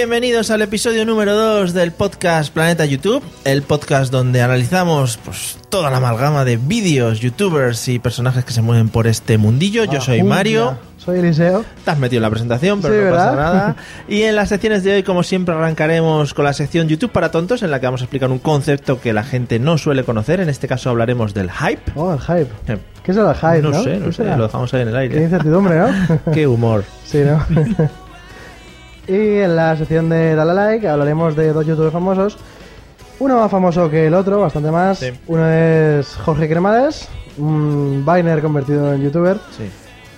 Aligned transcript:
Bienvenidos 0.00 0.50
al 0.50 0.60
episodio 0.60 1.06
número 1.06 1.34
2 1.34 1.72
del 1.72 1.90
podcast 1.90 2.52
Planeta 2.52 2.84
YouTube, 2.84 3.22
el 3.46 3.62
podcast 3.62 4.12
donde 4.12 4.42
analizamos 4.42 5.16
pues, 5.24 5.56
toda 5.70 5.90
la 5.90 5.96
amalgama 5.96 6.44
de 6.44 6.58
vídeos, 6.58 7.20
youtubers 7.20 7.88
y 7.88 7.98
personajes 7.98 8.44
que 8.44 8.52
se 8.52 8.60
mueven 8.60 8.90
por 8.90 9.06
este 9.06 9.38
mundillo. 9.38 9.84
Yo 9.84 10.02
soy 10.02 10.20
Ah, 10.20 10.24
Mario. 10.24 10.76
ya. 10.98 11.02
Soy 11.02 11.20
Eliseo. 11.20 11.64
Te 11.82 11.90
has 11.92 11.98
metido 11.98 12.18
en 12.18 12.24
la 12.24 12.28
presentación, 12.30 12.82
pero 12.82 12.92
Sí, 12.92 13.00
no 13.06 13.10
pasa 13.10 13.30
¿verdad? 13.30 13.52
nada. 13.54 13.76
Y 14.08 14.24
en 14.24 14.36
las 14.36 14.50
secciones 14.50 14.84
de 14.84 14.96
hoy, 14.96 15.02
como 15.02 15.22
siempre, 15.22 15.54
arrancaremos 15.54 16.34
con 16.34 16.44
la 16.44 16.52
sección 16.52 16.88
YouTube 16.88 17.10
para 17.10 17.30
tontos, 17.30 17.62
en 17.62 17.70
la 17.70 17.80
que 17.80 17.86
vamos 17.86 18.02
a 18.02 18.04
explicar 18.04 18.30
un 18.30 18.38
concepto 18.38 19.00
que 19.00 19.14
la 19.14 19.24
gente 19.24 19.58
no 19.58 19.78
suele 19.78 20.04
conocer. 20.04 20.40
En 20.40 20.50
este 20.50 20.68
caso 20.68 20.90
hablaremos 20.90 21.32
del 21.32 21.50
hype. 21.50 21.80
Oh, 21.94 22.12
el 22.12 22.20
hype. 22.20 22.50
Eh, 22.70 22.76
¿Qué 23.02 23.12
es 23.12 23.16
el 23.16 23.34
hype, 23.34 23.62
no? 23.62 23.70
no 23.70 23.82
sé, 23.82 23.92
¿Qué 23.92 23.98
no 24.00 24.06
sé, 24.12 24.12
será? 24.24 24.36
lo 24.36 24.42
dejamos 24.44 24.74
ahí 24.74 24.82
en 24.82 24.88
el 24.88 24.92
Qué 24.94 25.00
aire. 25.00 25.22
incertidumbre, 25.22 25.78
¿no? 25.78 25.88
Qué 26.34 26.46
humor. 26.46 26.84
sí, 27.06 27.22
¿no? 27.24 27.42
y 29.08 29.38
en 29.40 29.56
la 29.56 29.76
sección 29.76 30.08
de 30.08 30.34
Dale 30.34 30.54
Like 30.54 30.88
hablaremos 30.88 31.36
de 31.36 31.52
dos 31.52 31.66
youtubers 31.66 31.92
famosos. 31.92 32.36
Uno 33.18 33.40
más 33.40 33.50
famoso 33.50 33.88
que 33.90 34.06
el 34.08 34.14
otro, 34.14 34.40
bastante 34.40 34.70
más. 34.70 34.98
Sí. 34.98 35.10
Uno 35.26 35.48
es 35.50 36.14
Jorge 36.16 36.48
Cremades, 36.48 37.08
un 37.38 38.04
Viner 38.06 38.40
convertido 38.42 38.92
en 38.92 39.02
youtuber. 39.02 39.38
Sí. 39.56 39.70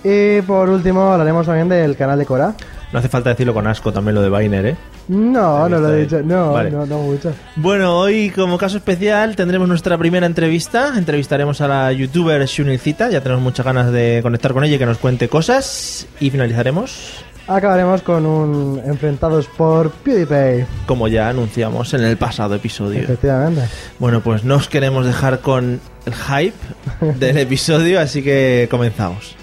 Y 0.03 0.41
por 0.41 0.69
último 0.69 1.11
hablaremos 1.13 1.45
también 1.45 1.69
del 1.69 1.95
canal 1.95 2.19
de 2.19 2.25
Cora. 2.25 2.53
No 2.91 2.99
hace 2.99 3.07
falta 3.07 3.29
decirlo 3.29 3.53
con 3.53 3.67
asco 3.67 3.93
también 3.93 4.15
lo 4.15 4.21
de 4.21 4.29
Biner, 4.29 4.65
¿eh? 4.65 4.75
No, 5.09 5.67
no 5.69 5.79
lo 5.79 5.91
he 5.91 5.95
ahí. 5.97 6.01
dicho. 6.01 6.21
No, 6.23 6.53
Vale. 6.53 6.71
no, 6.71 6.85
no 6.85 6.99
mucho. 6.99 7.31
Bueno, 7.55 7.97
hoy 7.99 8.31
como 8.31 8.57
caso 8.57 8.77
especial 8.77 9.35
tendremos 9.35 9.67
nuestra 9.67 9.97
primera 9.97 10.25
entrevista. 10.25 10.93
Entrevistaremos 10.97 11.61
a 11.61 11.67
la 11.67 11.91
youtuber 11.91 12.43
Shunilcita. 12.45 13.09
Ya 13.09 13.21
tenemos 13.21 13.43
muchas 13.43 13.65
ganas 13.65 13.91
de 13.91 14.19
conectar 14.23 14.53
con 14.53 14.63
ella 14.63 14.75
y 14.75 14.79
que 14.79 14.85
nos 14.85 14.97
cuente 14.97 15.27
cosas. 15.29 16.07
Y 16.19 16.29
finalizaremos, 16.31 17.23
Acabaremos 17.49 18.03
con 18.03 18.27
un 18.27 18.79
enfrentados 18.85 19.47
por 19.47 19.89
PewDiePie. 19.89 20.67
como 20.85 21.07
ya 21.07 21.29
anunciamos 21.29 21.91
en 21.95 22.03
el 22.03 22.15
pasado 22.15 22.53
episodio. 22.53 23.01
Efectivamente. 23.01 23.63
Bueno, 23.97 24.21
pues 24.21 24.43
no 24.43 24.55
os 24.57 24.69
queremos 24.69 25.03
dejar 25.03 25.39
con 25.39 25.81
el 26.05 26.13
hype 26.13 26.55
del 27.17 27.37
episodio, 27.39 27.99
así 27.99 28.21
que 28.21 28.67
comenzamos. 28.69 29.35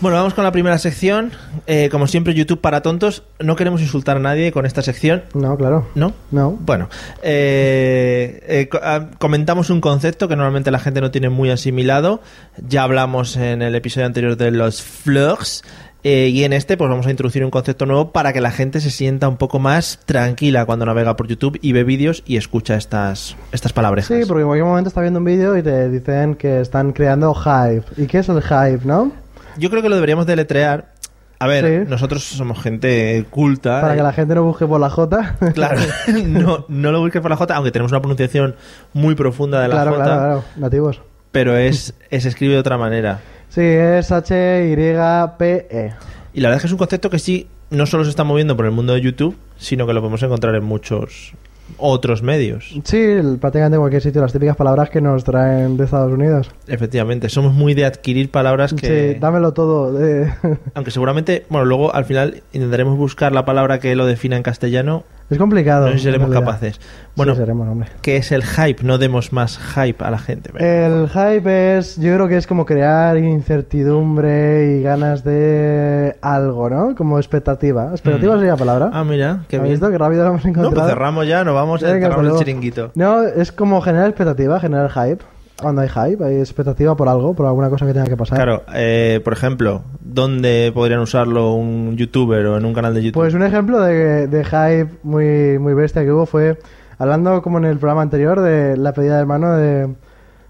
Bueno, 0.00 0.18
vamos 0.18 0.34
con 0.34 0.44
la 0.44 0.52
primera 0.52 0.78
sección. 0.78 1.32
Eh, 1.66 1.88
como 1.90 2.06
siempre, 2.06 2.34
YouTube 2.34 2.60
para 2.60 2.82
tontos. 2.82 3.22
No 3.40 3.56
queremos 3.56 3.80
insultar 3.80 4.18
a 4.18 4.20
nadie 4.20 4.52
con 4.52 4.66
esta 4.66 4.82
sección, 4.82 5.22
No, 5.34 5.56
claro. 5.56 5.86
¿no? 5.94 6.12
No. 6.30 6.50
Bueno, 6.60 6.88
eh, 7.22 8.40
eh, 8.46 8.68
ah, 8.82 9.06
comentamos 9.18 9.70
un 9.70 9.80
concepto 9.80 10.28
que 10.28 10.36
normalmente 10.36 10.70
la 10.70 10.78
gente 10.78 11.00
no 11.00 11.10
tiene 11.10 11.28
muy 11.30 11.50
asimilado. 11.50 12.20
Ya 12.68 12.82
hablamos 12.82 13.36
en 13.36 13.62
el 13.62 13.74
episodio 13.74 14.06
anterior 14.06 14.36
de 14.36 14.50
los 14.50 14.84
vlogs. 15.04 15.62
eh, 16.06 16.28
y 16.28 16.44
en 16.44 16.52
este, 16.52 16.76
pues 16.76 16.90
vamos 16.90 17.06
a 17.06 17.10
introducir 17.10 17.42
un 17.44 17.50
concepto 17.50 17.86
nuevo 17.86 18.12
para 18.12 18.34
que 18.34 18.42
la 18.42 18.50
gente 18.50 18.80
se 18.82 18.90
sienta 18.90 19.26
un 19.26 19.38
poco 19.38 19.58
más 19.58 20.00
tranquila 20.04 20.66
cuando 20.66 20.84
navega 20.84 21.16
por 21.16 21.28
YouTube 21.28 21.58
y 21.62 21.72
ve 21.72 21.82
vídeos 21.82 22.22
y 22.26 22.36
escucha 22.36 22.74
estas, 22.76 23.36
estas 23.52 23.72
palabras. 23.72 24.04
Sí, 24.06 24.20
porque 24.28 24.42
en 24.42 24.46
cualquier 24.48 24.66
momento 24.66 24.88
está 24.88 25.00
viendo 25.00 25.18
un 25.20 25.24
vídeo 25.24 25.56
y 25.56 25.62
te 25.62 25.88
dicen 25.88 26.34
que 26.34 26.60
están 26.60 26.92
creando 26.92 27.32
hype. 27.34 27.84
¿Y 27.96 28.06
qué 28.06 28.18
es 28.18 28.28
el 28.28 28.42
hype, 28.42 28.80
no? 28.84 29.12
Yo 29.56 29.70
creo 29.70 29.82
que 29.82 29.88
lo 29.88 29.94
deberíamos 29.94 30.26
deletrear. 30.26 30.92
A 31.38 31.46
ver, 31.46 31.84
Sí. 31.84 31.90
nosotros 31.90 32.22
somos 32.24 32.62
gente 32.62 33.24
culta. 33.30 33.80
Para 33.80 33.94
eh, 33.94 33.96
que 33.96 34.02
la 34.02 34.12
gente 34.12 34.34
no 34.34 34.44
busque 34.44 34.66
por 34.66 34.80
la 34.80 34.88
J. 34.90 35.36
Claro, 35.54 35.80
no, 36.26 36.64
no 36.68 36.92
lo 36.92 37.00
busques 37.00 37.20
por 37.20 37.30
la 37.30 37.36
J, 37.36 37.54
aunque 37.56 37.70
tenemos 37.72 37.92
una 37.92 38.00
pronunciación 38.00 38.54
muy 38.92 39.14
profunda 39.14 39.60
de 39.60 39.68
la 39.68 39.74
claro, 39.74 39.90
J. 39.92 40.04
claro, 40.04 40.20
claro. 40.20 40.44
Nativos. 40.56 41.00
pero 41.32 41.56
es, 41.56 41.94
es 42.10 42.24
escribe 42.24 42.54
de 42.54 42.60
otra 42.60 42.78
manera. 42.78 43.20
Sí, 43.48 43.60
es 43.62 44.10
H-Y-P-E. 44.12 45.92
Y 46.32 46.40
la 46.40 46.48
verdad 46.48 46.56
es 46.56 46.62
que 46.62 46.66
es 46.66 46.72
un 46.72 46.78
concepto 46.78 47.10
que 47.10 47.18
sí, 47.18 47.48
no 47.70 47.86
solo 47.86 48.04
se 48.04 48.10
está 48.10 48.24
moviendo 48.24 48.56
por 48.56 48.66
el 48.66 48.72
mundo 48.72 48.94
de 48.94 49.00
YouTube, 49.00 49.36
sino 49.56 49.86
que 49.86 49.92
lo 49.94 50.00
podemos 50.00 50.22
encontrar 50.22 50.54
en 50.54 50.64
muchos 50.64 51.32
otros 51.78 52.22
medios. 52.22 52.74
Sí, 52.84 52.96
el- 52.98 53.38
prácticamente 53.38 53.76
en 53.76 53.80
cualquier 53.80 54.02
sitio, 54.02 54.20
las 54.20 54.32
típicas 54.32 54.56
palabras 54.56 54.90
que 54.90 55.00
nos 55.00 55.24
traen 55.24 55.76
de 55.76 55.84
Estados 55.84 56.12
Unidos. 56.12 56.50
Efectivamente, 56.66 57.28
somos 57.28 57.52
muy 57.54 57.74
de 57.74 57.84
adquirir 57.84 58.30
palabras 58.30 58.72
que... 58.74 59.14
Sí, 59.14 59.18
dámelo 59.20 59.52
todo. 59.52 60.02
eh. 60.04 60.32
Aunque 60.74 60.90
seguramente, 60.90 61.46
bueno, 61.48 61.64
luego 61.64 61.94
al 61.94 62.04
final 62.04 62.42
intentaremos 62.52 62.96
buscar 62.96 63.32
la 63.32 63.44
palabra 63.44 63.78
que 63.80 63.94
lo 63.96 64.06
defina 64.06 64.36
en 64.36 64.42
castellano. 64.42 65.04
Es 65.30 65.38
complicado. 65.38 65.88
No 65.90 65.98
seremos 65.98 66.30
capaces. 66.30 66.80
Bueno, 67.16 67.32
Sí, 67.34 67.40
seremos, 67.40 67.68
hombre. 67.68 67.88
¿qué 68.02 68.16
es 68.16 68.30
el 68.32 68.42
hype? 68.44 68.82
No 68.84 68.98
demos 68.98 69.32
más 69.32 69.58
hype 69.58 70.04
a 70.04 70.10
la 70.10 70.18
gente. 70.18 70.50
El 70.58 71.08
hype 71.08 71.78
es, 71.78 71.96
yo 71.98 72.14
creo 72.14 72.28
que 72.28 72.36
es 72.36 72.46
como 72.46 72.66
crear 72.66 73.16
incertidumbre 73.16 74.76
y 74.78 74.82
ganas 74.82 75.24
de 75.24 76.16
algo, 76.22 76.68
¿no? 76.70 76.94
Como 76.94 77.18
expectativa. 77.18 77.90
¿Expectativa 77.90 78.34
Mm. 78.34 78.38
sería 78.38 78.52
la 78.52 78.58
palabra? 78.58 78.90
Ah, 78.92 79.04
mira, 79.04 79.40
qué 79.48 79.56
¿Has 79.56 79.62
bien. 79.62 79.74
visto 79.74 79.90
qué 79.90 79.98
rápido 79.98 80.24
lo 80.24 80.30
hemos 80.30 80.44
No, 80.44 80.50
encontrado? 80.50 80.74
pues 80.74 80.86
cerramos 80.88 81.26
ya, 81.26 81.44
nos 81.44 81.54
vamos, 81.54 81.82
Venga, 81.82 82.08
cerramos 82.08 82.32
el 82.32 82.38
chiringuito. 82.38 82.90
No, 82.94 83.22
es 83.22 83.52
como 83.52 83.80
generar 83.80 84.08
expectativa, 84.08 84.60
generar 84.60 84.90
hype. 84.90 85.24
Cuando 85.64 85.80
hay 85.82 85.88
hype, 85.88 86.24
hay 86.24 86.36
expectativa 86.36 86.96
por 86.96 87.08
algo, 87.08 87.34
por 87.34 87.46
alguna 87.46 87.68
cosa 87.70 87.84
que 87.86 87.92
tenga 87.92 88.06
que 88.06 88.16
pasar. 88.16 88.36
Claro, 88.38 88.62
eh, 88.74 89.20
por 89.24 89.32
ejemplo, 89.32 89.82
¿dónde 90.00 90.70
podrían 90.72 91.00
usarlo 91.00 91.54
un 91.54 91.96
youtuber 91.96 92.46
o 92.46 92.56
en 92.56 92.64
un 92.64 92.72
canal 92.72 92.94
de 92.94 93.02
YouTube? 93.02 93.20
Pues 93.20 93.34
un 93.34 93.42
ejemplo 93.42 93.80
de, 93.80 94.28
de 94.28 94.44
hype 94.44 94.88
muy, 95.02 95.58
muy 95.58 95.74
bestia 95.74 96.02
que 96.04 96.12
hubo 96.12 96.26
fue, 96.26 96.58
hablando 96.98 97.42
como 97.42 97.58
en 97.58 97.64
el 97.64 97.78
programa 97.78 98.02
anterior 98.02 98.40
de 98.40 98.76
la 98.76 98.92
pedida 98.92 99.18
de 99.18 99.24
mano 99.26 99.52
de, 99.56 99.88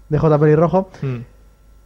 de 0.09 0.17
J. 0.19 0.37
Pelirrojo, 0.37 0.89
Mm. 1.01 1.17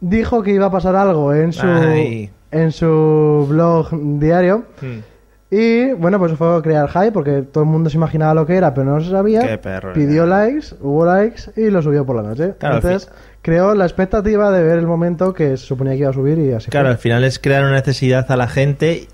dijo 0.00 0.42
que 0.42 0.50
iba 0.52 0.66
a 0.66 0.70
pasar 0.70 0.96
algo 0.96 1.32
en 1.32 1.52
su, 1.52 1.66
Ay. 1.66 2.30
en 2.50 2.72
su 2.72 3.46
blog 3.48 3.88
diario. 4.18 4.64
Mm. 4.82 5.09
Y 5.50 5.92
bueno, 5.94 6.18
pues 6.20 6.32
fue 6.34 6.56
a 6.56 6.62
crear 6.62 6.88
hype 6.88 7.10
porque 7.12 7.42
todo 7.42 7.64
el 7.64 7.70
mundo 7.70 7.90
se 7.90 7.96
imaginaba 7.96 8.34
lo 8.34 8.46
que 8.46 8.54
era, 8.56 8.72
pero 8.72 8.86
no 8.94 9.00
se 9.00 9.10
sabía. 9.10 9.40
Qué 9.46 9.58
perro, 9.58 9.92
Pidió 9.92 10.22
eh. 10.24 10.26
likes, 10.28 10.68
hubo 10.80 11.04
likes 11.04 11.42
y 11.56 11.70
lo 11.70 11.82
subió 11.82 12.06
por 12.06 12.14
la 12.16 12.22
noche. 12.22 12.54
Claro, 12.58 12.76
Entonces 12.76 13.10
creó 13.42 13.74
la 13.74 13.84
expectativa 13.84 14.52
de 14.52 14.62
ver 14.62 14.78
el 14.78 14.86
momento 14.86 15.32
que 15.34 15.56
se 15.56 15.66
suponía 15.66 15.94
que 15.94 15.98
iba 16.00 16.10
a 16.10 16.12
subir 16.12 16.38
y 16.38 16.52
así 16.52 16.70
Claro, 16.70 16.86
fue. 16.86 16.92
al 16.92 16.98
final 16.98 17.24
es 17.24 17.38
crear 17.40 17.62
una 17.64 17.72
necesidad 17.72 18.30
a 18.30 18.36
la 18.36 18.46
gente 18.46 19.08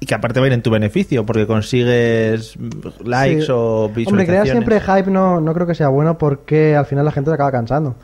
y 0.00 0.06
que 0.06 0.14
aparte 0.14 0.40
va 0.40 0.44
a 0.44 0.48
ir 0.48 0.52
en 0.52 0.62
tu 0.62 0.70
beneficio 0.70 1.24
porque 1.24 1.46
consigues 1.46 2.56
likes 3.04 3.42
Sí. 3.46 3.50
o 3.50 3.84
Hombre, 3.86 3.94
visualizaciones. 4.04 4.26
crear 4.26 4.46
siempre 4.46 4.80
hype 4.80 5.10
no, 5.10 5.40
no 5.40 5.54
creo 5.54 5.66
que 5.66 5.74
sea 5.74 5.88
bueno 5.88 6.18
porque 6.18 6.76
al 6.76 6.84
final 6.86 7.04
la 7.06 7.12
gente 7.12 7.30
se 7.30 7.34
acaba 7.34 7.50
cansando. 7.50 7.94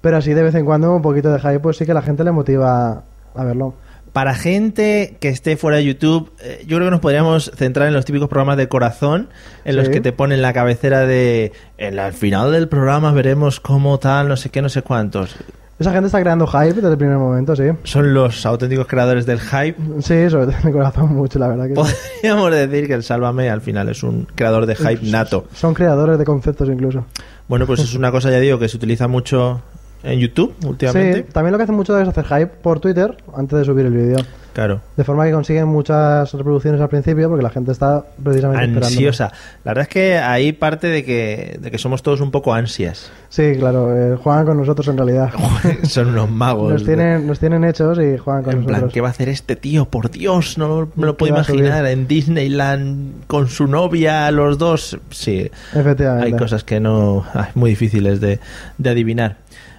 Pero 0.00 0.16
así 0.16 0.34
de 0.34 0.42
vez 0.42 0.54
en 0.56 0.64
cuando 0.64 0.94
un 0.94 1.02
poquito 1.02 1.32
de 1.32 1.38
hype, 1.40 1.60
pues 1.60 1.76
sí 1.76 1.86
que 1.86 1.94
la 1.94 2.02
gente 2.02 2.24
le 2.24 2.32
motiva 2.32 3.02
a 3.34 3.44
verlo. 3.44 3.74
Para 4.12 4.34
gente 4.34 5.16
que 5.20 5.28
esté 5.28 5.56
fuera 5.56 5.78
de 5.78 5.84
YouTube, 5.84 6.32
eh, 6.40 6.64
yo 6.66 6.76
creo 6.76 6.88
que 6.88 6.90
nos 6.90 7.00
podríamos 7.00 7.50
centrar 7.56 7.88
en 7.88 7.94
los 7.94 8.04
típicos 8.04 8.28
programas 8.28 8.56
de 8.56 8.68
corazón, 8.68 9.28
en 9.64 9.76
los 9.76 9.88
que 9.88 10.00
te 10.00 10.12
ponen 10.12 10.42
la 10.42 10.52
cabecera 10.52 11.06
de 11.06 11.52
en 11.76 11.98
al 11.98 12.12
final 12.12 12.52
del 12.52 12.68
programa 12.68 13.12
veremos 13.12 13.60
cómo 13.60 13.98
tal, 13.98 14.28
no 14.28 14.36
sé 14.36 14.50
qué, 14.50 14.62
no 14.62 14.68
sé 14.68 14.82
cuántos. 14.82 15.36
Esa 15.78 15.92
gente 15.92 16.06
está 16.06 16.20
creando 16.20 16.44
hype 16.48 16.74
desde 16.74 16.90
el 16.90 16.98
primer 16.98 17.18
momento, 17.18 17.54
sí. 17.54 17.62
Son 17.84 18.12
los 18.12 18.44
auténticos 18.44 18.88
creadores 18.88 19.26
del 19.26 19.38
hype. 19.38 19.76
Sí, 20.00 20.28
sobre 20.28 20.46
todo 20.46 20.56
en 20.60 20.66
el 20.66 20.72
corazón 20.72 21.14
mucho, 21.14 21.38
la 21.38 21.46
verdad 21.46 21.68
que 21.68 21.76
sí. 21.76 21.94
Podríamos 22.20 22.50
decir 22.50 22.88
que 22.88 22.94
el 22.94 23.04
Sálvame 23.04 23.48
al 23.48 23.60
final 23.60 23.88
es 23.88 24.02
un 24.02 24.26
creador 24.34 24.66
de 24.66 24.74
hype 24.74 25.06
nato. 25.08 25.46
Son 25.54 25.74
creadores 25.74 26.18
de 26.18 26.24
conceptos 26.24 26.68
incluso. 26.68 27.06
Bueno, 27.46 27.64
pues 27.64 27.80
es 27.80 27.94
una 27.94 28.10
cosa, 28.10 28.28
ya 28.30 28.40
digo, 28.40 28.58
que 28.58 28.68
se 28.68 28.76
utiliza 28.76 29.06
mucho 29.06 29.62
en 30.02 30.18
YouTube 30.18 30.54
últimamente. 30.64 31.18
Sí, 31.18 31.32
también 31.32 31.52
lo 31.52 31.58
que 31.58 31.64
hacen 31.64 31.76
mucho 31.76 31.98
es 31.98 32.08
hacer 32.08 32.24
hype 32.24 32.46
por 32.46 32.80
Twitter 32.80 33.16
antes 33.36 33.58
de 33.58 33.64
subir 33.64 33.86
el 33.86 33.92
vídeo. 33.92 34.18
Claro. 34.58 34.80
De 34.96 35.04
forma 35.04 35.24
que 35.24 35.30
consiguen 35.30 35.68
muchas 35.68 36.32
reproducciones 36.32 36.80
al 36.80 36.88
principio 36.88 37.28
porque 37.28 37.44
la 37.44 37.50
gente 37.50 37.70
está 37.70 38.04
precisamente 38.20 38.64
esperando. 38.64 38.86
Ansiosa. 38.86 39.32
La 39.62 39.70
verdad 39.70 39.82
es 39.82 39.88
que 39.88 40.18
ahí 40.18 40.52
parte 40.52 40.88
de 40.88 41.04
que, 41.04 41.58
de 41.60 41.70
que 41.70 41.78
somos 41.78 42.02
todos 42.02 42.20
un 42.20 42.32
poco 42.32 42.52
ansias. 42.52 43.12
Sí, 43.28 43.52
claro, 43.56 43.96
eh, 43.96 44.16
juegan 44.16 44.46
con 44.46 44.56
nosotros 44.56 44.88
en 44.88 44.96
realidad. 44.96 45.30
Son 45.84 46.08
unos 46.08 46.28
magos. 46.28 46.72
Nos 46.72 46.84
tienen, 46.84 47.26
nos 47.26 47.38
tienen 47.38 47.62
hechos 47.62 47.98
y 48.00 48.18
juegan 48.18 48.42
con 48.42 48.54
en 48.54 48.64
plan, 48.64 48.72
nosotros. 48.72 48.94
¿qué 48.94 49.00
va 49.00 49.08
a 49.08 49.10
hacer 49.12 49.28
este 49.28 49.54
tío? 49.54 49.84
Por 49.84 50.10
Dios, 50.10 50.58
no 50.58 50.88
me 50.96 51.06
lo 51.06 51.16
puedo 51.16 51.34
imaginar. 51.34 51.86
En 51.86 52.08
Disneyland, 52.08 53.26
con 53.28 53.46
su 53.48 53.68
novia, 53.68 54.28
los 54.32 54.58
dos. 54.58 54.98
Sí, 55.10 55.48
Efectivamente. 55.72 56.26
hay 56.26 56.32
cosas 56.32 56.64
que 56.64 56.80
no. 56.80 57.24
ay, 57.32 57.50
muy 57.54 57.70
difíciles 57.70 58.20
de, 58.20 58.40
de 58.76 58.90
adivinar. 58.90 59.36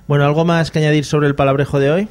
Bueno, 0.10 0.26
¿algo 0.26 0.44
más 0.44 0.72
que 0.72 0.80
añadir 0.80 1.06
sobre 1.06 1.28
el 1.28 1.36
palabrejo 1.36 1.80
de 1.80 1.92
hoy? 1.92 2.08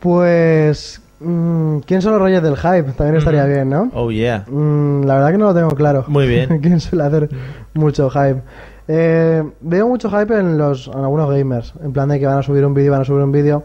Pues... 0.00 1.02
mm, 1.20 1.80
¿Quién 1.80 2.00
son 2.00 2.14
los 2.14 2.22
reyes 2.22 2.42
del 2.42 2.56
hype? 2.56 2.92
También 2.92 3.16
estaría 3.16 3.44
bien, 3.44 3.68
¿no? 3.68 3.90
Oh, 3.92 4.10
yeah. 4.10 4.46
Mm, 4.48 5.04
la 5.04 5.16
verdad 5.16 5.32
que 5.32 5.36
no 5.36 5.44
lo 5.48 5.54
tengo 5.54 5.68
claro. 5.72 6.06
Muy 6.08 6.26
bien. 6.26 6.58
¿Quién 6.62 6.80
suele 6.80 7.04
hacer 7.04 7.28
mucho 7.74 8.08
hype? 8.08 8.40
Eh, 8.88 9.42
veo 9.60 9.86
mucho 9.86 10.08
hype 10.08 10.34
en 10.34 10.56
los 10.56 10.86
en 10.88 11.00
algunos 11.00 11.28
gamers. 11.28 11.74
En 11.84 11.92
plan 11.92 12.08
de 12.08 12.18
que 12.18 12.24
van 12.24 12.38
a 12.38 12.42
subir 12.42 12.64
un 12.64 12.72
vídeo, 12.72 12.92
van 12.92 13.02
a 13.02 13.04
subir 13.04 13.22
un 13.22 13.32
vídeo. 13.32 13.64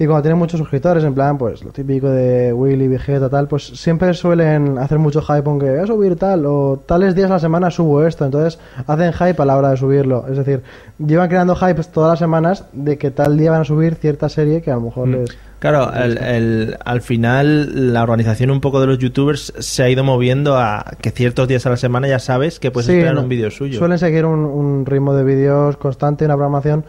Y 0.00 0.06
cuando 0.06 0.22
tienen 0.22 0.38
muchos 0.38 0.58
suscriptores, 0.60 1.02
en 1.02 1.12
plan, 1.12 1.36
pues 1.38 1.64
lo 1.64 1.70
típico 1.72 2.08
de 2.08 2.52
Willy, 2.52 2.86
Vegeta, 2.86 3.28
tal, 3.28 3.48
pues 3.48 3.64
siempre 3.66 4.14
suelen 4.14 4.78
hacer 4.78 4.98
mucho 4.98 5.20
hype 5.22 5.42
con 5.42 5.58
que 5.58 5.68
voy 5.70 5.80
a 5.80 5.86
subir 5.86 6.14
tal, 6.16 6.46
o 6.46 6.80
tales 6.86 7.16
días 7.16 7.30
a 7.30 7.34
la 7.34 7.38
semana 7.40 7.70
subo 7.72 8.06
esto. 8.06 8.24
Entonces 8.24 8.60
hacen 8.86 9.12
hype 9.12 9.42
a 9.42 9.44
la 9.44 9.56
hora 9.56 9.70
de 9.70 9.76
subirlo. 9.76 10.24
Es 10.30 10.36
decir, 10.36 10.62
llevan 11.04 11.28
creando 11.28 11.56
hype 11.56 11.82
todas 11.92 12.10
las 12.12 12.18
semanas 12.20 12.64
de 12.72 12.96
que 12.96 13.10
tal 13.10 13.36
día 13.36 13.50
van 13.50 13.62
a 13.62 13.64
subir 13.64 13.96
cierta 13.96 14.28
serie 14.28 14.62
que 14.62 14.70
a 14.70 14.74
lo 14.76 14.82
mejor 14.82 15.08
Mm. 15.08 15.12
les. 15.12 15.36
Claro, 15.58 15.92
el- 15.92 16.18
el- 16.18 16.76
al 16.84 17.00
final 17.02 17.92
la 17.92 18.04
organización 18.04 18.52
un 18.52 18.60
poco 18.60 18.80
de 18.80 18.86
los 18.86 18.98
youtubers 18.98 19.52
se 19.58 19.82
ha 19.82 19.90
ido 19.90 20.04
moviendo 20.04 20.56
a 20.56 20.84
que 21.00 21.10
ciertos 21.10 21.48
días 21.48 21.66
a 21.66 21.70
la 21.70 21.76
semana 21.76 22.06
ya 22.06 22.20
sabes 22.20 22.60
que 22.60 22.70
puedes 22.70 22.86
Sí, 22.86 22.92
esperar 22.92 23.16
no, 23.16 23.22
un 23.22 23.28
vídeo 23.28 23.50
suyo. 23.50 23.76
Suelen 23.76 23.98
seguir 23.98 24.24
un, 24.24 24.44
un 24.44 24.86
ritmo 24.86 25.12
de 25.14 25.24
vídeos 25.24 25.76
constante, 25.76 26.24
una 26.24 26.34
programación, 26.34 26.84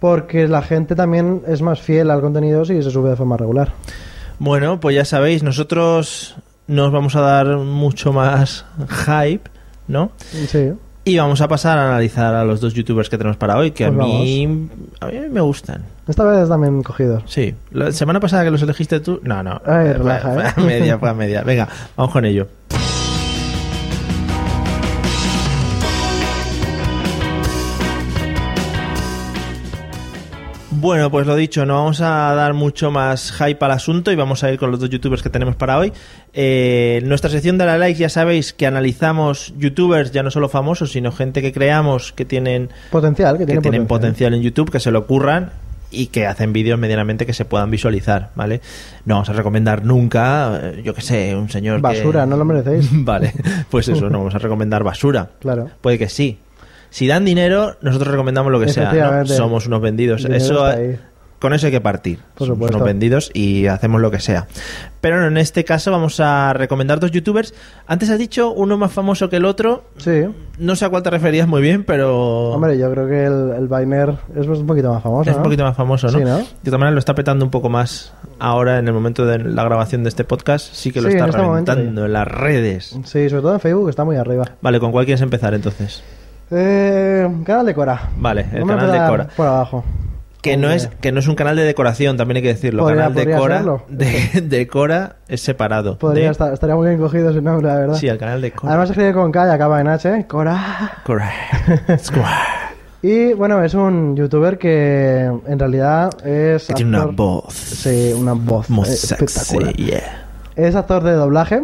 porque 0.00 0.48
la 0.48 0.62
gente 0.62 0.94
también 0.94 1.42
es 1.46 1.62
más 1.62 1.80
fiel 1.80 2.10
al 2.10 2.20
contenido 2.20 2.64
si 2.64 2.82
se 2.82 2.90
sube 2.90 3.10
de 3.10 3.16
forma 3.16 3.36
regular. 3.36 3.72
Bueno, 4.38 4.78
pues 4.80 4.94
ya 4.94 5.04
sabéis, 5.04 5.42
nosotros 5.42 6.36
nos 6.66 6.92
vamos 6.92 7.16
a 7.16 7.20
dar 7.20 7.56
mucho 7.56 8.12
más 8.12 8.64
hype, 9.06 9.50
¿no? 9.88 10.12
Sí. 10.18 10.72
Y 11.04 11.16
vamos 11.16 11.40
a 11.40 11.48
pasar 11.48 11.78
a 11.78 11.88
analizar 11.88 12.34
a 12.34 12.44
los 12.44 12.60
dos 12.60 12.74
youtubers 12.74 13.08
que 13.08 13.16
tenemos 13.16 13.38
para 13.38 13.56
hoy, 13.56 13.70
que 13.70 13.86
a 13.86 13.90
Pues 13.90 14.06
mí 14.06 14.68
a 15.00 15.06
mí 15.06 15.20
me 15.30 15.40
gustan. 15.40 15.82
Esta 16.06 16.22
vez 16.24 16.48
también 16.48 16.82
cogidos. 16.82 17.22
Sí, 17.26 17.54
la 17.70 17.90
semana 17.92 18.20
pasada 18.20 18.44
que 18.44 18.50
los 18.50 18.62
elegiste 18.62 19.00
tú, 19.00 19.18
no, 19.22 19.42
no, 19.42 19.60
Ay, 19.64 19.94
relaja, 19.94 20.32
fue 20.34 20.42
¿eh? 20.44 20.52
a 20.54 20.60
media, 20.60 20.98
fue 20.98 21.08
a 21.08 21.14
media. 21.14 21.42
Venga, 21.42 21.66
vamos 21.96 22.12
con 22.12 22.24
ello. 22.26 22.46
Bueno, 30.80 31.10
pues 31.10 31.26
lo 31.26 31.34
dicho, 31.34 31.66
no 31.66 31.74
vamos 31.74 32.00
a 32.00 32.32
dar 32.34 32.54
mucho 32.54 32.92
más 32.92 33.32
hype 33.32 33.64
al 33.64 33.72
asunto 33.72 34.12
y 34.12 34.16
vamos 34.16 34.44
a 34.44 34.52
ir 34.52 34.58
con 34.60 34.70
los 34.70 34.78
dos 34.78 34.88
youtubers 34.90 35.22
que 35.22 35.28
tenemos 35.30 35.56
para 35.56 35.76
hoy. 35.76 35.92
Eh, 36.34 37.00
nuestra 37.04 37.28
sección 37.30 37.58
de 37.58 37.66
la 37.66 37.78
like 37.78 37.98
ya 37.98 38.08
sabéis 38.08 38.52
que 38.52 38.64
analizamos 38.66 39.52
youtubers 39.58 40.12
ya 40.12 40.22
no 40.22 40.30
solo 40.30 40.48
famosos, 40.48 40.92
sino 40.92 41.10
gente 41.10 41.42
que 41.42 41.52
creamos 41.52 42.12
que 42.12 42.24
tienen 42.24 42.68
Potencial, 42.92 43.34
que, 43.38 43.40
que 43.40 43.46
tiene 43.46 43.60
tienen 43.62 43.86
potencial. 43.86 43.86
potencial 43.88 44.34
en 44.34 44.42
YouTube, 44.42 44.70
que 44.70 44.78
se 44.78 44.92
lo 44.92 45.00
ocurran 45.00 45.50
y 45.90 46.08
que 46.08 46.26
hacen 46.26 46.52
vídeos 46.52 46.78
medianamente 46.78 47.26
que 47.26 47.32
se 47.32 47.44
puedan 47.44 47.70
visualizar, 47.72 48.30
¿vale? 48.36 48.60
No 49.04 49.14
vamos 49.14 49.30
a 49.30 49.32
recomendar 49.32 49.84
nunca, 49.84 50.60
eh, 50.62 50.82
yo 50.84 50.94
que 50.94 51.00
sé, 51.00 51.34
un 51.34 51.48
señor 51.48 51.76
que- 51.76 51.82
Basura, 51.82 52.24
no 52.24 52.36
lo 52.36 52.44
merecéis. 52.44 52.88
vale, 52.92 53.32
pues 53.70 53.88
eso, 53.88 54.08
no 54.10 54.18
vamos 54.18 54.34
a 54.34 54.38
recomendar 54.38 54.84
basura. 54.84 55.30
Claro. 55.40 55.70
Puede 55.80 55.98
que 55.98 56.08
sí. 56.08 56.38
Si 56.90 57.06
dan 57.06 57.24
dinero, 57.24 57.76
nosotros 57.82 58.10
recomendamos 58.10 58.52
lo 58.52 58.60
que 58.60 58.68
sea. 58.68 59.24
Somos 59.26 59.66
unos 59.66 59.80
vendidos. 59.80 60.24
Eso, 60.24 60.64
con 61.38 61.52
eso 61.52 61.66
hay 61.66 61.72
que 61.72 61.80
partir. 61.80 62.18
Por 62.34 62.48
Somos 62.48 62.70
unos 62.70 62.82
vendidos 62.82 63.30
y 63.32 63.66
hacemos 63.66 64.00
lo 64.00 64.10
que 64.10 64.18
sea. 64.18 64.46
Pero 65.00 65.24
en 65.26 65.36
este 65.36 65.64
caso 65.64 65.92
vamos 65.92 66.18
a 66.18 66.52
recomendar 66.52 66.98
dos 66.98 67.12
youtubers. 67.12 67.54
Antes 67.86 68.10
has 68.10 68.18
dicho 68.18 68.50
uno 68.50 68.76
más 68.76 68.92
famoso 68.92 69.28
que 69.30 69.36
el 69.36 69.44
otro. 69.44 69.84
Sí. 69.98 70.24
No 70.58 70.74
sé 70.74 70.84
a 70.84 70.88
cuál 70.88 71.04
te 71.04 71.10
referías 71.10 71.46
muy 71.46 71.62
bien, 71.62 71.84
pero... 71.84 72.50
Hombre, 72.50 72.76
yo 72.76 72.90
creo 72.90 73.06
que 73.06 73.24
el, 73.24 73.52
el 73.56 73.68
Vainer 73.68 74.16
es 74.34 74.46
un 74.48 74.66
poquito 74.66 74.92
más 74.92 75.02
famoso. 75.02 75.30
Es 75.30 75.36
un 75.36 75.44
poquito 75.44 75.62
más 75.62 75.76
famoso, 75.76 76.08
¿no? 76.08 76.18
Sí, 76.18 76.24
¿no? 76.24 76.38
De 76.38 76.44
todas 76.64 76.80
maneras 76.80 76.94
lo 76.94 76.98
está 76.98 77.14
petando 77.14 77.44
un 77.44 77.52
poco 77.52 77.68
más 77.68 78.12
ahora 78.40 78.78
en 78.78 78.88
el 78.88 78.94
momento 78.94 79.24
de 79.24 79.38
la 79.38 79.62
grabación 79.62 80.02
de 80.02 80.08
este 80.08 80.24
podcast. 80.24 80.74
Sí 80.74 80.90
que 80.90 81.00
lo 81.00 81.08
Sí, 81.08 81.14
está 81.14 81.24
en 81.24 81.30
este 81.30 81.42
momento, 81.42 81.72
reventando 81.72 82.00
sí. 82.02 82.06
en 82.06 82.12
las 82.12 82.26
redes. 82.26 82.96
Sí, 83.04 83.28
sobre 83.28 83.42
todo 83.42 83.54
en 83.54 83.60
Facebook 83.60 83.88
está 83.90 84.04
muy 84.04 84.16
arriba. 84.16 84.44
Vale, 84.60 84.80
¿con 84.80 84.90
cuál 84.90 85.04
quieres 85.04 85.22
empezar 85.22 85.54
entonces? 85.54 86.02
Eh, 86.50 87.28
canal 87.44 87.66
de 87.66 87.74
Cora. 87.74 88.10
Vale, 88.16 88.46
el 88.52 88.60
Vamos 88.60 88.70
a 88.70 88.74
canal 88.78 88.86
de 88.90 88.96
empezar 88.96 89.10
Cora. 89.10 89.28
Por 89.36 89.46
abajo. 89.46 89.84
Que 90.40 90.56
no, 90.56 90.70
es, 90.70 90.86
que 91.00 91.10
no 91.10 91.18
es 91.18 91.26
un 91.26 91.34
canal 91.34 91.56
de 91.56 91.64
decoración, 91.64 92.16
también 92.16 92.36
hay 92.36 92.42
que 92.42 92.48
decirlo. 92.54 92.84
Podría- 92.84 93.08
canal 93.08 93.14
de 93.14 93.36
Cora, 93.36 93.64
de, 93.88 94.40
de 94.42 94.66
Cora 94.68 95.16
es 95.26 95.40
separado. 95.40 95.98
Podría 95.98 96.26
de- 96.26 96.30
estar, 96.30 96.52
estaría 96.52 96.76
muy 96.76 96.86
bien 96.88 97.00
cogido 97.00 97.30
ese 97.30 97.42
nombre, 97.42 97.66
la 97.66 97.74
verdad. 97.76 97.94
Sí, 97.96 98.06
el 98.08 98.18
canal 98.18 98.40
de 98.40 98.52
Cora. 98.52 98.72
Además 98.72 98.90
escribe 98.90 99.12
con 99.12 99.32
K 99.32 99.46
y 99.46 99.50
acaba 99.50 99.80
en 99.80 99.88
H. 99.88 100.26
Cora. 100.28 100.92
Cora. 101.04 101.30
Square. 101.98 102.28
Y 103.02 103.32
bueno, 103.34 103.62
es 103.62 103.74
un 103.74 104.16
youtuber 104.16 104.58
que 104.58 105.24
en 105.46 105.58
realidad 105.58 106.10
es. 106.24 106.66
Que 106.68 106.74
tiene 106.74 106.90
una 106.90 106.98
actor- 107.06 107.14
voz. 107.16 107.54
Sí, 107.54 108.14
una 108.16 108.32
voz 108.32 108.70
Muy 108.70 108.88
eh, 108.88 108.92
sexy, 108.92 109.24
espectacular. 109.24 109.74
yeah. 109.74 110.24
Es 110.58 110.74
actor 110.74 111.02
de 111.04 111.12
doblaje 111.12 111.62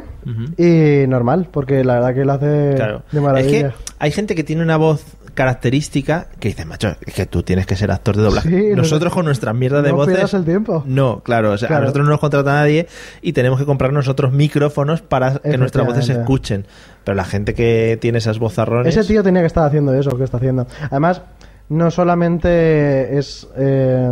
y 0.57 1.07
normal, 1.09 1.49
porque 1.51 1.83
la 1.85 1.95
verdad 1.95 2.15
que 2.15 2.25
lo 2.25 2.33
hace 2.35 2.73
Claro. 2.77 3.03
de 3.11 3.19
Es 3.19 3.23
maravilla. 3.25 3.69
que 3.71 3.75
hay 3.99 4.11
gente 4.13 4.35
que 4.35 4.45
tiene 4.45 4.63
una 4.63 4.77
voz 4.77 5.05
característica 5.35 6.29
que 6.39 6.49
dice, 6.49 6.65
macho, 6.65 6.95
es 7.05 7.13
que 7.13 7.27
tú 7.27 7.43
tienes 7.43 7.67
que 7.67 7.75
ser 7.77 7.91
actor 7.91 8.17
de 8.17 8.23
doblaje. 8.23 8.49
Sí, 8.49 8.71
no- 8.71 8.77
Nosotros 8.77 9.13
con 9.13 9.25
nuestra 9.25 9.53
mierda 9.53 9.83
de 9.83 9.91
no 9.91 9.97
voces. 9.97 10.33
el 10.33 10.45
tiempo. 10.45 10.85
No, 10.87 11.21
claro, 11.25 11.51
o 11.53 11.59
sea, 11.59 11.67
Claro. 11.69 11.83
a 11.83 11.85
nosotros 11.87 12.05
no 12.07 12.13
nos 12.13 12.21
contrata 12.21 12.53
nadie 12.53 12.87
y 13.21 13.33
tenemos 13.33 13.59
que 13.59 13.67
comprar 13.67 13.93
nosotros 13.93 14.33
micrófonos 14.33 15.03
para 15.03 15.39
que 15.41 15.59
nuestras 15.59 15.87
voces 15.87 16.07
se 16.07 16.13
escuchen. 16.13 16.67
Pero 17.03 17.17
la 17.17 17.25
gente 17.25 17.53
que 17.55 17.99
tiene 18.01 18.19
esas 18.19 18.39
vozarrones. 18.39 18.97
Ese 18.97 19.07
tío 19.07 19.23
tenía 19.23 19.43
que 19.43 19.49
estar 19.49 19.67
haciendo 19.67 19.93
eso 19.93 20.17
que 20.17 20.25
está 20.25 20.37
haciendo. 20.39 20.67
Además, 20.91 21.21
no 21.69 21.91
solamente 21.91 23.19
es 23.19 23.47
eh, 23.57 24.11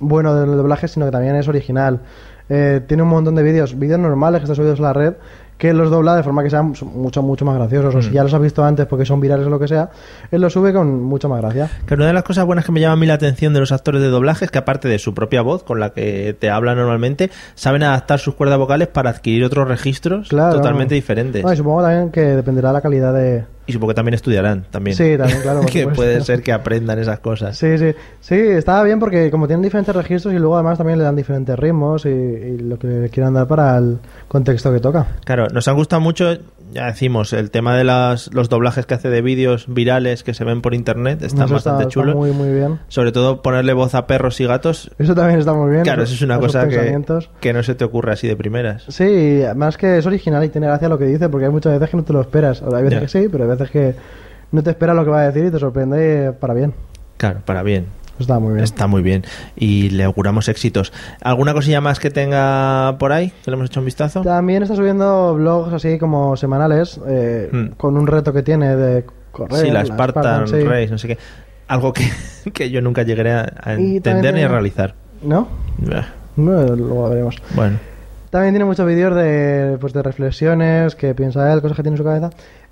bueno 0.00 0.34
del 0.34 0.56
doblaje, 0.56 0.88
sino 0.88 1.06
que 1.06 1.12
también 1.12 1.36
es 1.36 1.48
original. 1.48 2.00
Eh, 2.48 2.80
tiene 2.86 3.02
un 3.02 3.08
montón 3.10 3.34
de 3.34 3.42
vídeos, 3.42 3.78
vídeos 3.78 4.00
normales 4.00 4.40
que 4.40 4.44
están 4.44 4.56
subidos 4.56 4.78
a 4.80 4.82
la 4.84 4.92
red, 4.92 5.14
que 5.58 5.72
los 5.74 5.90
dobla 5.90 6.14
de 6.14 6.22
forma 6.22 6.44
que 6.44 6.50
sean 6.50 6.72
mucho, 6.94 7.20
mucho 7.22 7.44
más 7.44 7.56
graciosos. 7.56 7.92
O 7.94 8.00
si 8.00 8.10
Mm. 8.10 8.12
ya 8.12 8.22
los 8.22 8.32
has 8.32 8.40
visto 8.40 8.64
antes 8.64 8.86
porque 8.86 9.04
son 9.04 9.20
virales 9.20 9.46
o 9.46 9.50
lo 9.50 9.58
que 9.58 9.66
sea, 9.66 9.90
él 10.30 10.40
los 10.40 10.52
sube 10.52 10.72
con 10.72 11.02
mucha 11.02 11.26
más 11.26 11.40
gracia. 11.42 11.68
Que 11.84 11.94
una 11.94 12.06
de 12.06 12.12
las 12.12 12.22
cosas 12.22 12.46
buenas 12.46 12.64
que 12.64 12.70
me 12.72 12.80
llama 12.80 12.92
a 12.92 12.96
mí 12.96 13.06
la 13.06 13.14
atención 13.14 13.52
de 13.54 13.60
los 13.60 13.72
actores 13.72 14.00
de 14.00 14.06
doblaje 14.08 14.44
es 14.44 14.50
que 14.52 14.58
aparte 14.58 14.86
de 14.88 14.98
su 15.00 15.14
propia 15.14 15.42
voz, 15.42 15.64
con 15.64 15.80
la 15.80 15.90
que 15.90 16.36
te 16.38 16.48
habla 16.48 16.74
normalmente, 16.76 17.30
saben 17.56 17.82
adaptar 17.82 18.20
sus 18.20 18.34
cuerdas 18.34 18.58
vocales 18.58 18.86
para 18.88 19.10
adquirir 19.10 19.44
otros 19.44 19.66
registros 19.66 20.28
Claro. 20.28 20.54
totalmente 20.56 20.94
diferentes. 20.94 21.42
No, 21.44 21.52
y 21.52 21.56
supongo 21.56 21.82
también 21.82 22.10
que 22.12 22.20
dependerá 22.20 22.68
de 22.68 22.74
la 22.74 22.80
calidad 22.80 23.12
de... 23.12 23.44
Y 23.68 23.72
supongo 23.72 23.90
que 23.90 23.96
también 23.96 24.14
estudiarán 24.14 24.64
también. 24.70 24.96
Sí, 24.96 25.16
también, 25.16 25.42
claro. 25.42 25.60
que 25.70 25.86
puede 25.86 26.22
ser 26.22 26.42
que 26.42 26.52
aprendan 26.52 26.98
esas 26.98 27.20
cosas. 27.20 27.56
Sí, 27.56 27.78
sí. 27.78 27.94
Sí, 28.20 28.34
estaba 28.34 28.82
bien 28.82 28.98
porque 28.98 29.30
como 29.30 29.46
tienen 29.46 29.62
diferentes 29.62 29.94
registros 29.94 30.34
y 30.34 30.38
luego 30.38 30.56
además 30.56 30.78
también 30.78 30.98
le 30.98 31.04
dan 31.04 31.14
diferentes 31.14 31.56
ritmos 31.56 32.06
y, 32.06 32.08
y 32.08 32.58
lo 32.58 32.78
que 32.78 32.86
le 32.86 33.08
quieran 33.10 33.34
dar 33.34 33.46
para 33.46 33.76
el 33.76 33.98
contexto 34.26 34.72
que 34.72 34.80
toca. 34.80 35.06
Claro, 35.24 35.48
nos 35.48 35.68
han 35.68 35.76
gustado 35.76 36.00
mucho, 36.00 36.34
ya 36.72 36.86
decimos, 36.86 37.32
el 37.32 37.50
tema 37.50 37.76
de 37.76 37.84
las, 37.84 38.32
los 38.32 38.48
doblajes 38.48 38.86
que 38.86 38.94
hace 38.94 39.08
de 39.10 39.22
vídeos 39.22 39.66
virales 39.68 40.22
que 40.22 40.34
se 40.34 40.44
ven 40.44 40.60
por 40.62 40.74
internet, 40.74 41.22
están 41.22 41.46
Eso 41.46 41.54
bastante 41.54 41.84
está, 41.84 41.88
está 41.88 41.92
chulos. 41.92 42.14
muy, 42.14 42.30
muy 42.32 42.50
bien. 42.50 42.78
Sobre 42.88 43.12
todo 43.12 43.42
ponerle 43.42 43.72
voz 43.72 43.94
a 43.94 44.06
perros 44.06 44.40
y 44.40 44.46
gatos. 44.46 44.90
Eso 44.98 45.14
también 45.14 45.38
está 45.40 45.52
muy 45.52 45.70
bien. 45.70 45.82
Claro, 45.82 46.02
eso 46.02 46.14
es 46.14 46.22
una 46.22 46.38
cosa 46.38 46.68
que, 46.68 47.02
que 47.40 47.52
no 47.52 47.62
se 47.62 47.74
te 47.74 47.84
ocurre 47.84 48.12
así 48.12 48.26
de 48.28 48.36
primeras. 48.36 48.84
Sí, 48.88 49.42
más 49.56 49.76
que 49.76 49.98
es 49.98 50.06
original 50.06 50.44
y 50.44 50.48
tiene 50.48 50.66
gracia 50.66 50.88
lo 50.88 50.98
que 50.98 51.06
dice, 51.06 51.28
porque 51.28 51.46
hay 51.46 51.52
muchas 51.52 51.72
veces 51.72 51.90
que 51.90 51.96
no 51.96 52.04
te 52.04 52.12
lo 52.12 52.20
esperas. 52.20 52.62
O 52.62 52.74
hay 52.74 52.84
veces 52.84 53.00
que 53.00 53.08
sí, 53.08 53.28
pero 53.30 53.44
hay 53.44 53.50
veces 53.50 53.70
que 53.70 53.94
no 54.52 54.62
te 54.62 54.70
esperas 54.70 54.96
lo 54.96 55.04
que 55.04 55.10
va 55.10 55.20
a 55.22 55.26
decir 55.30 55.44
y 55.46 55.50
te 55.50 55.58
sorprende 55.58 56.32
para 56.32 56.54
bien. 56.54 56.74
Claro, 57.16 57.40
para 57.44 57.62
bien. 57.62 57.86
Está 58.18 58.38
muy 58.38 58.52
bien. 58.54 58.64
Está 58.64 58.86
muy 58.86 59.02
bien. 59.02 59.24
Y 59.56 59.90
le 59.90 60.04
auguramos 60.04 60.48
éxitos. 60.48 60.92
¿Alguna 61.22 61.52
cosilla 61.54 61.80
más 61.80 62.00
que 62.00 62.10
tenga 62.10 62.96
por 62.98 63.12
ahí? 63.12 63.32
¿Que 63.44 63.50
le 63.50 63.56
hemos 63.56 63.70
hecho 63.70 63.80
un 63.80 63.86
vistazo? 63.86 64.22
También 64.22 64.62
está 64.62 64.74
subiendo 64.76 65.34
blogs 65.34 65.72
así 65.72 65.98
como 65.98 66.36
semanales, 66.36 67.00
eh, 67.08 67.48
Hmm. 67.52 67.66
con 67.76 67.96
un 67.96 68.06
reto 68.06 68.32
que 68.32 68.42
tiene 68.42 68.76
de 68.76 69.04
correr. 69.32 69.66
sí, 69.66 69.70
la 69.70 69.84
Spartan, 69.84 70.48
sí. 70.48 70.60
Race, 70.62 70.88
no 70.90 70.98
sé 70.98 71.08
qué. 71.08 71.18
Algo 71.68 71.92
que, 71.92 72.04
que 72.52 72.70
yo 72.70 72.80
nunca 72.80 73.02
llegaré 73.02 73.32
a, 73.32 73.74
entender 73.74 74.34
ni 74.34 74.42
a 74.42 74.48
realizar. 74.48 74.94
¿No? 75.22 75.48
Bah, 75.78 76.06
No, 76.36 76.62
luego 76.76 77.08
veremos. 77.10 77.36
Bueno. 77.54 77.78
También 78.30 78.52
tiene 78.52 78.66
muchos 78.66 78.86
vídeos 78.86 79.14
de, 79.14 79.78
pues, 79.80 79.94
de 79.94 80.02
reflexiones, 80.02 80.94
que 80.94 81.14
piensa 81.14 81.50
él, 81.52 81.62
cosas 81.62 81.76
que 81.78 81.82
tiene 81.82 81.94
en 81.94 81.98
su 81.98 82.04
cabeza. 82.04 82.28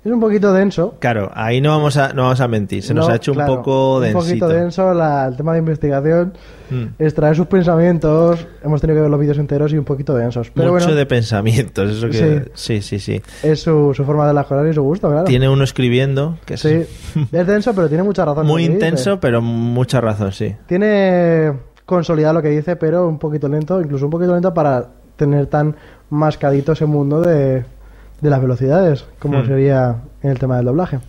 Es 0.07 0.13
un 0.13 0.21
poquito 0.21 0.53
denso. 0.53 0.95
Claro, 0.99 1.29
ahí 1.33 1.59
no 1.59 1.71
vamos 1.71 1.97
a, 1.97 2.13
no 2.13 2.23
vamos 2.23 2.39
a 2.39 2.47
mentir. 2.47 2.81
Se 2.81 2.93
nos 2.93 3.07
No, 3.07 3.13
ha 3.13 3.17
hecho 3.17 3.33
claro, 3.33 3.51
un 3.51 3.57
poco 3.57 3.97
Un 3.97 4.03
densito. 4.03 4.19
poquito 4.25 4.47
denso 4.47 4.93
la- 4.93 5.25
el 5.27 5.35
tema 5.35 5.51
de 5.51 5.59
investigación. 5.59 6.33
Mm. 6.69 6.83
Extraer 7.03 7.35
sus 7.35 7.47
pensamientos. 7.47 8.47
Hemos 8.63 8.79
tenido 8.79 8.95
que 8.97 9.01
ver 9.01 9.09
los 9.11 9.19
vídeos 9.19 9.37
enteros 9.37 9.73
y 9.73 9.77
un 9.77 9.83
poquito 9.83 10.15
densos. 10.15 10.49
Pero 10.53 10.71
Mucho 10.71 10.85
bueno, 10.85 10.97
de 10.97 11.05
pensamientos. 11.05 11.91
Eso 11.91 12.09
que, 12.09 12.49
sí, 12.53 12.81
sí, 12.81 12.99
sí. 12.99 13.21
es 13.43 13.59
su, 13.61 13.91
su 13.93 14.05
forma 14.05 14.25
de 14.31 14.33
cosas 14.45 14.65
y 14.69 14.73
su 14.73 14.81
gusto, 14.83 15.09
claro. 15.09 15.25
Tiene 15.25 15.49
uno 15.49 15.65
escribiendo 15.65 16.37
que 16.45 16.55
Sí, 16.55 16.85
es 17.33 17.47
denso, 17.47 17.73
pero 17.75 17.89
tiene 17.89 18.03
mucha 18.03 18.23
razón. 18.23 18.47
muy 18.47 18.61
dice. 18.61 18.73
intenso, 18.75 19.19
pero 19.19 19.41
mucha 19.41 19.99
razón, 19.99 20.31
sí. 20.31 20.55
Tiene 20.67 21.51
consolidado 21.85 22.35
lo 22.35 22.41
que 22.41 22.49
dice, 22.49 22.77
pero 22.77 23.07
un 23.09 23.19
poquito 23.19 23.49
lento, 23.49 23.81
incluso 23.81 24.05
un 24.05 24.11
poquito 24.11 24.33
lento 24.33 24.53
para 24.53 24.87
tener 25.17 25.47
tan 25.47 25.75
mascadito 26.09 26.71
ese 26.71 26.85
mundo 26.85 27.21
de, 27.21 27.65
de 28.21 28.29
las 28.29 28.41
velocidades, 28.41 29.05
como 29.19 29.39
Hmm. 29.39 29.47
sería 29.47 29.95
en 30.23 30.31
el 30.31 30.39
tema 30.39 30.57
del 30.57 30.65
doblaje. 30.65 30.99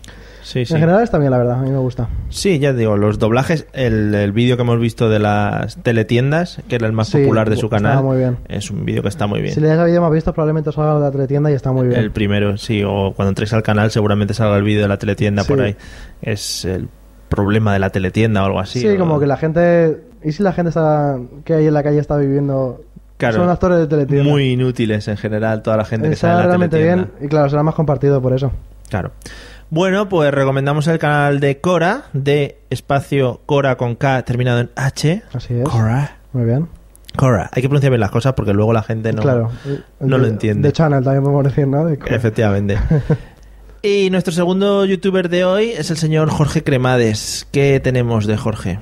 Sí, 0.41 0.65
sí. 0.65 0.73
En 0.73 0.79
general 0.79 1.03
está 1.03 1.19
bien, 1.19 1.29
la 1.29 1.37
verdad, 1.37 1.59
a 1.59 1.61
mí 1.61 1.69
me 1.69 1.77
gusta. 1.77 2.09
Sí, 2.29 2.57
ya 2.57 2.73
digo, 2.73 2.97
los 2.97 3.19
doblajes, 3.19 3.67
el, 3.73 4.15
el 4.15 4.31
vídeo 4.31 4.55
que 4.55 4.63
hemos 4.63 4.79
visto 4.79 5.07
de 5.09 5.19
las 5.19 5.75
teletiendas, 5.83 6.61
que 6.67 6.75
era 6.75 6.87
el 6.87 6.93
más 6.93 7.09
Sí, 7.09 7.19
popular 7.19 7.49
de 7.49 7.57
su 7.57 7.69
canal, 7.69 8.03
muy 8.03 8.17
bien. 8.17 8.37
es 8.47 8.71
un 8.71 8.83
vídeo 8.85 9.03
que 9.03 9.09
está 9.09 9.27
muy 9.27 9.41
bien. 9.41 9.53
Si 9.53 9.59
le 9.61 9.67
das 9.67 9.77
a 9.79 9.83
vídeo 9.85 10.01
más 10.01 10.11
visto, 10.11 10.33
probablemente 10.33 10.71
salga 10.71 10.95
de 10.95 11.01
la 11.01 11.11
teletienda 11.11 11.51
y 11.51 11.53
está 11.53 11.71
muy 11.71 11.87
bien. 11.87 11.99
El 11.99 12.11
primero, 12.11 12.57
sí, 12.57 12.81
o 12.83 13.13
cuando 13.15 13.29
entréis 13.29 13.53
al 13.53 13.61
canal 13.63 13.91
seguramente 13.91 14.33
salga 14.33 14.57
el 14.57 14.63
vídeo 14.63 14.81
de 14.81 14.87
la 14.87 14.97
teletienda 14.97 15.43
por 15.43 15.61
ahí. 15.61 15.75
Es 16.21 16.65
el 16.65 16.87
problema 17.27 17.73
de 17.73 17.79
la 17.79 17.91
teletienda 17.91 18.41
o 18.41 18.45
algo 18.45 18.59
así. 18.59 18.79
sí, 18.79 18.87
o- 18.87 18.97
como 18.97 19.19
que 19.19 19.27
la 19.27 19.37
gente 19.37 20.03
¿Y 20.21 20.33
si 20.33 20.43
la 20.43 20.51
gente 20.51 20.67
está, 20.69 21.17
que 21.45 21.53
hay 21.53 21.67
en 21.67 21.73
la 21.73 21.81
calle 21.81 21.97
está 21.97 22.17
viviendo... 22.17 22.81
Claro, 23.19 23.35
son 23.35 23.49
actores 23.49 23.77
de 23.79 23.87
teletienda? 23.87 24.23
Muy 24.23 24.51
inútiles 24.53 25.07
en 25.07 25.17
general, 25.17 25.61
toda 25.61 25.77
la 25.77 25.85
gente 25.85 26.07
que 26.07 26.13
Está 26.15 26.27
sale 26.29 26.33
en 26.33 26.39
la 26.39 26.47
realmente 26.47 26.77
teletienda. 26.77 27.09
bien 27.17 27.25
y 27.25 27.29
claro, 27.29 27.49
será 27.49 27.61
más 27.63 27.75
compartido 27.75 28.19
por 28.21 28.33
eso. 28.33 28.51
Claro. 28.89 29.11
Bueno, 29.69 30.09
pues 30.09 30.33
recomendamos 30.33 30.87
el 30.87 30.97
canal 30.97 31.39
de 31.39 31.59
Cora, 31.61 32.05
de 32.13 32.57
espacio 32.71 33.41
Cora 33.45 33.75
con 33.75 33.95
K 33.95 34.23
terminado 34.23 34.59
en 34.61 34.71
H. 34.75 35.21
Así 35.33 35.53
es. 35.53 35.63
Cora. 35.69 36.17
Muy 36.33 36.45
bien. 36.45 36.67
Cora. 37.15 37.49
Hay 37.53 37.61
que 37.61 37.67
pronunciar 37.69 37.91
bien 37.91 37.99
las 37.99 38.09
cosas 38.11 38.33
porque 38.33 38.53
luego 38.53 38.71
la 38.73 38.83
gente 38.83 39.11
no, 39.13 39.21
claro. 39.21 39.51
no 39.99 40.15
De- 40.17 40.21
lo 40.23 40.27
entiende. 40.27 40.69
De 40.69 40.71
Channel 40.73 41.03
también 41.03 41.21
podemos 41.23 41.43
decir, 41.43 41.67
¿no? 41.67 41.85
De- 41.85 41.99
Efectivamente. 42.07 42.79
y 43.81 44.09
nuestro 44.11 44.33
segundo 44.33 44.85
youtuber 44.85 45.29
de 45.29 45.43
hoy 45.45 45.69
es 45.71 45.91
el 45.91 45.97
señor 45.97 46.29
Jorge 46.29 46.63
Cremades. 46.63 47.47
¿Qué 47.51 47.79
tenemos 47.79 48.25
de 48.27 48.37
Jorge? 48.37 48.79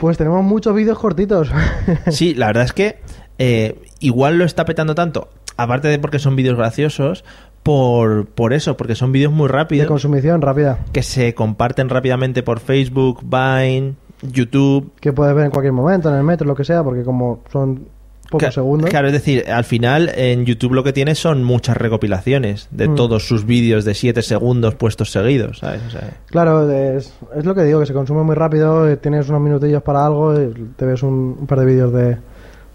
Pues 0.00 0.16
tenemos 0.16 0.42
muchos 0.42 0.74
vídeos 0.74 0.98
cortitos. 0.98 1.52
Sí, 2.10 2.34
la 2.34 2.46
verdad 2.46 2.64
es 2.64 2.72
que 2.72 2.98
eh, 3.38 3.78
igual 4.00 4.38
lo 4.38 4.44
está 4.44 4.64
petando 4.64 4.94
tanto, 4.94 5.28
aparte 5.58 5.88
de 5.88 5.98
porque 5.98 6.18
son 6.18 6.36
vídeos 6.36 6.56
graciosos, 6.56 7.22
por, 7.62 8.26
por 8.26 8.54
eso, 8.54 8.78
porque 8.78 8.94
son 8.94 9.12
vídeos 9.12 9.30
muy 9.30 9.46
de 9.46 9.52
rápidos 9.52 9.86
consumición 9.86 10.40
rápida. 10.40 10.78
que 10.92 11.02
se 11.02 11.34
comparten 11.34 11.90
rápidamente 11.90 12.42
por 12.42 12.60
Facebook, 12.60 13.20
Vine, 13.22 13.96
YouTube. 14.22 14.90
Que 15.00 15.12
puedes 15.12 15.34
ver 15.34 15.44
en 15.44 15.50
cualquier 15.50 15.74
momento, 15.74 16.08
en 16.08 16.16
el 16.16 16.24
metro, 16.24 16.46
lo 16.46 16.54
que 16.54 16.64
sea, 16.64 16.82
porque 16.82 17.02
como 17.02 17.40
son 17.52 17.86
pocos 18.30 18.46
Ca- 18.46 18.52
segundos. 18.52 18.88
Claro, 18.88 19.08
es 19.08 19.12
decir, 19.12 19.44
al 19.50 19.64
final 19.64 20.10
en 20.14 20.46
YouTube 20.46 20.72
lo 20.72 20.82
que 20.84 20.92
tiene 20.92 21.14
son 21.14 21.42
muchas 21.44 21.76
recopilaciones 21.76 22.68
de 22.70 22.88
Mm. 22.88 22.94
todos 22.94 23.26
sus 23.28 23.44
vídeos 23.44 23.84
de 23.84 23.94
7 23.94 24.22
segundos 24.22 24.74
puestos 24.76 25.10
seguidos, 25.12 25.58
¿sabes? 25.58 25.82
O 25.86 25.90
sea, 25.90 26.10
Claro, 26.26 26.70
es, 26.70 27.12
es 27.36 27.44
lo 27.44 27.54
que 27.54 27.64
digo, 27.64 27.80
que 27.80 27.86
se 27.86 27.92
consume 27.92 28.22
muy 28.22 28.34
rápido, 28.36 28.88
eh, 28.88 28.96
tienes 28.96 29.28
unos 29.28 29.40
minutillos 29.42 29.82
para 29.82 30.06
algo, 30.06 30.40
y 30.40 30.52
te 30.76 30.86
ves 30.86 31.02
un, 31.02 31.36
un 31.40 31.46
par 31.46 31.58
de 31.60 31.66
vídeos 31.66 31.92
de, 31.92 32.16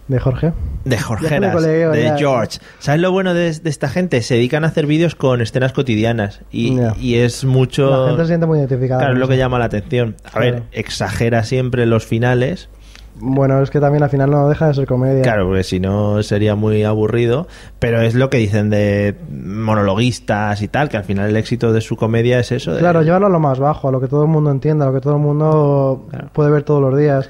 de 0.07 0.19
Jorge. 0.19 0.51
de 0.83 0.97
colegio, 0.97 1.89
de. 1.91 2.13
George. 2.17 2.59
¿Sabes 2.79 3.01
lo 3.01 3.12
bueno 3.12 3.33
de, 3.33 3.51
de 3.53 3.69
esta 3.69 3.89
gente? 3.89 4.21
Se 4.21 4.35
dedican 4.35 4.63
a 4.63 4.67
hacer 4.67 4.85
vídeos 4.85 5.15
con 5.15 5.41
escenas 5.41 5.74
cotidianas 5.74 6.41
y, 6.51 6.77
y 7.00 7.15
es 7.15 7.43
mucho... 7.43 7.89
La 8.03 8.07
gente 8.09 8.24
se 8.24 8.27
siente 8.27 8.45
muy 8.45 8.59
identificada. 8.59 9.00
Claro, 9.00 9.13
es 9.15 9.19
lo 9.19 9.27
que 9.27 9.38
llama 9.38 9.57
la 9.57 9.65
atención. 9.65 10.15
A 10.31 10.39
ver, 10.39 10.51
Claro. 10.51 10.65
exagera 10.74 11.43
siempre 11.43 11.85
los 11.88 12.05
finales. 12.05 12.69
Bueno, 13.17 13.62
es 13.62 13.69
que 13.69 13.79
también 13.79 14.03
al 14.03 14.10
final 14.10 14.29
no 14.29 14.50
deja 14.50 14.67
de 14.67 14.74
ser 14.74 14.86
comedia. 14.88 15.22
Claro, 15.22 15.48
porque 15.48 15.63
si 15.63 15.79
no 15.79 16.22
sería 16.22 16.55
muy 16.55 16.84
aburrido. 16.84 17.48
Pero 17.79 18.01
es 18.01 18.13
lo 18.15 18.29
que 18.29 18.38
dicen 18.38 18.69
de 18.69 19.15
monologuistas 19.31 20.62
y 20.62 20.67
tal, 20.67 20.89
que 20.89 20.98
al 20.98 21.03
final 21.03 21.29
el 21.29 21.38
éxito 21.38 21.74
de 21.74 21.81
su 21.81 21.95
comedia 21.95 22.39
es 22.39 22.51
eso. 22.51 22.74
de- 22.74 22.79
Claro, 22.79 23.01
llévalo 23.03 23.27
a 23.27 23.29
lo 23.29 23.39
más 23.39 23.60
bajo, 23.60 23.88
a 23.88 23.91
lo 23.91 24.00
que 24.01 24.07
todo 24.07 24.24
el 24.24 24.29
mundo 24.29 24.51
entienda, 24.51 24.86
a 24.86 24.89
lo 24.89 24.93
que 24.93 25.01
todo 25.01 25.13
el 25.15 25.22
mundo 25.22 26.05
Claro. 26.10 26.29
puede 26.34 26.51
ver 26.51 26.63
todos 26.63 26.81
los 26.81 26.98
días, 26.98 27.29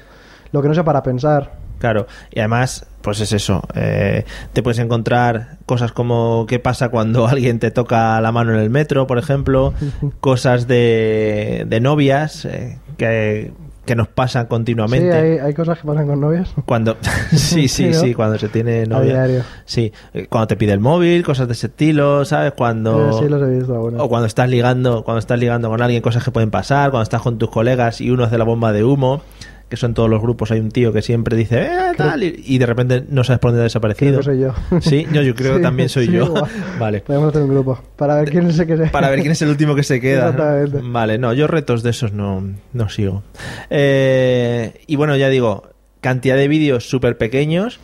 lo 0.52 0.62
que 0.62 0.68
no 0.68 0.74
sea 0.74 0.84
para 0.84 1.02
pensar. 1.02 1.52
Claro, 1.78 2.06
y 2.32 2.38
además, 2.40 2.86
pues 3.02 3.20
es 3.20 3.32
eso. 3.32 3.62
eh, 3.74 4.24
te 4.54 4.62
puedes 4.62 4.78
encontrar 4.78 5.58
cosas 5.66 5.92
como 5.92 6.46
qué 6.48 6.58
pasa 6.58 6.88
cuando 6.88 7.26
alguien 7.28 7.58
te 7.58 7.70
toca 7.70 8.20
la 8.20 8.32
mano 8.32 8.52
en 8.54 8.60
el 8.60 8.70
metro, 8.70 9.06
por 9.06 9.18
ejemplo, 9.18 9.74
cosas 10.20 10.66
de, 10.66 11.64
de 11.68 11.80
novias 11.80 12.44
eh, 12.46 12.78
que, 12.96 13.52
que 13.86 13.96
nos 13.96 14.08
pasan 14.08 14.42
Sí, 14.44 14.48
continuamente. 14.50 15.12
hay, 15.12 15.38
hay 15.38 15.54
cosas 15.54 15.78
que 15.78 15.86
pasan 15.86 16.06
con 16.06 16.20
novios. 16.20 16.52
Cuando 16.66 16.96
sí, 17.30 17.68
sí, 17.68 17.68
Sí, 17.68 17.94
sí, 17.94 18.14
cuando 18.14 18.38
se 18.38 18.48
tiene 18.50 18.84
novia. 18.84 19.14
diario. 19.14 19.42
Sí, 19.64 19.92
eh, 20.12 20.26
cuando 20.28 20.48
te 20.48 20.56
pide 20.56 20.72
el 20.72 20.80
móvil, 20.80 21.22
cosas 21.24 21.46
de 21.46 21.54
ese 21.54 21.68
estilo, 21.68 22.24
¿sabes? 22.26 22.52
Cuando 22.52 23.10
Eh, 23.10 23.22
sí, 23.22 23.28
los 23.30 23.40
he 23.42 23.46
visto 23.56 23.72
algunos. 23.74 24.02
o 24.02 24.08
cuando 24.08 24.26
estás 24.26 24.50
ligando, 24.50 25.02
cuando 25.04 25.20
estás 25.20 25.38
ligando 25.38 25.70
con 25.70 25.80
alguien, 25.80 26.02
cosas 26.02 26.22
que 26.22 26.30
pueden 26.30 26.50
pasar, 26.50 26.90
cuando 26.90 27.04
estás 27.04 27.22
con 27.22 27.38
tus 27.38 27.48
colegas 27.50 28.00
y 28.02 28.10
uno 28.10 28.24
hace 28.24 28.36
la 28.36 28.44
bomba 28.44 28.72
de 28.72 28.84
humo, 28.84 29.22
que 29.68 29.76
son 29.76 29.94
todos 29.94 30.08
los 30.08 30.22
grupos, 30.22 30.50
hay 30.52 30.60
un 30.60 30.70
tío 30.70 30.92
que 30.92 31.02
siempre 31.02 31.36
dice, 31.36 31.62
eh, 31.64 31.70
tal, 31.96 32.22
y, 32.22 32.40
y 32.46 32.58
de 32.58 32.66
repente 32.66 33.04
no 33.08 33.24
sabes 33.24 33.40
por 33.40 33.50
dónde 33.50 33.62
ha 33.62 33.64
desaparecido. 33.64 34.20
Creo 34.20 34.34
que 34.36 34.54
soy 34.70 34.78
yo. 34.78 34.80
Sí, 34.80 35.06
yo, 35.12 35.22
yo 35.22 35.34
creo 35.34 35.56
que 35.56 35.60
también 35.62 35.88
soy 35.88 36.06
sí, 36.06 36.12
yo. 36.12 36.26
igual. 36.26 36.44
vale. 36.78 37.00
Podemos 37.00 37.30
hacer 37.30 37.42
un 37.42 37.48
grupo 37.50 37.82
para 37.96 38.14
ver 38.16 38.30
quién 38.30 38.52
se 38.52 38.66
que 38.66 38.76
Para 38.76 39.10
ver 39.10 39.20
quién 39.20 39.32
es 39.32 39.42
el 39.42 39.48
último 39.48 39.74
que 39.74 39.82
se 39.82 40.00
queda. 40.00 40.28
Exactamente. 40.30 40.80
Vale, 40.84 41.18
no, 41.18 41.32
yo 41.32 41.46
retos 41.48 41.82
de 41.82 41.90
esos 41.90 42.12
no, 42.12 42.44
no 42.72 42.88
sigo. 42.88 43.22
Eh, 43.70 44.82
y 44.86 44.96
bueno, 44.96 45.16
ya 45.16 45.28
digo, 45.28 45.68
cantidad 46.00 46.36
de 46.36 46.48
vídeos 46.48 46.88
súper 46.88 47.18
pequeños. 47.18 47.80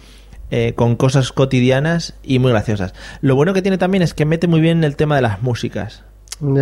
eh, 0.55 0.75
con 0.77 0.97
cosas 0.97 1.33
cotidianas 1.33 2.15
y 2.23 2.39
muy 2.39 2.51
graciosas. 2.53 2.93
Lo 3.23 3.35
bueno 3.37 3.55
que 3.55 3.62
tiene 3.62 3.79
también 3.79 4.03
es 4.03 4.12
que 4.12 4.27
mete 4.27 4.47
muy 4.47 4.61
bien 4.61 4.85
el 4.85 4.97
tema 4.97 5.17
de 5.17 5.23
las 5.23 5.43
músicas. 5.43 6.05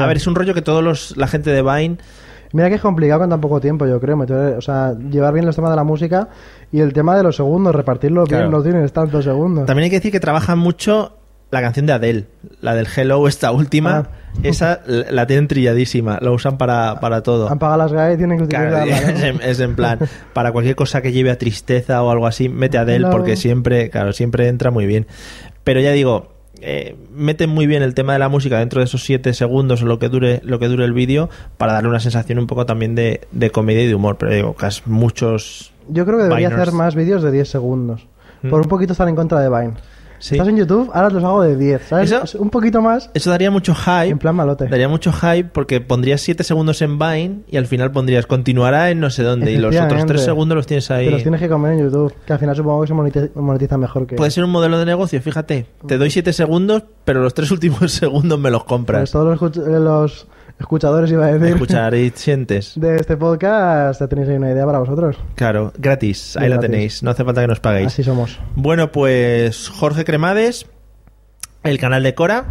A 0.01 0.07
ver, 0.07 0.19
es 0.19 0.27
un 0.27 0.35
rollo 0.35 0.55
que 0.55 0.63
todos 0.63 0.85
los, 0.85 1.17
la 1.17 1.27
gente 1.27 1.51
de 1.51 1.63
Vine 1.63 1.97
Mira 2.53 2.69
que 2.69 2.75
es 2.77 2.81
complicado 2.81 3.21
con 3.21 3.31
tan 3.31 3.41
poco 3.41 3.61
tiempo, 3.61 3.87
yo 3.87 4.01
creo. 4.01 4.17
meter- 4.17 4.57
o 4.57 4.61
sea, 4.61 4.93
llevar 5.11 5.33
bien 5.33 5.47
los 5.47 5.55
temas 5.55 5.71
de 5.71 5.77
la 5.77 5.85
música 5.85 6.29
y 6.73 6.81
el 6.81 6.93
tema 6.93 7.17
de 7.17 7.23
los 7.23 7.37
segundos, 7.37 7.75
repartirlos 7.75 8.29
Claro. 8.29 8.45
bien, 8.45 8.53
no 8.57 8.63
tienes 8.63 8.93
tantos 8.93 9.25
segundos. 9.25 9.67
También 9.67 9.85
hay 9.85 9.91
que 9.91 9.97
decir 9.97 10.11
que 10.13 10.21
trabajan 10.21 10.59
mucho 10.59 11.13
la 11.53 11.61
canción 11.61 11.85
de 11.87 11.93
Adele, 11.93 12.27
la 12.61 12.75
del 12.77 12.87
Hello, 12.95 13.27
esta 13.27 13.51
última. 13.51 13.97
Ah. 13.99 14.09
Esa 14.45 14.81
la 14.87 15.27
tienen 15.27 15.49
trilladísima, 15.49 16.19
la 16.21 16.31
usan 16.31 16.57
para, 16.59 17.01
para 17.01 17.23
todo. 17.25 17.51
Han 17.51 17.59
pagado 17.59 17.79
las 17.79 17.93
GAE 17.93 18.15
y 18.15 18.17
tienen 18.17 18.39
que 18.39 18.47
Claro, 18.47 18.77
utilizarla, 18.85 19.13
¿no? 19.13 19.19
es, 19.19 19.23
en, 19.25 19.41
es 19.43 19.61
en 19.61 19.75
plan, 19.75 19.99
para 20.33 20.53
cualquier 20.53 20.77
cosa 20.77 21.03
que 21.03 21.11
lleve 21.11 21.33
a 21.33 21.39
tristeza 21.39 22.01
o 22.05 22.11
algo 22.13 22.29
así, 22.29 22.49
mete 22.49 22.79
a 22.79 22.83
Adele 22.83 23.09
porque 23.11 23.37
siempre, 23.37 23.91
claro, 23.91 24.13
siempre 24.13 24.47
entra 24.47 24.71
muy 24.71 24.87
bien. 24.87 25.09
Pero 25.65 25.81
ya 25.81 25.91
digo, 25.91 26.30
eh, 26.61 26.97
meten 27.15 27.51
muy 27.51 27.67
bien 27.67 27.83
el 27.83 27.95
tema 27.95 28.13
de 28.13 28.19
la 28.19 28.29
música 28.29 28.59
dentro 28.59 28.81
de 28.81 28.85
esos 28.85 29.03
7 29.05 29.33
segundos 29.35 29.83
o 29.83 29.87
lo 29.87 29.99
que 29.99 30.09
dure, 30.09 30.41
lo 30.45 30.59
que 30.59 30.69
dure 30.69 30.85
el 30.85 30.93
vídeo 30.93 31.31
para 31.57 31.73
darle 31.73 31.89
una 31.89 32.01
sensación 32.01 32.39
un 32.39 32.47
poco 32.47 32.67
también 32.67 32.95
de, 32.95 33.27
de 33.33 33.51
comedia 33.51 33.83
y 33.83 33.87
de 33.87 33.95
humor. 33.95 34.17
Pero 34.19 34.35
digo, 34.35 34.57
que 34.57 34.67
es 34.67 34.87
muchos... 34.87 35.73
Yo 35.89 36.05
creo 36.05 36.19
que 36.19 36.25
debería 36.25 36.49
hacer 36.49 36.73
más 36.73 36.95
vídeos 36.95 37.23
de 37.23 37.33
10 37.33 37.49
segundos. 37.49 38.07
Mm. 38.43 38.51
Por 38.51 38.61
un 38.61 38.69
poquito 38.69 38.93
estar 38.93 39.09
en 39.09 39.17
contra 39.17 39.41
de 39.41 39.49
Vine. 39.49 39.75
Sí. 40.21 40.35
Estás 40.37 40.49
en 40.49 40.57
YouTube, 40.59 40.91
ahora 40.95 41.11
los 41.11 41.25
hago 41.25 41.43
de 41.43 41.57
10, 41.57 41.83
¿sabes? 41.89 42.13
Eso- 42.13 42.39
Un 42.39 42.51
poquito 42.51 42.81
más 42.83 43.11
Eso 43.15 43.31
daría 43.31 43.51
mucho 43.51 43.75
hype. 43.75 44.09
en 44.11 44.19
plan 44.19 44.37
malote. 44.37 44.69
Daría 44.69 44.89
mucho 44.89 45.13
hype 45.13 45.45
porque 45.53 45.81
pondrías 45.81 46.21
7 46.21 46.45
segundos 46.45 46.81
en 46.83 46.99
Vine 46.99 47.41
y 47.51 47.57
al 47.57 47.67
final 47.67 47.91
pondrías 47.91 48.27
continuará 48.27 48.91
en 48.91 49.01
no 49.01 49.11
sé 49.11 49.23
dónde 49.23 49.51
y 49.51 49.57
los 49.57 49.75
otros 49.75 49.89
3 49.89 49.89
Efectivamente. 49.89 50.25
segundos 50.25 50.57
los 50.57 50.67
tienes 50.67 50.91
ahí. 50.91 51.07
Te 51.07 51.11
los 51.11 51.23
tienes 51.23 51.41
que 51.41 51.49
comer 51.49 51.73
en 51.73 51.81
YouTube, 51.85 52.15
que 52.27 52.33
al 52.35 52.39
final 52.39 52.55
supongo 52.55 52.83
que 52.83 52.89
se 52.89 52.95
monetiza, 52.95 53.27
monetiza 53.35 53.79
mejor 53.79 54.07
que... 54.07 54.17
Puede 54.17 54.31
ser 54.31 54.45
un 54.45 54.51
modelo 54.51 54.79
de 54.79 54.85
negocio, 54.87 55.21
fíjate. 55.23 55.67
Te 55.87 55.97
doy 55.99 56.11
7 56.11 56.33
segundos, 56.33 56.83
pero 57.05 57.23
los 57.23 57.33
3 57.35 57.51
últimos 57.51 57.79
segundos 57.93 58.39
me 58.39 58.51
los 58.51 58.61
Pues 58.63 58.69
compras. 58.69 59.11
todos 59.11 59.27
los, 59.27 59.41
escuch- 59.41 59.67
eh, 59.67 59.81
los 59.81 60.27
escuchadores, 60.61 61.11
iba 61.11 61.27
a 61.27 61.33
decir, 61.33 61.55
Escuchar 61.55 61.95
y 61.95 62.11
sientes. 62.11 62.75
de 62.77 62.97
este 62.97 63.17
podcast, 63.17 64.01
ya 64.01 64.07
tenéis 64.07 64.29
ahí 64.29 64.37
una 64.37 64.51
idea 64.51 64.65
para 64.67 64.79
vosotros. 64.79 65.17
Claro, 65.35 65.73
gratis. 65.79 66.37
Ahí 66.37 66.49
la 66.49 66.61
tenéis. 66.61 67.03
No 67.03 67.11
hace 67.11 67.25
falta 67.25 67.41
que 67.41 67.49
nos 67.49 67.61
paguéis. 67.61 67.89
Así 67.89 68.05
somos. 68.05 68.39
Bueno, 68.55 68.93
pues 68.93 69.69
Jorge 69.69 70.05
Cremades, 70.05 70.67
el 71.63 71.79
canal 71.79 72.03
de 72.03 72.15
Cora, 72.15 72.47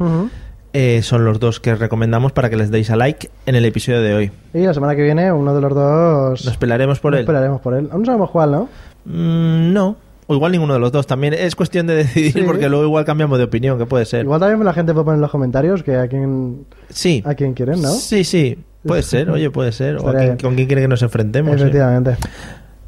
eh, 0.74 1.01
son 1.04 1.25
los 1.25 1.39
dos 1.39 1.60
que 1.60 1.75
recomendamos 1.75 2.32
para 2.32 2.50
que 2.50 2.58
les 2.58 2.72
deis 2.72 2.89
a 2.89 2.96
like 2.96 3.30
en 3.46 3.56
el 3.56 3.66
episodio 3.66 4.01
de 4.01 4.13
hoy. 4.13 4.32
Y 4.54 4.60
la 4.60 4.74
semana 4.74 4.96
que 4.96 5.04
viene, 5.04 5.32
uno 5.32 5.56
de 5.56 5.62
los 5.62 5.74
dos... 5.74 6.46
Nos 6.46 6.58
pelaremos 6.58 7.00
por 7.00 7.12
nos 7.12 7.20
él. 7.20 7.24
Esperaremos 7.24 7.62
por 7.62 7.74
él. 7.75 7.89
Aún 7.92 8.01
no 8.01 8.06
sabemos 8.06 8.32
cuál, 8.32 8.51
¿no? 8.51 8.70
Mm, 9.06 9.74
no. 9.74 10.09
O 10.31 10.36
igual 10.36 10.51
ninguno 10.51 10.75
de 10.75 10.79
los 10.79 10.91
dos. 10.91 11.07
También 11.07 11.33
es 11.33 11.55
cuestión 11.55 11.88
de 11.88 11.95
decidir 11.95 12.33
Sí. 12.33 12.41
porque 12.45 12.69
luego 12.69 12.86
igual 12.86 13.03
cambiamos 13.03 13.39
de 13.39 13.45
opinión, 13.45 13.79
que 13.79 13.88
puede 13.88 14.05
ser. 14.05 14.25
Igual 14.25 14.39
también 14.39 14.63
la 14.63 14.74
gente 14.74 14.93
puede 14.93 15.05
poner 15.05 15.15
en 15.17 15.21
los 15.21 15.31
comentarios 15.31 15.81
que 15.81 15.95
a 15.98 16.07
quien, 16.07 16.65
Sí. 16.89 17.24
a 17.25 17.33
quien 17.33 17.55
quieren, 17.55 17.81
¿no? 17.81 17.89
Sí, 17.89 18.24
sí. 18.24 18.59
Puede 18.86 19.01
ser, 19.01 19.29
oye, 19.31 19.50
puede 19.50 19.71
ser. 19.71 19.98
O 19.98 20.07
a 20.07 20.13
con 20.41 20.53
quién 20.55 20.67
quiere 20.67 20.83
que 20.83 20.88
nos 20.88 21.01
enfrentemos. 21.01 21.53
eh. 21.53 21.55
Efectivamente. 21.55 22.15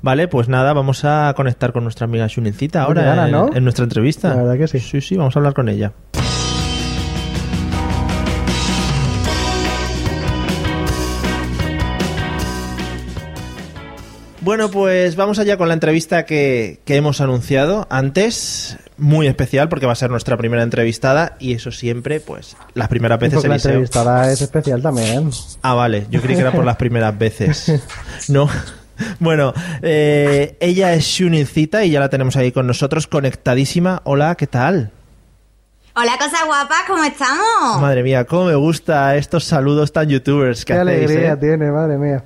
Vale, 0.04 0.28
pues 0.28 0.50
nada, 0.50 0.74
vamos 0.74 1.04
a 1.04 1.34
conectar 1.36 1.74
con 1.74 1.84
nuestra 1.84 2.06
amiga 2.06 2.28
Shunincita 2.28 2.84
ahora 2.84 3.26
en, 3.26 3.32
¿no? 3.32 3.50
en 3.54 3.64
nuestra 3.64 3.84
entrevista. 3.84 4.30
La 4.30 4.44
verdad 4.44 4.58
que 4.58 4.68
sí. 4.68 4.80
Sí, 4.80 5.02
sí, 5.02 5.18
vamos 5.18 5.36
a 5.36 5.40
hablar 5.40 5.54
con 5.56 5.68
ella. 5.68 5.94
Bueno, 14.42 14.72
pues 14.72 15.16
vamos 15.16 15.38
allá 15.38 15.56
con 15.58 15.68
la 15.68 15.76
entrevista 15.76 16.26
que, 16.26 16.80
que 16.84 16.96
hemos 16.96 17.22
anunciado 17.22 17.86
antes. 17.92 18.78
Muy 18.98 19.28
especial 19.28 19.70
porque 19.70 19.86
va 19.86 19.94
a 19.94 19.96
ser 19.96 20.10
nuestra 20.12 20.36
primera 20.38 20.64
entrevistada 20.64 21.36
y 21.40 21.54
eso 21.54 21.72
siempre, 21.72 22.20
pues, 22.20 22.56
las 22.74 22.88
primeras 22.88 23.20
veces 23.20 23.36
Porque 23.36 23.48
la 23.50 23.56
Eliseo. 23.56 23.72
entrevistada 23.72 24.32
es 24.32 24.42
especial 24.42 24.82
también. 24.82 25.30
Ah, 25.62 25.74
vale. 25.76 26.08
Yo 26.10 26.22
creí 26.22 26.36
que 26.36 26.42
era 26.42 26.52
por 26.52 26.66
las 26.66 26.76
primeras 26.78 27.18
veces. 27.18 27.72
No. 28.30 28.48
Bueno, 29.20 29.52
eh, 29.82 30.58
ella 30.60 30.94
es 30.94 31.06
Shunincita 31.06 31.84
y 31.86 31.90
ya 31.92 32.00
la 32.00 32.10
tenemos 32.10 32.36
ahí 32.36 32.52
con 32.52 32.68
nosotros, 32.68 33.08
conectadísima. 33.08 34.02
Hola, 34.06 34.36
¿qué 34.36 34.46
tal? 34.46 34.92
Hola, 35.96 36.12
cosa 36.20 36.46
guapa, 36.46 36.76
¿cómo 36.88 37.04
estamos? 37.04 37.82
Madre 37.82 38.04
mía, 38.04 38.26
cómo 38.26 38.46
me 38.46 38.56
gusta 38.56 39.16
estos 39.16 39.44
saludos 39.44 39.92
tan 39.92 40.08
youtubers 40.08 40.66
que 40.66 40.74
Qué 40.74 40.80
hacéis, 40.80 41.06
alegría 41.06 41.32
¿eh? 41.34 41.38
tiene, 41.38 41.72
madre 41.72 41.98
mía. 41.98 42.24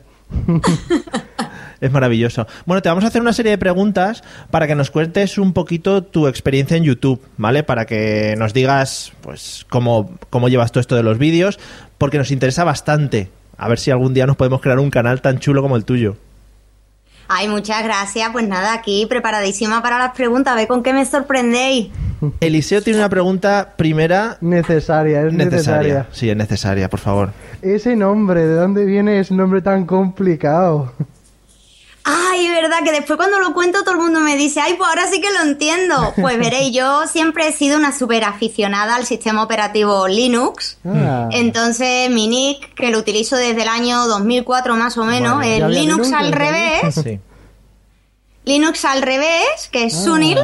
Es 1.82 1.92
maravilloso. 1.92 2.48
Bueno, 2.66 2.82
te 2.82 2.90
vamos 2.90 3.04
a 3.04 3.08
hacer 3.08 3.22
una 3.22 3.34
serie 3.34 3.52
de 3.52 3.58
preguntas 3.58 4.24
para 4.52 4.68
que 4.68 4.76
nos 4.76 4.92
cuentes 4.92 5.38
un 5.38 5.54
poquito 5.54 6.04
tu 6.04 6.28
experiencia 6.28 6.78
en 6.78 6.84
YouTube, 6.84 7.22
¿vale? 7.38 7.64
Para 7.64 7.86
que 7.86 8.36
nos 8.38 8.54
digas, 8.54 9.12
pues, 9.22 9.66
cómo, 9.70 10.12
cómo 10.30 10.50
llevas 10.50 10.72
todo 10.72 10.82
esto 10.82 10.96
de 10.96 11.04
los 11.04 11.18
vídeos, 11.18 11.60
porque 11.98 12.18
nos 12.18 12.32
interesa 12.32 12.64
bastante. 12.64 13.30
A 13.58 13.68
ver 13.70 13.80
si 13.80 13.92
algún 13.92 14.14
día 14.14 14.26
nos 14.26 14.36
podemos 14.38 14.62
crear 14.62 14.80
un 14.80 14.90
canal 14.90 15.22
tan 15.22 15.40
chulo 15.40 15.62
como 15.62 15.76
el 15.78 15.86
tuyo. 15.86 16.18
Ay, 17.28 17.48
muchas 17.48 17.84
gracias. 17.84 18.30
Pues 18.32 18.48
nada, 18.48 18.74
aquí 18.74 19.06
preparadísima 19.10 19.82
para 19.82 19.98
las 19.98 20.12
preguntas. 20.16 20.54
A 20.54 20.56
ver 20.56 20.68
con 20.68 20.84
qué 20.84 20.94
me 20.94 21.06
sorprendéis. 21.06 21.88
Eliseo 22.40 22.82
tiene 22.82 23.00
una 23.00 23.10
pregunta 23.10 23.74
primera 23.78 24.38
Necesaria, 24.42 25.22
es 25.22 25.34
necesaria. 25.34 25.50
necesaria. 25.82 26.08
Sí, 26.12 26.30
es 26.30 26.38
necesaria, 26.38 26.90
por 26.90 27.00
favor. 27.00 27.32
Ese 27.62 27.96
nombre, 27.96 28.46
¿de 28.46 28.56
dónde 28.56 28.86
viene 28.86 29.20
ese 29.20 29.34
nombre 29.34 29.62
tan 29.62 29.86
complicado? 29.86 30.94
Ay, 32.36 32.50
verdad 32.50 32.78
que 32.84 32.92
después 32.92 33.18
cuando 33.18 33.40
lo 33.40 33.54
cuento 33.54 33.84
todo 33.84 33.92
el 33.92 34.02
mundo 34.02 34.20
me 34.20 34.36
dice, 34.36 34.60
ay, 34.60 34.74
pues 34.78 34.90
ahora 34.90 35.08
sí 35.08 35.22
que 35.22 35.32
lo 35.32 35.42
entiendo. 35.42 36.14
Pues 36.26 36.40
veréis, 36.40 36.74
yo 36.74 37.06
siempre 37.08 37.48
he 37.48 37.52
sido 37.52 37.78
una 37.78 37.96
súper 37.96 38.24
aficionada 38.24 38.96
al 38.96 39.06
sistema 39.06 39.44
operativo 39.44 40.08
Linux. 40.08 40.78
Ah. 40.86 41.30
Entonces 41.32 42.10
mi 42.10 42.28
nick, 42.28 42.74
que 42.74 42.90
lo 42.90 42.98
utilizo 42.98 43.36
desde 43.36 43.62
el 43.62 43.68
año 43.68 44.08
2004 44.08 44.76
más 44.76 44.98
o 44.98 45.06
menos, 45.06 45.44
ya 45.44 45.56
es 45.56 45.60
Linux 45.68 46.08
Linux 46.08 46.14
al 46.14 46.32
revés. 46.32 46.96
Sí. 46.96 47.20
Linux 48.46 48.86
al 48.86 49.02
revés, 49.02 49.70
que 49.72 49.86
es 49.86 49.96
Sunil. 49.96 50.40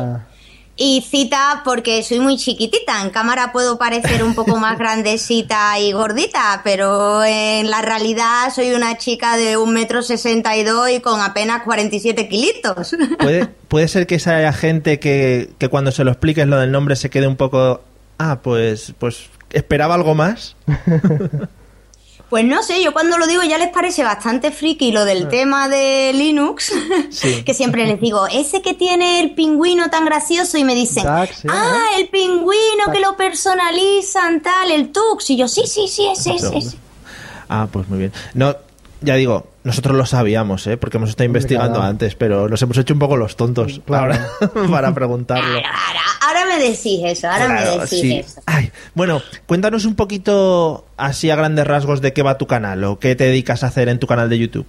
Y 0.75 1.01
cita 1.01 1.61
porque 1.63 2.01
soy 2.03 2.19
muy 2.19 2.37
chiquitita. 2.37 3.01
En 3.01 3.09
cámara 3.09 3.51
puedo 3.51 3.77
parecer 3.77 4.23
un 4.23 4.33
poco 4.33 4.57
más 4.57 4.77
grandecita 4.79 5.79
y 5.79 5.91
gordita, 5.91 6.61
pero 6.63 7.23
en 7.23 7.69
la 7.69 7.81
realidad 7.81 8.51
soy 8.53 8.71
una 8.71 8.97
chica 8.97 9.37
de 9.37 9.57
un 9.57 9.73
metro 9.73 10.01
sesenta 10.01 10.55
y 10.57 10.63
dos 10.63 10.89
y 10.89 10.99
con 11.01 11.21
apenas 11.21 11.61
47 11.63 12.27
kilitos. 12.27 12.95
¿Puede, 13.19 13.47
puede 13.67 13.87
ser 13.87 14.07
que 14.07 14.15
esa 14.15 14.37
haya 14.37 14.53
gente 14.53 14.99
que, 14.99 15.51
que 15.57 15.67
cuando 15.67 15.91
se 15.91 16.03
lo 16.03 16.11
expliques 16.11 16.47
lo 16.47 16.57
del 16.59 16.71
nombre 16.71 16.95
se 16.95 17.09
quede 17.09 17.27
un 17.27 17.35
poco... 17.35 17.81
Ah, 18.17 18.39
pues, 18.41 18.93
pues 18.99 19.29
esperaba 19.51 19.95
algo 19.95 20.15
más. 20.15 20.55
Pues 22.31 22.45
no 22.45 22.63
sé, 22.63 22.81
yo 22.81 22.93
cuando 22.93 23.17
lo 23.17 23.27
digo 23.27 23.43
ya 23.43 23.57
les 23.57 23.67
parece 23.71 24.05
bastante 24.05 24.51
friki 24.51 24.93
lo 24.93 25.03
del 25.03 25.27
tema 25.27 25.67
de 25.67 26.13
Linux, 26.13 26.71
Sí. 27.09 27.43
que 27.45 27.53
siempre 27.53 27.85
les 27.85 27.99
digo, 27.99 28.25
ese 28.27 28.61
que 28.61 28.73
tiene 28.73 29.19
el 29.19 29.35
pingüino 29.35 29.89
tan 29.89 30.05
gracioso 30.05 30.57
y 30.57 30.63
me 30.63 30.73
dicen, 30.73 31.03
sí, 31.03 31.47
ah, 31.49 31.87
el 31.97 32.07
pingüino 32.07 32.89
que 32.93 33.01
lo 33.01 33.17
personalizan, 33.17 34.41
tal, 34.41 34.71
el 34.71 34.93
Tux. 34.93 35.29
Y 35.29 35.35
yo, 35.35 35.49
sí, 35.49 35.63
sí, 35.67 35.89
sí, 35.89 36.07
ese, 36.07 36.35
ese, 36.35 36.57
ese. 36.57 36.77
Ah, 37.49 37.67
pues 37.69 37.89
muy 37.89 37.99
bien. 37.99 38.13
No, 38.33 38.55
ya 39.01 39.15
digo, 39.15 39.47
nosotros 39.63 39.95
lo 39.95 40.05
sabíamos, 40.05 40.65
¿eh? 40.67 40.77
Porque 40.77 40.97
hemos 40.97 41.09
estado 41.09 41.25
investigando 41.25 41.75
claro. 41.75 41.89
antes, 41.89 42.15
pero 42.15 42.49
nos 42.49 42.61
hemos 42.61 42.77
hecho 42.77 42.93
un 42.93 42.99
poco 42.99 43.17
los 43.17 43.35
tontos 43.35 43.81
Claro. 43.85 44.13
ahora 44.13 44.29
para 44.71 44.93
preguntarlo. 44.93 45.59
Claro, 45.59 45.67
ahora, 45.87 46.01
ahora 46.27 46.45
me 46.57 46.63
decís 46.63 47.01
eso, 47.03 47.29
ahora 47.29 47.47
me 47.47 47.61
decís 47.61 47.89
sí. 47.89 48.17
eso. 48.17 48.41
Ay, 48.45 48.71
bueno, 48.95 49.21
cuéntanos 49.45 49.85
un 49.85 49.95
poquito 49.95 50.85
así 50.97 51.29
a 51.29 51.35
grandes 51.35 51.67
rasgos 51.67 52.01
de 52.01 52.13
qué 52.13 52.23
va 52.23 52.37
tu 52.37 52.47
canal 52.47 52.83
o 52.83 52.99
qué 52.99 53.15
te 53.15 53.25
dedicas 53.25 53.63
a 53.63 53.67
hacer 53.67 53.89
en 53.89 53.99
tu 53.99 54.07
canal 54.07 54.29
de 54.29 54.39
YouTube. 54.39 54.65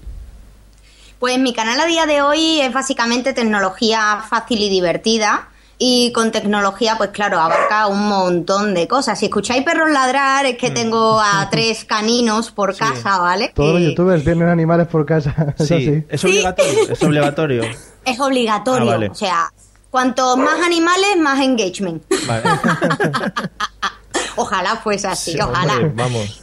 Pues 1.18 1.38
mi 1.38 1.54
canal 1.54 1.78
a 1.80 1.86
día 1.86 2.04
de 2.06 2.20
hoy 2.20 2.60
es 2.60 2.72
básicamente 2.72 3.32
tecnología 3.32 4.24
fácil 4.28 4.60
y 4.60 4.68
divertida. 4.68 5.48
Y 5.84 6.12
con 6.12 6.30
tecnología, 6.30 6.96
pues 6.96 7.10
claro, 7.10 7.40
abarca 7.40 7.88
un 7.88 8.06
montón 8.08 8.72
de 8.72 8.86
cosas. 8.86 9.18
Si 9.18 9.24
escucháis 9.26 9.64
perros 9.64 9.90
ladrar, 9.90 10.46
es 10.46 10.56
que 10.56 10.70
Mm. 10.70 10.74
tengo 10.74 11.20
a 11.20 11.48
tres 11.50 11.84
caninos 11.84 12.52
por 12.52 12.76
casa, 12.76 13.18
¿vale? 13.18 13.50
Todos 13.52 13.74
los 13.80 13.82
youtubers 13.82 14.22
tienen 14.22 14.48
animales 14.48 14.86
por 14.86 15.04
casa. 15.04 15.34
Eso 15.58 15.76
sí. 15.78 16.04
es 16.08 16.24
obligatorio, 16.24 16.88
es 16.88 17.02
obligatorio. 17.02 17.62
Es 18.04 18.20
obligatorio. 18.20 18.88
Ah, 18.90 18.94
vale. 18.94 19.08
O 19.10 19.14
sea, 19.14 19.52
cuanto 19.90 20.36
más 20.36 20.60
animales, 20.64 21.16
más 21.18 21.40
engagement. 21.40 22.02
Vale. 22.28 22.42
Ojalá 24.36 24.76
fuese 24.76 25.06
así, 25.08 25.32
Sí, 25.32 25.38
ojalá. 25.40 25.72
hombre, 25.74 25.92
vamos. 25.94 26.42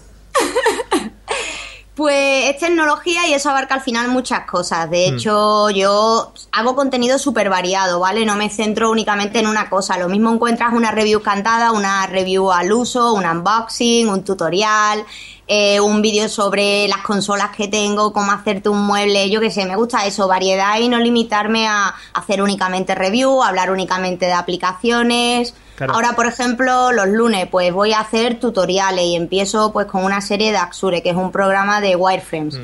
Pues 1.99 2.51
es 2.51 2.57
tecnología 2.59 3.27
y 3.27 3.33
eso 3.33 3.49
abarca 3.49 3.75
al 3.75 3.81
final 3.81 4.07
muchas 4.07 4.45
cosas. 4.45 4.89
De 4.89 5.05
hecho, 5.05 5.69
yo 5.69 6.31
hago 6.53 6.73
contenido 6.73 7.19
súper 7.19 7.49
variado, 7.49 7.99
¿vale? 7.99 8.25
No 8.25 8.37
me 8.37 8.49
centro 8.49 8.89
únicamente 8.89 9.39
en 9.39 9.47
una 9.47 9.69
cosa. 9.69 9.97
Lo 9.97 10.07
mismo 10.07 10.31
encuentras 10.31 10.71
una 10.71 10.91
review 10.91 11.21
cantada, 11.21 11.73
una 11.73 12.07
review 12.07 12.53
al 12.53 12.71
uso, 12.71 13.11
un 13.11 13.25
unboxing, 13.25 14.07
un 14.07 14.23
tutorial, 14.23 15.03
eh, 15.45 15.81
un 15.81 16.01
vídeo 16.01 16.29
sobre 16.29 16.87
las 16.87 16.99
consolas 16.99 17.49
que 17.53 17.67
tengo, 17.67 18.13
cómo 18.13 18.31
hacerte 18.31 18.69
un 18.69 18.81
mueble. 18.81 19.29
Yo 19.29 19.41
qué 19.41 19.51
sé, 19.51 19.65
me 19.65 19.75
gusta 19.75 20.05
eso, 20.05 20.25
variedad 20.25 20.79
y 20.79 20.87
no 20.87 20.99
limitarme 20.99 21.67
a 21.67 21.93
hacer 22.13 22.41
únicamente 22.41 22.95
review, 22.95 23.43
hablar 23.43 23.71
únicamente 23.71 24.25
de 24.25 24.31
aplicaciones. 24.31 25.53
Claro. 25.79 25.93
Ahora, 25.93 26.13
por 26.13 26.25
ejemplo, 26.25 26.91
los 26.91 27.07
lunes, 27.07 27.47
pues 27.49 27.71
voy 27.71 27.93
a 27.93 28.01
hacer 28.01 28.37
tutoriales 28.37 29.05
y 29.05 29.15
empiezo 29.15 29.71
pues 29.71 29.85
con 29.85 30.03
una 30.03 30.19
serie 30.19 30.51
de 30.51 30.57
Axure, 30.57 31.01
que 31.01 31.11
es 31.11 31.15
un 31.15 31.31
programa 31.31 31.79
de 31.79 31.95
wireframes. 31.95 32.59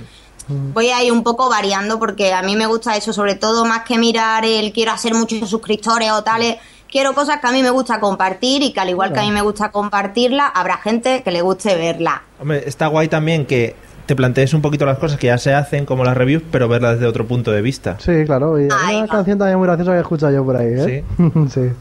Voy 0.48 0.90
a 0.90 1.02
ir 1.02 1.14
un 1.14 1.24
poco 1.24 1.50
variando 1.50 1.98
porque 1.98 2.34
a 2.34 2.42
mí 2.42 2.58
me 2.58 2.66
gusta 2.66 2.98
eso, 2.98 3.14
sobre 3.14 3.36
todo 3.36 3.64
más 3.64 3.84
que 3.84 3.98
mirar 3.98 4.44
el 4.44 4.74
quiero 4.74 4.92
hacer 4.92 5.14
muchos 5.14 5.50
suscriptores 5.50 6.12
o 6.12 6.24
tales. 6.24 6.58
Quiero 6.92 7.14
cosas 7.14 7.40
que 7.40 7.48
a 7.48 7.52
mí 7.52 7.64
me 7.64 7.70
gusta 7.70 8.02
compartir 8.02 8.62
y 8.62 8.74
que 8.74 8.82
al 8.82 8.90
igual 8.90 9.14
que 9.14 9.20
a 9.20 9.24
mí 9.24 9.32
me 9.32 9.42
gusta 9.42 9.72
compartirla, 9.72 10.48
habrá 10.48 10.78
gente 10.78 11.24
que 11.24 11.32
le 11.32 11.42
guste 11.42 11.76
verla. 11.76 12.24
Hombre, 12.40 12.64
está 12.68 12.88
guay 12.88 13.08
también 13.08 13.46
que 13.46 13.76
te 14.06 14.16
plantees 14.16 14.54
un 14.54 14.62
poquito 14.62 14.86
las 14.86 15.00
cosas 15.00 15.18
que 15.18 15.28
ya 15.28 15.38
se 15.38 15.54
hacen, 15.54 15.86
como 15.86 16.04
las 16.04 16.16
reviews, 16.16 16.44
pero 16.52 16.68
verlas 16.68 16.96
desde 16.96 17.08
otro 17.08 17.26
punto 17.26 17.52
de 17.52 17.62
vista. 17.62 17.98
Sí, 18.00 18.24
claro. 18.26 18.60
Y 18.60 18.68
Ahí 18.72 18.98
una 18.98 19.08
canción 19.08 19.40
también 19.40 19.58
muy 19.58 19.68
graciosa 19.68 19.92
que 19.92 19.98
he 19.98 20.02
escuchado 20.02 20.32
yo 20.32 20.46
por 20.46 20.58
ahí, 20.58 20.68
¿eh? 20.68 21.04
Sí. 21.18 21.24
Sí, 21.50 21.72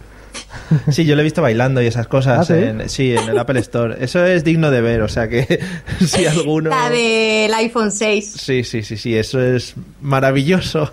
yo 0.89 1.15
lo 1.15 1.21
he 1.21 1.25
visto 1.25 1.43
bailando 1.43 1.83
y 1.83 1.87
esas 1.87 2.07
cosas. 2.09 2.41
¿Ah, 2.41 2.45
sí? 2.45 2.63
En, 2.63 2.89
sí, 2.89 3.15
en 3.15 3.29
el 3.29 3.39
Apple 3.39 3.61
Store. 3.61 3.97
Eso 4.03 4.25
es 4.25 4.45
digno 4.45 4.71
de 4.71 4.81
ver, 4.81 5.03
o 5.03 5.09
sea 5.09 5.29
que 5.29 5.61
si 6.07 6.27
alguno... 6.27 6.71
La 6.71 6.91
del 6.91 7.53
iPhone 7.55 7.91
6. 7.93 8.33
Sí, 8.33 8.65
sí, 8.65 8.83
sí, 8.83 8.97
sí, 8.97 9.17
eso 9.17 9.41
es 9.41 9.75
maravilloso. 10.01 10.93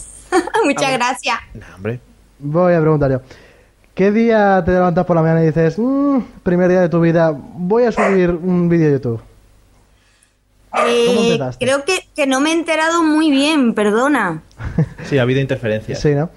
Muchas 0.64 0.92
gracias. 0.92 1.36
No, 1.54 1.64
hombre. 1.74 2.00
Voy 2.38 2.74
a 2.74 2.80
preguntar 2.80 3.10
yo. 3.10 3.20
¿Qué 3.94 4.12
día 4.12 4.62
te 4.64 4.72
levantas 4.72 5.06
por 5.06 5.16
la 5.16 5.22
mañana 5.22 5.42
y 5.42 5.46
dices, 5.46 5.78
"Mm, 5.78 6.18
primer 6.42 6.68
día 6.68 6.82
de 6.82 6.88
tu 6.90 7.00
vida, 7.00 7.32
voy 7.34 7.84
a 7.84 7.92
subir 7.92 8.30
un 8.30 8.68
vídeo 8.68 8.88
a 8.88 8.92
YouTube? 8.92 9.22
Eh, 10.86 11.38
creo 11.58 11.84
que, 11.86 12.00
que 12.14 12.26
no 12.26 12.40
me 12.40 12.50
he 12.50 12.52
enterado 12.52 13.02
muy 13.02 13.30
bien, 13.30 13.72
perdona. 13.72 14.42
Sí, 15.08 15.16
ha 15.16 15.22
habido 15.22 15.40
interferencias. 15.40 15.98
Sí, 16.00 16.10
¿no? 16.14 16.28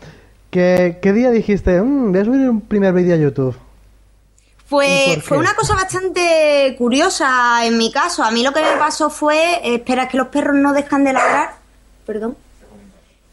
¿Qué, 0.50 1.00
qué 1.02 1.14
día 1.14 1.30
dijiste, 1.32 1.82
"Mm, 1.82 2.12
voy 2.12 2.22
a 2.22 2.26
subir 2.26 2.50
un 2.50 2.62
primer 2.62 2.94
vídeo 2.94 3.16
a 3.16 3.18
YouTube? 3.18 3.56
¿Y 3.56 4.70
Fue, 4.70 5.22
fue 5.24 5.38
una 5.38 5.56
cosa 5.56 5.74
bastante 5.74 6.76
curiosa 6.78 7.66
en 7.66 7.78
mi 7.78 7.92
caso. 7.92 8.24
A 8.24 8.30
mí 8.30 8.44
lo 8.44 8.52
que 8.54 8.62
me 8.62 8.78
pasó 8.78 9.10
fue, 9.10 9.56
eh, 9.64 9.76
espera, 9.76 10.04
es 10.04 10.10
que 10.10 10.18
los 10.18 10.28
perros 10.28 10.56
no 10.58 10.74
dejan 10.74 11.04
de 11.04 11.14
ladrar. 11.14 11.56
Perdón. 12.06 12.38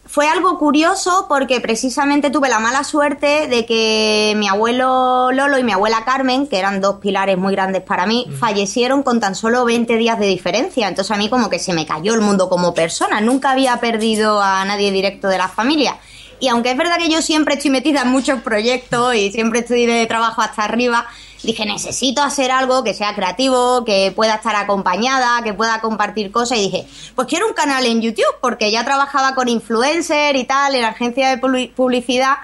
Fue 0.06 0.28
algo 0.28 0.56
curioso 0.58 1.26
porque 1.28 1.60
precisamente 1.60 2.30
tuve 2.30 2.48
la 2.48 2.60
mala 2.60 2.84
suerte 2.84 3.48
de 3.48 3.66
que 3.66 4.34
mi 4.36 4.46
abuelo 4.48 5.30
Lolo 5.32 5.58
y 5.58 5.64
mi 5.64 5.72
abuela 5.72 6.04
Carmen, 6.06 6.46
que 6.46 6.58
eran 6.58 6.80
dos 6.80 6.96
pilares 7.00 7.36
muy 7.36 7.52
grandes 7.52 7.82
para 7.82 8.06
mí, 8.06 8.26
fallecieron 8.38 9.02
con 9.02 9.18
tan 9.20 9.34
solo 9.34 9.64
20 9.64 9.96
días 9.96 10.18
de 10.18 10.26
diferencia. 10.26 10.86
Entonces 10.88 11.10
a 11.10 11.18
mí 11.18 11.28
como 11.28 11.50
que 11.50 11.58
se 11.58 11.72
me 11.74 11.84
cayó 11.84 12.14
el 12.14 12.20
mundo 12.20 12.48
como 12.48 12.72
persona. 12.72 13.20
Nunca 13.20 13.50
había 13.50 13.78
perdido 13.80 14.40
a 14.40 14.64
nadie 14.64 14.92
directo 14.92 15.28
de 15.28 15.38
la 15.38 15.48
familia. 15.48 15.96
Y 16.40 16.48
aunque 16.48 16.70
es 16.70 16.76
verdad 16.76 16.98
que 16.98 17.08
yo 17.08 17.22
siempre 17.22 17.54
estoy 17.54 17.70
metida 17.70 18.02
en 18.02 18.08
muchos 18.08 18.42
proyectos 18.42 19.14
y 19.14 19.32
siempre 19.32 19.60
estoy 19.60 19.86
de 19.86 20.06
trabajo 20.06 20.42
hasta 20.42 20.64
arriba, 20.64 21.06
dije, 21.42 21.64
necesito 21.64 22.22
hacer 22.22 22.50
algo 22.50 22.84
que 22.84 22.92
sea 22.92 23.14
creativo, 23.14 23.84
que 23.84 24.12
pueda 24.14 24.34
estar 24.34 24.54
acompañada, 24.56 25.42
que 25.42 25.54
pueda 25.54 25.80
compartir 25.80 26.30
cosas. 26.30 26.58
Y 26.58 26.62
dije, 26.70 26.86
pues 27.14 27.26
quiero 27.28 27.46
un 27.46 27.54
canal 27.54 27.86
en 27.86 28.02
YouTube, 28.02 28.24
porque 28.40 28.70
ya 28.70 28.84
trabajaba 28.84 29.34
con 29.34 29.48
influencer 29.48 30.36
y 30.36 30.44
tal, 30.44 30.74
en 30.74 30.84
agencia 30.84 31.30
de 31.30 31.40
publi- 31.40 31.72
publicidad. 31.72 32.34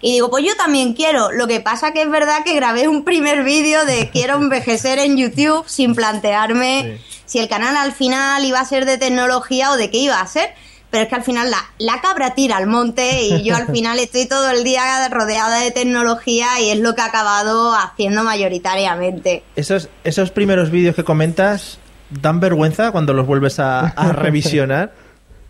Y 0.00 0.12
digo, 0.12 0.30
pues 0.30 0.44
yo 0.44 0.54
también 0.56 0.92
quiero. 0.92 1.32
Lo 1.32 1.46
que 1.48 1.60
pasa 1.60 1.92
que 1.92 2.02
es 2.02 2.10
verdad 2.10 2.44
que 2.44 2.54
grabé 2.54 2.86
un 2.86 3.02
primer 3.04 3.42
vídeo 3.44 3.84
de 3.84 4.10
quiero 4.10 4.36
envejecer 4.36 4.98
en 5.00 5.16
YouTube 5.16 5.64
sin 5.66 5.94
plantearme 5.94 7.00
si 7.26 7.38
el 7.40 7.48
canal 7.48 7.76
al 7.76 7.92
final 7.92 8.44
iba 8.44 8.60
a 8.60 8.64
ser 8.64 8.84
de 8.84 8.96
tecnología 8.98 9.72
o 9.72 9.76
de 9.76 9.90
qué 9.90 9.98
iba 9.98 10.20
a 10.20 10.26
ser. 10.26 10.54
Pero 10.90 11.02
es 11.02 11.08
que 11.08 11.14
al 11.16 11.22
final 11.22 11.50
la, 11.50 11.58
la 11.78 12.00
cabra 12.00 12.34
tira 12.34 12.56
al 12.56 12.66
monte 12.66 13.22
y 13.22 13.42
yo 13.42 13.56
al 13.56 13.66
final 13.72 13.98
estoy 13.98 14.26
todo 14.26 14.50
el 14.50 14.64
día 14.64 15.08
rodeada 15.08 15.60
de 15.60 15.70
tecnología 15.70 16.60
y 16.60 16.70
es 16.70 16.80
lo 16.80 16.94
que 16.94 17.02
he 17.02 17.04
acabado 17.04 17.74
haciendo 17.74 18.24
mayoritariamente. 18.24 19.42
Esos, 19.56 19.88
esos 20.04 20.30
primeros 20.30 20.70
vídeos 20.70 20.96
que 20.96 21.04
comentas 21.04 21.78
dan 22.10 22.40
vergüenza 22.40 22.90
cuando 22.90 23.12
los 23.12 23.26
vuelves 23.26 23.58
a, 23.58 23.80
a 23.80 24.12
revisionar. 24.12 24.92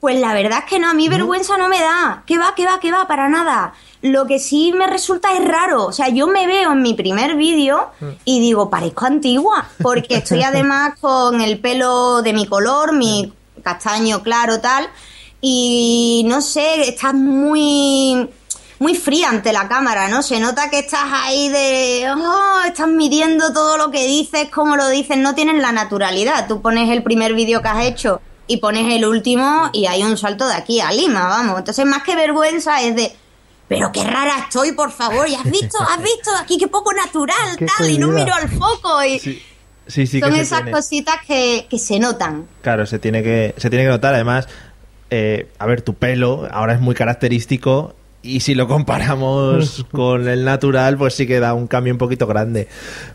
Pues 0.01 0.21
la 0.21 0.33
verdad 0.33 0.61
es 0.61 0.71
que 0.71 0.79
no, 0.79 0.89
a 0.91 0.95
mí 0.95 1.09
vergüenza 1.09 1.57
no 1.57 1.69
me 1.69 1.81
da. 1.81 2.23
¿Qué 2.25 2.39
va, 2.39 2.55
qué 2.55 2.65
va, 2.65 2.79
qué 2.81 2.93
va? 2.93 3.09
Para 3.09 3.29
nada. 3.29 3.73
Lo 4.01 4.27
que 4.27 4.39
sí 4.39 4.73
me 4.73 4.87
resulta 4.87 5.37
es 5.37 5.45
raro. 5.45 5.87
O 5.87 5.93
sea, 5.93 6.09
yo 6.09 6.29
me 6.29 6.47
veo 6.47 6.73
en 6.73 6.83
mi 6.83 6.95
primer 6.95 7.35
vídeo 7.35 7.91
y 8.25 8.41
digo, 8.41 8.71
parezco 8.71 9.07
antigua. 9.07 9.69
Porque 9.83 10.19
estoy 10.19 10.43
además 10.45 10.99
con 11.01 11.41
el 11.41 11.59
pelo 11.59 12.23
de 12.23 12.33
mi 12.33 12.47
color, 12.47 12.93
mi 12.95 13.33
castaño 13.65 14.23
claro, 14.23 14.61
tal. 14.61 14.89
Y 15.41 16.25
no 16.27 16.41
sé, 16.41 16.89
estás 16.89 17.15
muy 17.15 18.29
muy 18.81 18.95
fría 18.95 19.31
ante 19.31 19.53
la 19.53 19.69
cámara, 19.69 20.09
¿no? 20.09 20.23
Se 20.23 20.39
nota 20.39 20.71
que 20.71 20.79
estás 20.79 21.07
ahí 21.13 21.49
de, 21.49 22.07
oh, 22.17 22.61
estás 22.67 22.89
midiendo 22.89 23.53
todo 23.53 23.77
lo 23.77 23.91
que 23.91 24.07
dices, 24.07 24.49
cómo 24.51 24.77
lo 24.77 24.89
dices, 24.89 25.17
no 25.17 25.35
tienes 25.35 25.61
la 25.61 25.73
naturalidad. 25.73 26.47
Tú 26.47 26.63
pones 26.63 26.89
el 26.91 27.03
primer 27.03 27.35
vídeo 27.35 27.61
que 27.61 27.69
has 27.69 27.85
hecho 27.85 28.21
y 28.47 28.59
pones 28.59 28.93
el 28.95 29.05
último 29.05 29.71
y 29.73 29.87
hay 29.87 30.03
un 30.05 30.17
salto 30.17 30.47
de 30.47 30.55
aquí 30.55 30.81
a 30.81 30.93
Lima, 30.93 31.27
vamos. 31.29 31.59
Entonces, 31.59 31.85
más 31.87 32.03
que 32.03 32.15
vergüenza 32.15 32.81
es 32.83 32.95
de, 32.95 33.13
pero 33.67 33.91
qué 33.93 34.05
rara 34.05 34.39
estoy, 34.45 34.73
por 34.73 34.93
favor, 34.93 35.29
¿y 35.29 35.35
has 35.35 35.45
visto? 35.45 35.79
¿Has 35.81 36.03
visto 36.03 36.31
aquí 36.41 36.57
qué 36.57 36.69
poco 36.69 36.93
natural, 36.93 37.57
Qué 37.59 37.67
tal? 37.67 37.91
Y 37.91 37.99
no 37.99 38.09
miro 38.09 38.33
al 38.33 38.49
foco 38.49 39.03
y... 39.05 39.19
Sí, 39.19 39.43
sí, 39.87 40.07
sí 40.07 40.21
Son 40.21 40.35
esas 40.35 40.61
tiene. 40.61 40.71
cositas 40.73 41.17
que, 41.27 41.67
que 41.69 41.79
se 41.79 41.99
notan. 41.99 42.47
Claro, 42.63 42.87
se 42.87 42.99
tiene 42.99 43.23
que, 43.23 43.55
se 43.57 43.69
tiene 43.69 43.85
que 43.85 43.91
notar. 43.91 44.15
Además, 44.15 44.47
eh, 45.11 45.49
a 45.59 45.67
ver, 45.67 45.83
tu 45.83 45.95
pelo 45.95 46.49
ahora 46.51 46.75
es 46.75 46.81
muy 46.81 46.95
característico 46.95 47.95
y 48.23 48.41
si 48.41 48.55
lo 48.55 48.69
comparamos 48.69 49.87
con 49.93 50.29
el 50.29 50.45
natural, 50.45 50.97
pues 50.97 51.15
sí 51.15 51.27
que 51.27 51.41
da 51.41 51.55
un 51.55 51.67
cambio 51.67 51.93
un 51.93 51.99
poquito 51.99 52.27
grande. 52.27 52.69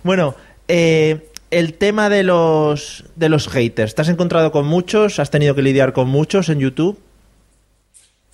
Bueno, 0.03 0.35
eh, 0.67 1.29
el 1.51 1.73
tema 1.75 2.09
de 2.09 2.23
los, 2.23 3.05
de 3.15 3.29
los 3.29 3.47
haters. 3.47 3.95
¿Te 3.95 4.01
has 4.01 4.09
encontrado 4.09 4.51
con 4.51 4.65
muchos? 4.65 5.19
¿Has 5.19 5.29
tenido 5.29 5.55
que 5.55 5.61
lidiar 5.61 5.93
con 5.93 6.09
muchos 6.09 6.49
en 6.49 6.59
YouTube? 6.59 6.99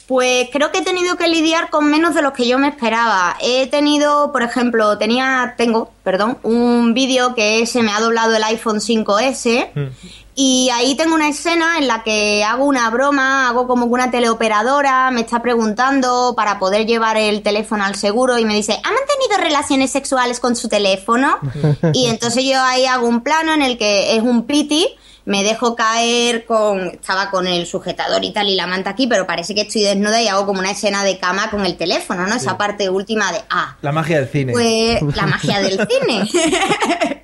Pues 0.10 0.48
creo 0.52 0.72
que 0.72 0.80
he 0.80 0.84
tenido 0.84 1.18
que 1.18 1.28
lidiar 1.28 1.70
con 1.70 1.92
menos 1.92 2.16
de 2.16 2.24
los 2.24 2.34
que 2.34 2.48
yo 2.48 2.58
me 2.58 2.68
esperaba. 2.68 3.38
He 3.42 3.68
tenido, 3.68 4.32
por 4.32 4.42
ejemplo, 4.42 4.98
tenía, 4.98 5.54
tengo, 5.56 5.92
perdón, 6.02 6.40
un 6.42 6.96
vídeo 6.96 7.36
que 7.36 7.68
se 7.68 7.84
me 7.84 7.92
ha 7.92 8.00
doblado 8.00 8.36
el 8.36 8.44
iPhone 8.44 8.78
5S 8.78 9.70
y 10.34 10.70
ahí 10.74 10.96
tengo 10.96 11.14
una 11.14 11.30
escena 11.30 11.78
en 11.78 11.88
la 11.88 12.02
que 12.02 12.44
hago 12.44 12.66
una 12.66 12.90
broma, 12.90 13.50
hago 13.50 13.68
como 13.68 13.86
que 13.86 13.94
una 13.94 14.10
teleoperadora 14.10 15.12
me 15.12 15.22
está 15.22 15.44
preguntando 15.44 16.34
para 16.36 16.58
poder 16.58 16.88
llevar 16.88 17.16
el 17.18 17.44
teléfono 17.44 17.84
al 17.84 17.94
seguro 17.94 18.40
y 18.40 18.46
me 18.46 18.56
dice, 18.56 18.80
¿ha 18.82 18.92
mantenido 18.92 19.38
relaciones 19.38 19.92
sexuales 19.92 20.40
con 20.40 20.56
su 20.56 20.70
teléfono? 20.70 21.38
y 21.94 22.08
entonces 22.08 22.46
yo 22.46 22.60
ahí 22.60 22.88
hago 22.88 23.08
un 23.08 23.22
plano 23.22 23.54
en 23.54 23.62
el 23.62 23.78
que 23.78 24.16
es 24.16 24.24
un 24.24 24.48
piti 24.48 24.88
me 25.30 25.44
dejo 25.44 25.76
caer 25.76 26.44
con. 26.46 26.88
Estaba 26.88 27.30
con 27.30 27.46
el 27.46 27.68
sujetador 27.68 28.24
y 28.26 28.32
tal 28.34 28.50
y 28.50 28.56
la 28.56 28.66
manta 28.66 28.90
aquí, 28.90 29.06
pero 29.06 29.28
parece 29.28 29.54
que 29.54 29.62
estoy 29.62 29.84
desnuda 29.84 30.20
y 30.22 30.28
hago 30.28 30.46
como 30.48 30.60
una 30.60 30.72
escena 30.72 31.04
de 31.04 31.20
cama 31.20 31.52
con 31.52 31.66
el 31.68 31.78
teléfono, 31.78 32.26
¿no? 32.26 32.36
Esa 32.36 32.58
parte 32.58 32.90
última 32.90 33.32
de. 33.32 33.40
Ah, 33.50 33.78
La 33.82 33.92
magia 33.92 34.18
del 34.20 34.28
cine. 34.30 34.52
pues 34.54 35.02
la 35.16 35.28
magia 35.28 35.60
del 35.62 35.80
cine. 35.88 36.28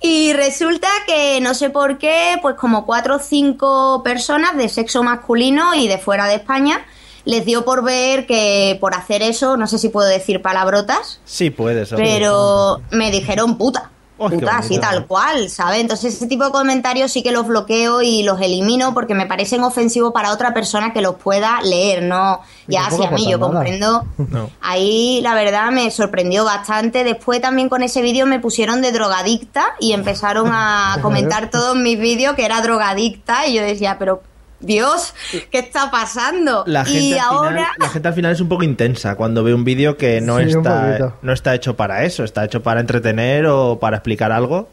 y 0.00 0.32
resulta 0.32 0.88
que 1.06 1.40
no 1.40 1.54
sé 1.54 1.70
por 1.70 1.96
qué, 1.98 2.36
pues 2.42 2.56
como 2.56 2.84
cuatro 2.84 3.16
o 3.16 3.18
cinco 3.18 4.02
personas 4.02 4.56
de 4.56 4.68
sexo 4.68 5.02
masculino 5.02 5.74
y 5.74 5.88
de 5.88 5.98
fuera 5.98 6.26
de 6.26 6.34
España 6.34 6.84
les 7.24 7.44
dio 7.46 7.64
por 7.64 7.84
ver 7.84 8.26
que 8.26 8.76
por 8.80 8.94
hacer 8.94 9.22
eso, 9.22 9.56
no 9.56 9.68
sé 9.68 9.78
si 9.78 9.90
puedo 9.90 10.08
decir 10.08 10.42
palabrotas, 10.42 11.20
Sí, 11.24 11.50
puedes. 11.50 11.90
pero 11.90 12.82
me 12.90 13.12
dijeron 13.12 13.56
puta. 13.56 13.91
Oh, 14.24 14.30
puta, 14.30 14.58
así 14.58 14.78
tal 14.78 15.06
cual, 15.06 15.50
¿sabes? 15.50 15.80
Entonces 15.80 16.14
ese 16.14 16.28
tipo 16.28 16.44
de 16.44 16.52
comentarios 16.52 17.10
sí 17.10 17.24
que 17.24 17.32
los 17.32 17.44
bloqueo 17.44 18.02
y 18.02 18.22
los 18.22 18.40
elimino 18.40 18.94
porque 18.94 19.14
me 19.14 19.26
parecen 19.26 19.64
ofensivos 19.64 20.12
para 20.12 20.30
otra 20.30 20.54
persona 20.54 20.92
que 20.92 21.00
los 21.00 21.16
pueda 21.16 21.60
leer, 21.62 22.04
no 22.04 22.40
ya 22.68 22.86
hacia 22.86 23.10
mí, 23.10 23.28
yo 23.28 23.40
comprendo. 23.40 24.04
No. 24.16 24.48
Ahí 24.60 25.20
la 25.22 25.34
verdad 25.34 25.72
me 25.72 25.90
sorprendió 25.90 26.44
bastante. 26.44 27.02
Después 27.02 27.40
también 27.40 27.68
con 27.68 27.82
ese 27.82 28.00
vídeo 28.00 28.26
me 28.26 28.38
pusieron 28.38 28.80
de 28.80 28.92
drogadicta 28.92 29.74
y 29.80 29.92
empezaron 29.92 30.50
a 30.52 30.98
comentar 31.02 31.50
todos 31.50 31.74
mis 31.74 31.98
vídeos 31.98 32.34
que 32.34 32.44
era 32.44 32.60
drogadicta 32.60 33.46
y 33.48 33.54
yo 33.54 33.62
decía, 33.62 33.96
pero 33.98 34.22
Dios, 34.62 35.14
¿qué 35.50 35.58
está 35.58 35.90
pasando? 35.90 36.64
La 36.66 36.84
gente, 36.84 37.00
y 37.00 37.12
al 37.14 37.20
ahora... 37.20 37.50
final, 37.50 37.70
la 37.78 37.88
gente 37.88 38.08
al 38.08 38.14
final 38.14 38.32
es 38.32 38.40
un 38.40 38.48
poco 38.48 38.62
intensa 38.62 39.16
cuando 39.16 39.42
ve 39.44 39.52
un 39.52 39.64
vídeo 39.64 39.96
que 39.96 40.20
no, 40.20 40.38
Sí, 40.38 40.44
está, 40.44 41.14
no 41.20 41.32
está 41.32 41.54
hecho 41.54 41.76
para 41.76 42.04
eso, 42.04 42.24
está 42.24 42.44
hecho 42.44 42.62
para 42.62 42.80
entretener 42.80 43.46
o 43.46 43.78
para 43.80 43.96
explicar 43.98 44.32
algo. 44.32 44.68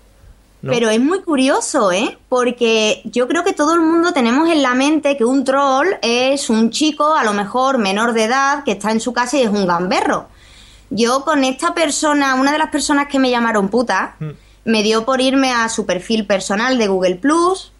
¿no? 0.61 0.71
Pero 0.71 0.89
es 0.89 0.99
muy 0.99 1.21
curioso, 1.21 1.91
¿eh? 1.91 2.17
Porque 2.27 3.01
yo 3.05 3.27
creo 3.27 3.43
que 3.43 3.53
todo 3.53 3.73
el 3.73 3.79
mundo 3.79 4.11
tenemos 4.13 4.49
en 4.49 4.61
la 4.61 4.75
mente 4.75 5.17
que 5.17 5.25
un 5.25 5.43
troll 5.43 5.87
es 6.01 6.49
un 6.49 6.69
chico, 6.69 7.15
a 7.15 7.23
lo 7.23 7.33
mejor 7.33 7.77
menor 7.77 8.13
de 8.13 8.25
edad, 8.25 8.63
que 8.63 8.73
está 8.73 8.91
en 8.91 8.99
su 8.99 9.13
casa 9.13 9.37
y 9.37 9.41
es 9.41 9.49
un 9.49 9.65
gamberro. 9.65 10.27
Yo 10.89 11.23
con 11.23 11.43
esta 11.43 11.73
persona, 11.73 12.35
una 12.35 12.51
de 12.51 12.57
las 12.57 12.69
personas 12.69 13.07
que 13.07 13.19
me 13.19 13.29
llamaron 13.29 13.69
puta, 13.69 14.15
me 14.65 14.83
dio 14.83 15.05
por 15.05 15.21
irme 15.21 15.51
a 15.51 15.69
su 15.69 15.85
perfil 15.85 16.25
personal 16.25 16.77
de 16.77 16.87
Google 16.87 17.15
Plus 17.15 17.71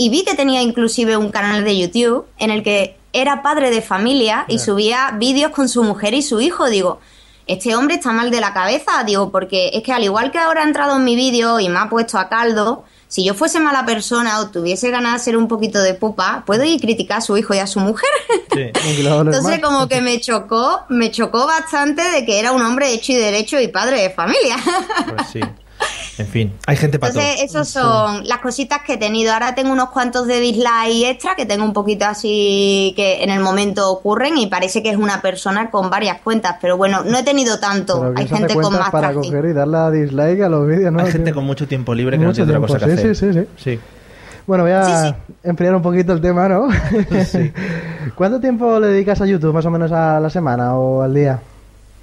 y 0.00 0.08
vi 0.08 0.24
que 0.24 0.34
tenía 0.34 0.62
inclusive 0.62 1.18
un 1.18 1.30
canal 1.30 1.62
de 1.62 1.76
YouTube 1.76 2.24
en 2.38 2.50
el 2.50 2.62
que 2.62 2.96
era 3.12 3.42
padre 3.42 3.68
de 3.68 3.82
familia 3.82 4.46
y 4.48 4.58
subía 4.58 5.14
vídeos 5.18 5.52
con 5.52 5.68
su 5.68 5.82
mujer 5.82 6.14
y 6.14 6.22
su 6.22 6.40
hijo. 6.40 6.70
Digo, 6.70 7.00
este 7.46 7.76
hombre 7.76 7.96
está 7.96 8.10
mal 8.10 8.30
de 8.30 8.40
la 8.40 8.54
cabeza, 8.54 9.04
digo, 9.04 9.30
porque 9.30 9.72
es 9.74 9.82
que 9.82 9.92
al 9.92 10.02
igual 10.02 10.30
que 10.30 10.38
ahora 10.38 10.62
ha 10.62 10.64
entrado 10.64 10.96
en 10.96 11.04
mi 11.04 11.16
vídeo 11.16 11.60
y 11.60 11.68
me 11.68 11.78
ha 11.78 11.90
puesto 11.90 12.18
a 12.18 12.30
caldo, 12.30 12.84
si 13.08 13.26
yo 13.26 13.34
fuese 13.34 13.60
mala 13.60 13.84
persona 13.84 14.40
o 14.40 14.48
tuviese 14.48 14.88
ganas 14.88 15.12
de 15.12 15.18
ser 15.18 15.36
un 15.36 15.48
poquito 15.48 15.82
de 15.82 15.92
pupa, 15.92 16.44
puedo 16.46 16.64
ir 16.64 16.78
a 16.78 16.80
criticar 16.80 17.18
a 17.18 17.20
su 17.20 17.36
hijo 17.36 17.52
y 17.52 17.58
a 17.58 17.66
su 17.66 17.80
mujer. 17.80 18.08
Sí. 18.52 18.72
Entonces 18.72 19.60
como 19.60 19.86
que 19.86 20.00
me 20.00 20.18
chocó, 20.20 20.80
me 20.88 21.12
chocó 21.12 21.46
bastante 21.46 22.02
de 22.02 22.24
que 22.26 22.40
era 22.40 22.50
un 22.50 22.62
hombre 22.62 22.90
hecho 22.90 23.12
y 23.12 23.14
derecho 23.14 23.60
y 23.60 23.68
padre 23.68 24.02
de 24.02 24.10
familia. 24.10 24.56
Pues 25.06 25.28
sí. 25.30 25.40
En 26.18 26.26
fin, 26.26 26.52
hay 26.66 26.76
gente 26.76 26.98
para 26.98 27.12
todo. 27.12 27.22
Entonces, 27.22 27.44
esas 27.50 27.68
son 27.68 28.26
las 28.26 28.38
cositas 28.40 28.80
que 28.86 28.94
he 28.94 28.96
tenido. 28.98 29.32
Ahora 29.32 29.54
tengo 29.54 29.72
unos 29.72 29.90
cuantos 29.90 30.26
de 30.26 30.40
dislike 30.40 31.04
extra 31.08 31.34
que 31.34 31.46
tengo 31.46 31.64
un 31.64 31.72
poquito 31.72 32.04
así 32.04 32.92
que 32.96 33.22
en 33.22 33.30
el 33.30 33.40
momento 33.40 33.90
ocurren 33.90 34.36
y 34.36 34.46
parece 34.48 34.82
que 34.82 34.90
es 34.90 34.96
una 34.96 35.22
persona 35.22 35.70
con 35.70 35.88
varias 35.88 36.18
cuentas. 36.20 36.56
Pero 36.60 36.76
bueno, 36.76 37.02
no 37.04 37.18
he 37.18 37.22
tenido 37.22 37.58
tanto. 37.58 38.12
Hay 38.16 38.26
¿quién 38.26 38.28
se 38.28 38.34
hace 38.34 38.36
gente 38.42 38.54
con 38.54 38.62
cuentas 38.64 38.80
más 38.80 38.90
para 38.90 39.12
traje. 39.12 39.28
coger 39.28 39.44
y 39.46 39.52
darle 39.52 39.76
a 39.78 39.90
dislike 39.90 40.40
a 40.42 40.48
los 40.48 40.66
vídeos, 40.66 40.92
¿no? 40.92 41.00
Hay 41.00 41.12
gente 41.12 41.32
con 41.32 41.44
mucho 41.44 41.66
tiempo 41.66 41.94
libre 41.94 42.16
que 42.18 42.22
no 42.24 42.30
Mucho 42.30 42.44
tiene 42.44 42.58
otra 42.58 42.66
cosa 42.74 42.86
que 42.86 42.96
sí, 42.96 43.08
hacer. 43.08 43.16
sí, 43.16 43.32
sí, 43.32 43.46
Sí. 43.56 43.80
Bueno, 44.46 44.64
voy 44.64 44.72
a 44.72 45.08
Sí, 45.10 45.14
enfriar 45.44 45.74
un 45.76 45.82
poquito 45.82 46.12
el 46.12 46.20
tema, 46.20 46.48
¿no? 46.48 46.68
Sí. 47.24 47.52
¿Cuánto 48.16 48.40
tiempo 48.40 48.80
le 48.80 48.88
dedicas 48.88 49.20
a 49.20 49.26
YouTube, 49.26 49.54
más 49.54 49.64
o 49.64 49.70
menos 49.70 49.92
a 49.92 50.18
la 50.18 50.28
semana 50.28 50.74
o 50.74 51.02
al 51.02 51.14
día? 51.14 51.40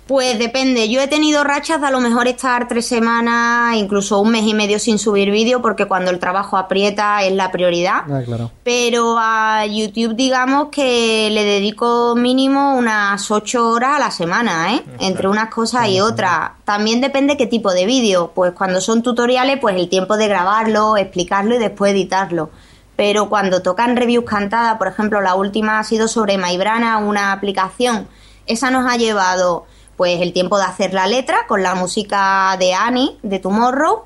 Pues 0.08 0.39
depende. 0.39 0.88
Yo 0.88 1.02
he 1.02 1.08
tenido 1.08 1.43
rachas 1.43 1.82
de 1.82 1.88
a 1.88 1.91
lo 1.91 2.00
mejor 2.00 2.30
estar 2.30 2.70
tres 2.70 2.88
semanas, 2.88 3.76
incluso 3.76 4.20
un 4.20 4.32
mes 4.32 4.46
y 4.46 4.54
medio 4.54 4.80
sin 4.80 5.00
subir 5.00 5.32
vídeo, 5.32 5.62
porque 5.62 5.86
cuando 5.86 6.12
el 6.12 6.20
trabajo 6.20 6.56
aprieta 6.56 7.24
es 7.24 7.34
la 7.34 7.52
prioridad. 7.52 8.04
Ah, 8.10 8.22
claro. 8.24 8.50
Pero 8.63 9.17
a 9.20 9.65
YouTube, 9.65 10.15
digamos 10.15 10.70
que 10.72 11.30
le 11.30 11.43
dedico 11.43 12.15
mínimo 12.15 12.78
unas 12.78 13.30
8 13.30 13.70
horas 13.70 13.98
a 13.98 14.00
la 14.00 14.12
semana, 14.12 14.76
¿eh? 14.76 14.84
Entre 15.00 15.28
unas 15.28 15.54
cosas 15.54 15.89
y 15.89 16.00
otras. 16.00 16.52
También 16.63 17.02
depende 17.02 17.36
qué 17.36 17.46
tipo 17.46 17.74
de 17.74 17.86
vídeo. 17.86 18.32
Pues 18.34 18.54
cuando 18.54 18.80
son 18.80 19.04
tutoriales, 19.04 19.60
pues 19.60 19.76
el 19.76 19.89
tiempo 19.89 20.15
de 20.15 20.30
grabarlo, 20.30 20.96
explicarlo 20.96 21.56
y 21.56 21.60
después 21.60 21.91
editarlo. 21.91 22.50
Pero 22.96 23.28
cuando 23.28 23.62
tocan 23.62 23.98
reviews 23.98 24.26
cantadas, 24.26 24.78
por 24.78 24.88
ejemplo, 24.88 25.20
la 25.20 25.36
última 25.36 25.80
ha 25.80 25.84
sido 25.84 26.08
sobre 26.08 26.38
Mybrana, 26.38 26.98
una 26.98 27.34
aplicación. 27.34 28.08
Esa 28.46 28.72
nos 28.72 28.89
ha 28.89 28.96
llevado 28.96 29.65
pues 29.98 30.22
el 30.22 30.32
tiempo 30.32 30.58
de 30.58 30.64
hacer 30.64 30.94
la 30.94 31.08
letra 31.08 31.48
con 31.48 31.62
la 31.64 31.76
música 31.76 32.56
de 32.60 32.74
Annie 32.74 33.18
de 33.24 33.40
Tomorrow 33.40 34.06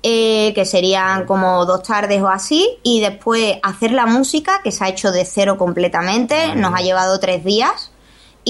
eh, 0.00 0.52
que 0.54 0.64
serían 0.64 1.26
como 1.26 1.66
dos 1.66 1.82
tardes 1.82 2.22
o 2.22 2.28
así, 2.28 2.78
y 2.84 3.00
después 3.00 3.56
hacer 3.64 3.90
la 3.90 4.06
música, 4.06 4.60
que 4.62 4.70
se 4.70 4.84
ha 4.84 4.88
hecho 4.88 5.10
de 5.10 5.24
cero 5.24 5.58
completamente, 5.58 6.54
nos 6.54 6.72
ha 6.72 6.82
llevado 6.82 7.18
tres 7.18 7.44
días, 7.44 7.90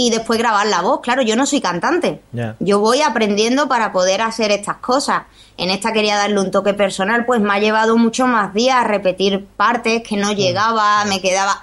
y 0.01 0.11
después 0.11 0.39
grabar 0.39 0.65
la 0.69 0.81
voz. 0.81 1.01
Claro, 1.01 1.23
yo 1.23 1.35
no 1.35 1.45
soy 1.45 1.61
cantante, 1.61 2.21
yo 2.61 2.79
voy 2.79 3.03
aprendiendo 3.03 3.67
para 3.67 3.91
poder 3.91 4.23
hacer 4.23 4.53
estas 4.53 4.77
cosas. 4.77 5.23
En 5.57 5.71
esta 5.71 5.93
quería 5.93 6.17
darle 6.17 6.39
un 6.39 6.53
toque 6.53 6.73
personal, 6.73 7.27
pues 7.27 7.41
me 7.41 7.53
ha 7.53 7.59
llevado 7.59 7.97
mucho 7.97 8.29
más 8.29 8.55
días 8.55 8.87
repetir 8.87 9.45
partes 9.57 10.05
que 10.09 10.17
no 10.17 10.31
llegaba, 10.31 11.05
me 11.07 11.21
quedaba... 11.21 11.61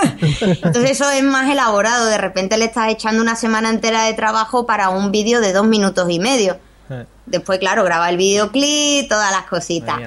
Entonces 0.40 0.92
eso 0.92 1.10
es 1.10 1.22
más 1.22 1.50
elaborado, 1.50 2.06
de 2.06 2.16
repente 2.16 2.56
le 2.56 2.64
estás 2.64 2.88
echando 2.90 3.20
una 3.20 3.36
semana 3.36 3.68
entera 3.68 4.04
de 4.04 4.14
trabajo 4.14 4.64
para 4.64 4.88
un 4.88 5.12
vídeo 5.12 5.42
de 5.42 5.52
dos 5.52 5.66
minutos 5.66 6.08
y 6.08 6.18
medio. 6.18 6.56
Después, 7.26 7.58
claro, 7.58 7.84
graba 7.84 8.08
el 8.08 8.16
videoclip, 8.16 9.06
todas 9.06 9.30
las 9.32 9.44
cositas. 9.44 10.00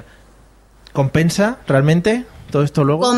¿Compensa 0.92 1.58
realmente 1.68 2.26
todo 2.50 2.64
esto 2.64 2.84
luego? 2.84 3.14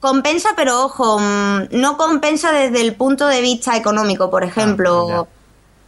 Compensa, 0.00 0.50
pero 0.56 0.84
ojo, 0.84 1.18
mm, 1.18 1.68
no 1.72 1.96
compensa 1.96 2.52
desde 2.52 2.80
el 2.80 2.94
punto 2.94 3.26
de 3.26 3.40
vista 3.40 3.76
económico, 3.76 4.30
por 4.30 4.44
ejemplo. 4.44 5.28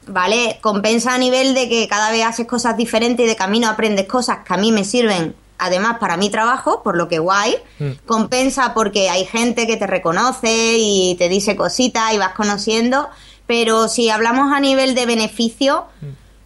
¿Vale? 0.05 0.59
Compensa 0.61 1.15
a 1.15 1.19
nivel 1.19 1.55
de 1.55 1.69
que 1.69 1.87
cada 1.87 2.11
vez 2.11 2.25
haces 2.25 2.49
cosas 2.49 2.77
diferentes 2.77 3.25
y 3.25 3.29
de 3.29 3.37
camino 3.37 3.69
aprendes 3.69 4.09
cosas 4.09 4.39
que 4.45 4.53
a 4.53 4.57
mí 4.57 4.73
me 4.73 4.83
sirven, 4.83 5.37
además, 5.59 5.99
para 6.01 6.17
mi 6.17 6.29
trabajo, 6.29 6.83
por 6.83 6.97
lo 6.97 7.07
que 7.07 7.21
guay. 7.21 7.55
Mm. 7.79 7.91
Compensa 8.05 8.75
porque 8.75 9.11
hay 9.11 9.25
gente 9.25 9.65
que 9.69 9.77
te 9.77 9.87
reconoce 9.87 10.75
y 10.77 11.15
te 11.21 11.29
dice 11.29 11.55
cositas 11.55 12.13
y 12.13 12.19
vas 12.19 12.33
conociendo. 12.33 13.09
Pero 13.47 13.87
si 13.87 14.11
hablamos 14.11 14.53
a 14.53 14.59
nivel 14.59 14.97
de 14.97 15.07
beneficio, 15.07 15.87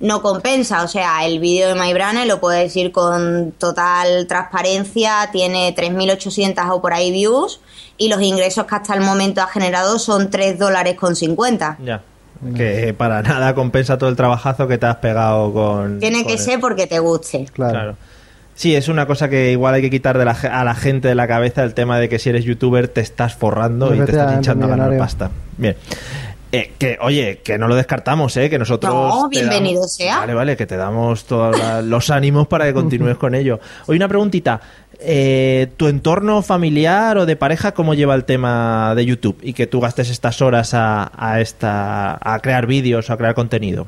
no 0.00 0.22
compensa. 0.22 0.82
O 0.82 0.88
sea, 0.88 1.24
el 1.26 1.38
vídeo 1.40 1.68
de 1.68 1.74
MyBrane 1.74 2.26
lo 2.26 2.40
puedo 2.40 2.58
decir 2.58 2.92
con 2.92 3.52
total 3.58 4.26
transparencia, 4.26 5.28
tiene 5.32 5.74
3.800 5.74 6.70
o 6.70 6.80
por 6.82 6.92
ahí 6.92 7.10
views 7.10 7.60
y 7.98 8.08
los 8.08 8.20
ingresos 8.22 8.66
que 8.66 8.74
hasta 8.74 8.94
el 8.94 9.00
momento 9.00 9.40
ha 9.40 9.46
generado 9.46 9.98
son 9.98 10.30
3 10.30 10.58
dólares 10.58 10.96
con 10.96 11.16
50. 11.16 11.78
Ya. 11.84 12.02
Que 12.54 12.92
para 12.92 13.22
nada 13.22 13.54
compensa 13.54 13.96
todo 13.96 14.10
el 14.10 14.16
trabajazo 14.16 14.68
que 14.68 14.76
te 14.76 14.84
has 14.84 14.96
pegado 14.96 15.52
con. 15.54 15.98
Tiene 16.00 16.18
con 16.18 16.26
que 16.26 16.32
el- 16.34 16.38
ser 16.38 16.60
porque 16.60 16.86
te 16.86 16.98
guste. 16.98 17.46
Claro. 17.52 17.72
Claro. 17.72 17.96
Sí, 18.54 18.74
es 18.74 18.88
una 18.88 19.06
cosa 19.06 19.28
que 19.28 19.52
igual 19.52 19.74
hay 19.74 19.82
que 19.82 19.90
quitar 19.90 20.16
de 20.18 20.24
la 20.24 20.34
ge- 20.34 20.48
a 20.48 20.64
la 20.64 20.74
gente 20.74 21.08
de 21.08 21.14
la 21.14 21.26
cabeza 21.28 21.62
el 21.62 21.74
tema 21.74 21.98
de 21.98 22.08
que 22.08 22.18
si 22.18 22.28
eres 22.30 22.44
youtuber 22.44 22.88
te 22.88 23.02
estás 23.02 23.34
forrando 23.34 23.94
y 23.94 23.98
te 23.98 24.10
estás 24.12 24.32
hinchando 24.34 24.64
a 24.66 24.68
ganar 24.68 24.96
pasta. 24.98 25.30
Bien. 25.58 25.76
Eh, 26.56 26.72
que, 26.78 26.98
oye, 27.00 27.40
que 27.44 27.58
no 27.58 27.68
lo 27.68 27.74
descartamos, 27.74 28.36
¿eh? 28.36 28.48
Que 28.50 28.58
nosotros... 28.58 28.92
No, 28.92 29.28
bienvenido 29.28 29.80
damos- 29.82 29.92
sea. 29.94 30.18
Vale, 30.20 30.34
vale, 30.34 30.56
que 30.56 30.66
te 30.66 30.76
damos 30.76 31.24
todos 31.24 31.56
los 31.84 32.10
ánimos 32.10 32.46
para 32.48 32.64
que 32.66 32.72
continúes 32.74 33.16
con 33.16 33.34
ello. 33.34 33.60
Oye, 33.86 33.96
una 33.96 34.08
preguntita. 34.08 34.60
Eh, 34.98 35.68
¿Tu 35.76 35.88
entorno 35.88 36.40
familiar 36.42 37.18
o 37.18 37.26
de 37.26 37.36
pareja 37.36 37.72
cómo 37.72 37.92
lleva 37.94 38.14
el 38.14 38.24
tema 38.24 38.94
de 38.96 39.04
YouTube? 39.04 39.38
Y 39.42 39.52
que 39.52 39.66
tú 39.66 39.80
gastes 39.80 40.08
estas 40.10 40.40
horas 40.40 40.72
a, 40.72 41.10
a 41.14 41.40
esta, 41.40 42.18
a 42.20 42.38
crear 42.40 42.66
vídeos 42.66 43.10
o 43.10 43.12
a 43.12 43.16
crear 43.18 43.34
contenido. 43.34 43.86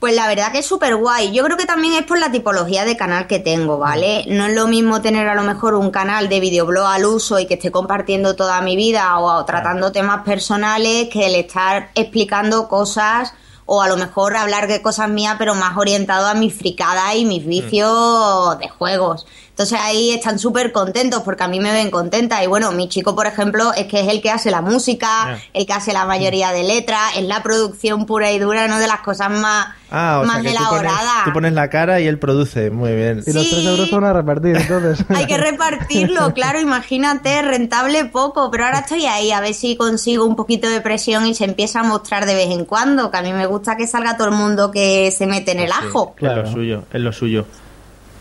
Pues 0.00 0.14
la 0.14 0.26
verdad 0.28 0.50
que 0.50 0.60
es 0.60 0.66
súper 0.66 0.96
guay. 0.96 1.30
Yo 1.30 1.44
creo 1.44 1.58
que 1.58 1.66
también 1.66 1.92
es 1.92 2.04
por 2.04 2.18
la 2.18 2.32
tipología 2.32 2.86
de 2.86 2.96
canal 2.96 3.26
que 3.26 3.38
tengo, 3.38 3.76
¿vale? 3.76 4.24
No 4.28 4.46
es 4.46 4.54
lo 4.54 4.66
mismo 4.66 5.02
tener 5.02 5.28
a 5.28 5.34
lo 5.34 5.42
mejor 5.42 5.74
un 5.74 5.90
canal 5.90 6.30
de 6.30 6.40
videoblog 6.40 6.86
al 6.86 7.04
uso 7.04 7.38
y 7.38 7.46
que 7.46 7.54
esté 7.54 7.70
compartiendo 7.70 8.34
toda 8.34 8.62
mi 8.62 8.76
vida 8.76 9.18
o 9.18 9.44
tratando 9.44 9.92
temas 9.92 10.24
personales 10.24 11.10
que 11.10 11.26
el 11.26 11.34
estar 11.34 11.90
explicando 11.94 12.66
cosas 12.66 13.34
o 13.66 13.82
a 13.82 13.88
lo 13.88 13.98
mejor 13.98 14.36
hablar 14.36 14.68
de 14.68 14.80
cosas 14.80 15.10
mías 15.10 15.36
pero 15.38 15.54
más 15.54 15.76
orientado 15.76 16.26
a 16.26 16.34
mis 16.34 16.54
fricadas 16.54 17.16
y 17.16 17.26
mis 17.26 17.44
vicios 17.44 18.58
de 18.58 18.68
juegos. 18.70 19.26
Entonces 19.60 19.78
ahí 19.78 20.10
están 20.12 20.38
súper 20.38 20.72
contentos 20.72 21.20
porque 21.22 21.42
a 21.42 21.46
mí 21.48 21.60
me 21.60 21.70
ven 21.70 21.90
contenta 21.90 22.42
y 22.42 22.46
bueno, 22.46 22.72
mi 22.72 22.88
chico 22.88 23.14
por 23.14 23.26
ejemplo 23.26 23.74
es 23.76 23.84
que 23.88 24.00
es 24.00 24.08
el 24.08 24.22
que 24.22 24.30
hace 24.30 24.50
la 24.50 24.62
música, 24.62 25.06
Ah. 25.34 25.36
el 25.52 25.66
que 25.66 25.72
hace 25.74 25.92
la 25.92 26.06
mayoría 26.06 26.50
de 26.50 26.62
letras, 26.62 26.98
es 27.18 27.24
la 27.24 27.42
producción 27.42 28.06
pura 28.06 28.32
y 28.32 28.38
dura, 28.38 28.68
no 28.68 28.78
de 28.78 28.86
las 28.86 29.00
cosas 29.00 29.28
más 29.30 29.66
Ah, 29.90 30.20
o 30.22 30.24
más 30.24 30.40
sea 30.40 30.52
que 30.52 30.56
tú 30.56 30.64
pones, 30.70 30.92
tú 31.24 31.32
pones 31.34 31.52
la 31.52 31.68
cara 31.68 32.00
y 32.00 32.06
él 32.06 32.18
produce. 32.18 32.70
Muy 32.70 32.94
bien. 32.94 33.22
Y 33.26 33.32
los 33.34 33.42
Sí. 33.42 33.50
3 33.50 33.66
euros 33.66 33.90
son 33.90 34.04
a 34.04 34.12
repartir, 34.14 34.56
entonces. 34.56 35.04
Hay 35.14 35.26
que 35.26 35.36
repartirlo, 35.36 36.32
claro, 36.34 36.58
imagínate, 36.60 37.42
rentable 37.42 38.04
poco, 38.06 38.50
pero 38.52 38.64
ahora 38.64 38.78
estoy 38.78 39.04
ahí 39.06 39.30
a 39.32 39.40
ver 39.40 39.52
si 39.52 39.76
consigo 39.76 40.24
un 40.24 40.36
poquito 40.36 40.70
de 40.70 40.80
presión 40.80 41.26
y 41.26 41.34
se 41.34 41.44
empieza 41.44 41.80
a 41.80 41.82
mostrar 41.82 42.24
de 42.24 42.34
vez 42.34 42.50
en 42.50 42.64
cuando, 42.64 43.10
que 43.10 43.16
a 43.18 43.22
mí 43.22 43.32
me 43.34 43.44
gusta 43.46 43.76
que 43.76 43.86
salga 43.86 44.16
todo 44.16 44.28
el 44.28 44.34
mundo 44.34 44.70
que 44.70 45.10
se 45.10 45.26
mete 45.26 45.50
en 45.52 45.60
el 45.60 45.72
ajo. 45.72 46.12
Es 46.14 46.20
Claro. 46.20 46.42
lo 46.44 46.50
suyo, 46.52 46.84
es 46.92 47.00
lo 47.00 47.12
suyo. 47.12 47.44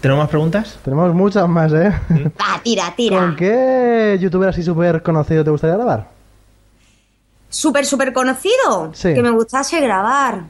¿Tenemos 0.01 0.23
más 0.23 0.29
preguntas? 0.29 0.79
Tenemos 0.83 1.13
muchas 1.13 1.47
más, 1.49 1.73
¿eh? 1.73 1.91
Va, 2.39 2.62
tira, 2.63 2.93
tira. 2.95 3.19
¿Con 3.19 3.35
qué 3.35 4.17
youtuber 4.19 4.49
así 4.49 4.63
súper 4.63 5.03
conocido 5.03 5.43
te 5.43 5.51
gustaría 5.51 5.75
grabar? 5.75 6.07
Súper, 7.49 7.85
súper 7.85 8.13
conocido. 8.13 8.91
Sí. 8.93 9.13
Que 9.13 9.21
me 9.21 9.31
gustase 9.31 9.81
grabar. 9.81 10.43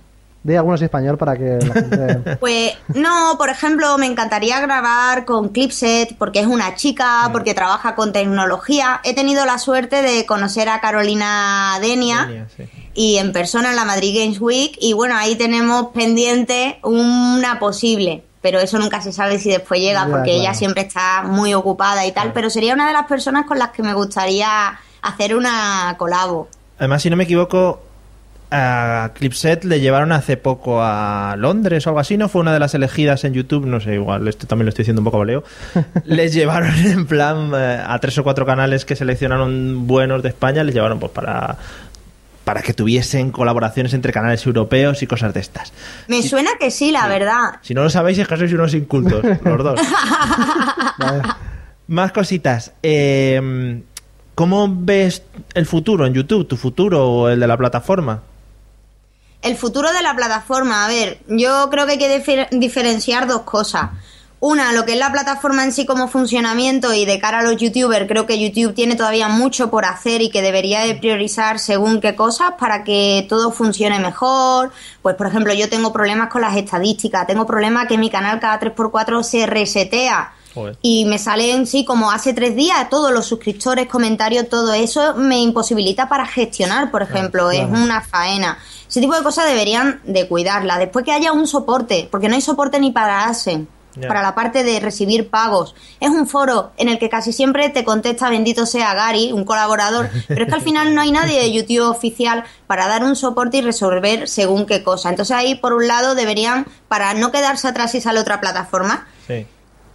Di 0.44 0.56
algunos 0.56 0.80
en 0.82 0.86
español 0.86 1.18
para 1.18 1.36
que 1.36 1.58
la 1.66 1.74
gente... 1.74 2.36
Pues 2.40 2.74
no, 2.94 3.36
por 3.38 3.50
ejemplo, 3.50 3.98
me 3.98 4.06
encantaría 4.06 4.60
grabar 4.62 5.26
con 5.26 5.50
Clipset 5.50 6.16
porque 6.18 6.42
es 6.42 6.48
una 6.48 6.76
chica, 6.76 7.30
porque 7.32 7.54
trabaja 7.54 7.96
con 7.96 8.14
tecnología. 8.14 9.02
He 9.04 9.16
tenido 9.16 9.46
la 9.46 9.58
suerte 9.58 10.02
de 10.02 10.26
conocer 10.28 10.70
a 10.70 10.80
Carolina 10.80 11.78
Denia. 11.82 12.26
Denia, 12.26 12.48
sí. 12.56 12.64
y 12.94 13.18
en 13.18 13.34
persona 13.34 13.72
en 13.72 13.76
la 13.76 13.86
Madrid 13.86 14.16
Games 14.18 14.40
Week 14.40 14.78
y 14.80 14.94
bueno, 14.94 15.16
ahí 15.18 15.36
tenemos 15.36 15.88
pendiente 15.88 16.80
una 16.84 17.60
posible, 17.60 18.24
pero 18.42 18.60
eso 18.60 18.80
nunca 18.80 19.02
se 19.02 19.12
sabe 19.12 19.40
si 19.40 19.50
después 19.50 19.82
llega 19.82 20.06
Ya, 20.06 20.12
porque 20.12 20.32
claro. 20.32 20.40
ella 20.42 20.54
siempre 20.54 20.84
está 20.84 21.24
muy 21.24 21.54
ocupada 21.54 22.06
y 22.06 22.12
tal, 22.12 22.32
pero 22.34 22.50
sería 22.50 22.74
una 22.74 22.88
de 22.88 22.94
las 22.94 23.06
personas 23.06 23.46
con 23.46 23.60
las 23.60 23.70
que 23.70 23.84
me 23.84 23.94
gustaría 23.94 24.80
hacer 25.02 25.36
una 25.36 25.96
colabo. 25.98 26.48
Además, 26.78 27.02
si 27.02 27.10
no 27.10 27.16
me 27.18 27.26
equivoco, 27.26 27.82
a 28.52 29.12
Clipset 29.14 29.64
le 29.64 29.80
llevaron 29.80 30.12
hace 30.12 30.36
poco 30.38 30.82
a 30.82 31.36
Londres 31.38 31.86
o 31.86 31.90
algo 31.92 32.00
así, 32.00 32.18
¿no? 32.18 32.30
Fue 32.30 32.42
una 32.42 32.54
de 32.54 32.60
las 32.60 32.74
elegidas 32.74 33.24
en 33.24 33.34
YouTube, 33.34 33.66
no 33.66 33.80
sé, 33.80 33.94
igual, 33.94 34.28
esto 34.28 34.48
también 34.48 34.66
lo 34.66 34.70
estoy 34.70 34.84
diciendo 34.84 35.02
un 35.02 35.06
poco 35.06 35.20
baleo. 35.20 35.44
les 36.06 36.34
llevaron 36.34 36.74
en 36.74 37.06
plan 37.06 37.52
eh, 37.54 37.84
a 37.86 38.00
tres 38.00 38.18
o 38.18 38.24
cuatro 38.24 38.46
canales 38.46 38.86
que 38.86 38.96
seleccionaron 38.96 39.86
buenos 39.86 40.24
de 40.24 40.30
España, 40.30 40.64
les 40.64 40.74
llevaron 40.74 41.00
pues 41.00 41.12
para 41.12 41.58
para 42.50 42.64
que 42.64 42.74
tuviesen 42.74 43.30
colaboraciones 43.32 43.94
entre 43.94 44.12
canales 44.12 44.44
europeos 44.44 45.04
y 45.04 45.06
cosas 45.06 45.36
de 45.36 45.40
estas. 45.40 45.72
Me 46.08 46.24
suena 46.24 46.50
que 46.60 46.72
sí, 46.72 46.92
la 46.92 47.08
verdad. 47.08 47.60
Si 47.62 47.76
no 47.76 47.84
lo 47.84 47.92
sabéis 47.92 48.18
es 48.18 48.28
que 48.28 48.38
sois 48.38 48.52
unos 48.54 48.74
incultos, 48.74 49.24
los 49.44 49.64
dos. 49.64 49.80
Vale. 50.98 51.22
Más 51.90 52.12
cositas. 52.12 52.72
Eh, 52.82 53.84
¿Cómo 54.34 54.68
ves 54.68 55.22
el 55.54 55.68
futuro 55.68 56.08
en 56.08 56.16
YouTube? 56.16 56.48
¿Tu 56.48 56.58
futuro 56.58 57.08
o 57.08 57.30
el 57.30 57.40
de 57.40 57.46
la 57.46 57.56
plataforma? 57.56 58.24
El 59.44 59.56
futuro 59.56 59.92
de 59.94 60.02
la 60.02 60.16
plataforma, 60.16 60.86
a 60.86 60.88
ver, 60.88 61.20
yo 61.28 61.70
creo 61.70 61.86
que 61.86 61.92
hay 61.92 61.98
que 62.00 62.18
difer- 62.26 62.50
diferenciar 62.50 63.28
dos 63.28 63.42
cosas. 63.44 63.92
Una, 64.42 64.72
lo 64.72 64.86
que 64.86 64.94
es 64.94 65.00
la 65.00 65.12
plataforma 65.12 65.66
en 65.66 65.74
sí 65.74 65.86
como 65.86 66.08
funcionamiento 66.08 66.94
y 66.94 67.04
de 67.04 67.20
cara 67.20 67.40
a 67.40 67.44
los 67.44 67.58
youtubers, 67.58 68.08
creo 68.08 68.26
que 68.26 68.40
YouTube 68.40 68.74
tiene 68.74 68.96
todavía 68.96 69.28
mucho 69.28 69.70
por 69.70 69.84
hacer 69.84 70.22
y 70.22 70.30
que 70.30 70.42
debería 70.42 70.80
de 70.82 70.96
priorizar 70.96 71.60
según 71.60 72.00
qué 72.00 72.16
cosas 72.16 72.52
para 72.58 72.86
que 72.86 73.26
todo 73.28 73.52
funcione 73.52 74.00
mejor. 74.00 74.72
Pues, 75.02 75.16
por 75.16 75.28
ejemplo, 75.28 75.54
yo 75.54 75.68
tengo 75.68 75.92
problemas 75.92 76.30
con 76.30 76.42
las 76.42 76.56
estadísticas, 76.56 77.28
tengo 77.28 77.46
problemas 77.46 77.88
que 77.88 77.98
mi 77.98 78.10
canal 78.10 78.40
cada 78.40 78.62
3x4 78.62 79.24
se 79.24 79.46
resetea. 79.46 80.32
Joder. 80.54 80.78
Y 80.82 81.04
me 81.04 81.20
salen, 81.20 81.68
sí, 81.68 81.84
como 81.84 82.10
hace 82.10 82.34
tres 82.34 82.56
días, 82.56 82.90
todos 82.90 83.12
los 83.12 83.26
suscriptores, 83.26 83.88
comentarios, 83.88 84.48
todo 84.48 84.74
eso 84.74 85.16
me 85.16 85.40
imposibilita 85.40 86.08
para 86.08 86.26
gestionar, 86.26 86.92
por 86.92 87.02
ejemplo, 87.02 87.52
es 87.52 87.66
una 87.70 88.00
faena. 88.02 88.58
Ese 88.88 89.02
tipo 89.02 89.16
de 89.16 89.22
cosas 89.22 89.48
deberían 89.48 90.00
de 90.06 90.28
cuidarla. 90.30 90.80
Después 90.80 91.04
que 91.04 91.12
haya 91.12 91.34
un 91.34 91.46
soporte, 91.46 92.08
porque 92.10 92.30
no 92.30 92.36
hay 92.36 92.42
soporte 92.42 92.80
ni 92.80 92.92
para 92.92 93.26
ASEN, 93.26 93.68
Para 94.08 94.22
la 94.22 94.36
parte 94.36 94.64
de 94.64 94.80
recibir 94.80 95.30
pagos. 95.30 95.76
Es 96.00 96.10
un 96.10 96.28
foro 96.28 96.72
en 96.78 96.88
el 96.90 97.00
que 97.00 97.10
casi 97.10 97.34
siempre 97.34 97.70
te 97.70 97.84
contesta 97.84 98.30
bendito 98.30 98.66
sea 98.66 98.94
Gary, 98.94 99.32
un 99.34 99.44
colaborador, 99.44 100.10
pero 100.28 100.44
es 100.44 100.48
que 100.48 100.56
al 100.56 100.62
final 100.62 100.96
no 100.96 101.02
hay 101.02 101.12
nadie 101.12 101.40
de 101.40 101.52
YouTube 101.52 101.90
oficial 101.90 102.44
para 102.68 102.88
dar 102.88 103.04
un 103.04 103.16
soporte 103.16 103.58
y 103.58 103.62
resolver 103.62 104.28
según 104.30 104.66
qué 104.66 104.84
cosa. 104.84 105.10
Entonces 105.10 105.36
ahí, 105.36 105.56
por 105.56 105.74
un 105.74 105.88
lado, 105.88 106.16
deberían, 106.16 106.66
para 106.88 107.14
no 107.14 107.32
quedarse 107.32 107.68
atrás 107.68 107.92
si 107.92 108.00
sale 108.00 108.20
otra 108.20 108.40
plataforma, 108.40 109.08
Sí. 109.28 109.46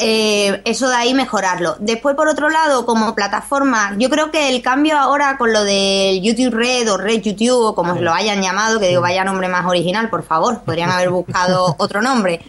eh, 0.01 0.61
eso 0.65 0.89
de 0.89 0.97
ahí 0.97 1.15
mejorarlo. 1.15 1.77
Después, 1.79 2.17
por 2.17 2.29
otro 2.29 2.51
lado, 2.51 2.85
como 2.85 3.15
plataforma, 3.15 3.95
yo 3.97 4.11
creo 4.11 4.31
que 4.33 4.49
el 4.49 4.61
cambio 4.61 4.99
ahora 4.99 5.39
con 5.39 5.53
lo 5.53 5.63
del 5.65 6.21
YouTube 6.21 6.53
Red 6.53 6.93
o 6.93 6.97
Red 6.97 7.23
YouTube, 7.23 7.69
o 7.69 7.75
como 7.75 7.95
lo 7.95 8.13
hayan 8.13 8.43
llamado, 8.43 8.81
que 8.81 8.89
digo, 8.89 9.01
vaya 9.01 9.25
nombre 9.25 9.49
más 9.49 9.65
original, 9.67 10.11
por 10.11 10.25
favor, 10.25 10.61
podrían 10.63 10.91
haber 10.91 11.11
buscado 11.11 11.75
otro 11.79 12.03
nombre. 12.03 12.41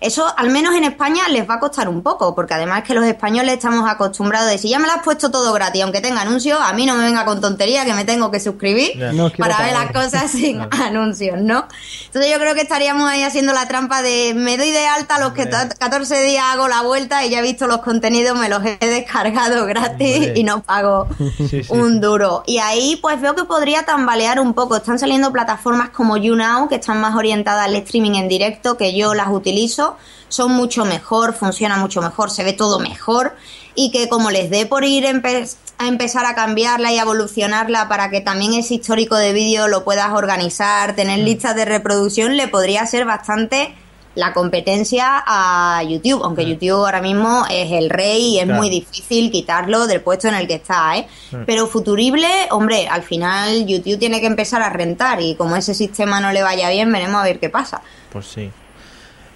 Eso, 0.00 0.26
al 0.36 0.50
menos 0.50 0.74
en 0.74 0.84
España, 0.84 1.28
les 1.28 1.48
va 1.48 1.54
a 1.54 1.60
costar 1.60 1.88
un 1.88 2.02
poco, 2.02 2.34
porque 2.34 2.54
además 2.54 2.82
que 2.84 2.94
los 2.94 3.04
españoles 3.04 3.54
estamos 3.54 3.88
acostumbrados 3.88 4.50
de 4.50 4.58
si 4.58 4.68
ya 4.68 4.78
me 4.78 4.86
lo 4.86 4.94
has 4.94 5.02
puesto 5.02 5.30
todo 5.30 5.52
gratis, 5.52 5.82
aunque 5.82 6.00
tenga 6.00 6.22
anuncios, 6.22 6.58
a 6.60 6.72
mí 6.72 6.86
no 6.86 6.94
me 6.96 7.04
venga 7.04 7.24
con 7.24 7.40
tontería 7.40 7.84
que 7.84 7.92
me 7.92 8.04
tengo 8.04 8.30
que 8.30 8.40
suscribir. 8.40 8.96
No 9.12 9.30
para 9.30 9.58
ver 9.62 9.72
las 9.72 9.92
cosas 9.92 10.30
sin 10.30 10.60
anuncios, 10.70 11.40
¿no? 11.40 11.66
Entonces 12.06 12.30
yo 12.30 12.38
creo 12.38 12.54
que 12.54 12.62
estaríamos 12.62 13.08
ahí 13.08 13.22
haciendo 13.22 13.52
la 13.52 13.68
trampa 13.68 14.02
de 14.02 14.32
me 14.34 14.56
doy 14.56 14.70
de 14.70 14.86
alta 14.86 15.18
los 15.18 15.32
que 15.32 15.42
Hombre. 15.42 15.76
14 15.78 16.22
días 16.22 16.44
hago 16.46 16.68
la 16.68 16.82
vuelta 16.82 17.24
y 17.24 17.30
ya 17.30 17.40
he 17.40 17.42
visto 17.42 17.66
los 17.66 17.78
contenidos, 17.78 18.38
me 18.38 18.48
los 18.48 18.64
he 18.64 18.78
descargado 18.80 19.66
gratis 19.66 20.16
Hombre. 20.16 20.32
y 20.36 20.44
no 20.44 20.62
pago 20.62 21.08
Sí, 21.36 21.62
sí. 21.62 21.66
un 21.70 22.00
duro. 22.00 22.42
Y 22.46 22.58
ahí 22.58 22.98
pues 23.02 23.20
veo 23.20 23.34
que 23.34 23.44
podría 23.44 23.84
tambalear 23.84 24.40
un 24.40 24.54
poco. 24.54 24.76
Están 24.76 24.98
saliendo 24.98 25.32
plataformas 25.32 25.90
como 25.90 26.16
YouNow 26.16 26.68
que 26.68 26.76
están 26.76 27.00
más 27.00 27.14
orientadas 27.16 27.66
al 27.66 27.76
streaming 27.76 28.14
en 28.16 28.28
directo, 28.28 28.76
que 28.76 28.94
yo 28.96 29.14
las 29.14 29.28
utilizo. 29.28 29.89
Son 30.28 30.52
mucho 30.52 30.84
mejor, 30.84 31.34
funciona 31.34 31.76
mucho 31.76 32.00
mejor, 32.02 32.30
se 32.30 32.44
ve 32.44 32.52
todo 32.52 32.78
mejor 32.78 33.34
y 33.74 33.90
que 33.90 34.08
como 34.08 34.30
les 34.30 34.50
dé 34.50 34.66
por 34.66 34.84
ir 34.84 35.04
empe- 35.04 35.54
a 35.78 35.88
empezar 35.88 36.24
a 36.26 36.34
cambiarla 36.34 36.92
y 36.92 36.98
a 36.98 37.02
evolucionarla 37.02 37.88
para 37.88 38.10
que 38.10 38.20
también 38.20 38.54
ese 38.54 38.74
histórico 38.74 39.16
de 39.16 39.32
vídeo 39.32 39.66
lo 39.68 39.82
puedas 39.84 40.12
organizar, 40.12 40.94
tener 40.94 41.18
listas 41.20 41.56
de 41.56 41.64
reproducción, 41.64 42.36
le 42.36 42.48
podría 42.48 42.84
ser 42.86 43.04
bastante 43.06 43.74
la 44.16 44.32
competencia 44.32 45.22
a 45.24 45.82
YouTube, 45.84 46.22
aunque 46.24 46.44
YouTube 46.44 46.72
ahora 46.84 47.00
mismo 47.00 47.44
es 47.48 47.70
el 47.70 47.88
rey 47.90 48.34
y 48.34 48.38
es 48.40 48.44
Claro. 48.44 48.58
muy 48.60 48.68
difícil 48.68 49.30
quitarlo 49.30 49.86
del 49.86 50.00
puesto 50.00 50.26
en 50.26 50.34
el 50.34 50.48
que 50.48 50.54
está, 50.54 50.96
¿eh? 50.96 51.06
Pero 51.46 51.68
futurible, 51.68 52.28
hombre, 52.50 52.88
al 52.88 53.04
final 53.04 53.66
YouTube 53.66 53.98
tiene 54.00 54.20
que 54.20 54.26
empezar 54.26 54.62
a 54.62 54.68
rentar 54.68 55.20
y 55.22 55.36
como 55.36 55.54
ese 55.54 55.74
sistema 55.74 56.20
no 56.20 56.32
le 56.32 56.42
vaya 56.42 56.68
bien, 56.70 56.90
veremos 56.92 57.20
a 57.20 57.24
ver 57.24 57.38
qué 57.38 57.48
pasa. 57.50 57.82
Pues 58.12 58.26
sí. 58.26 58.50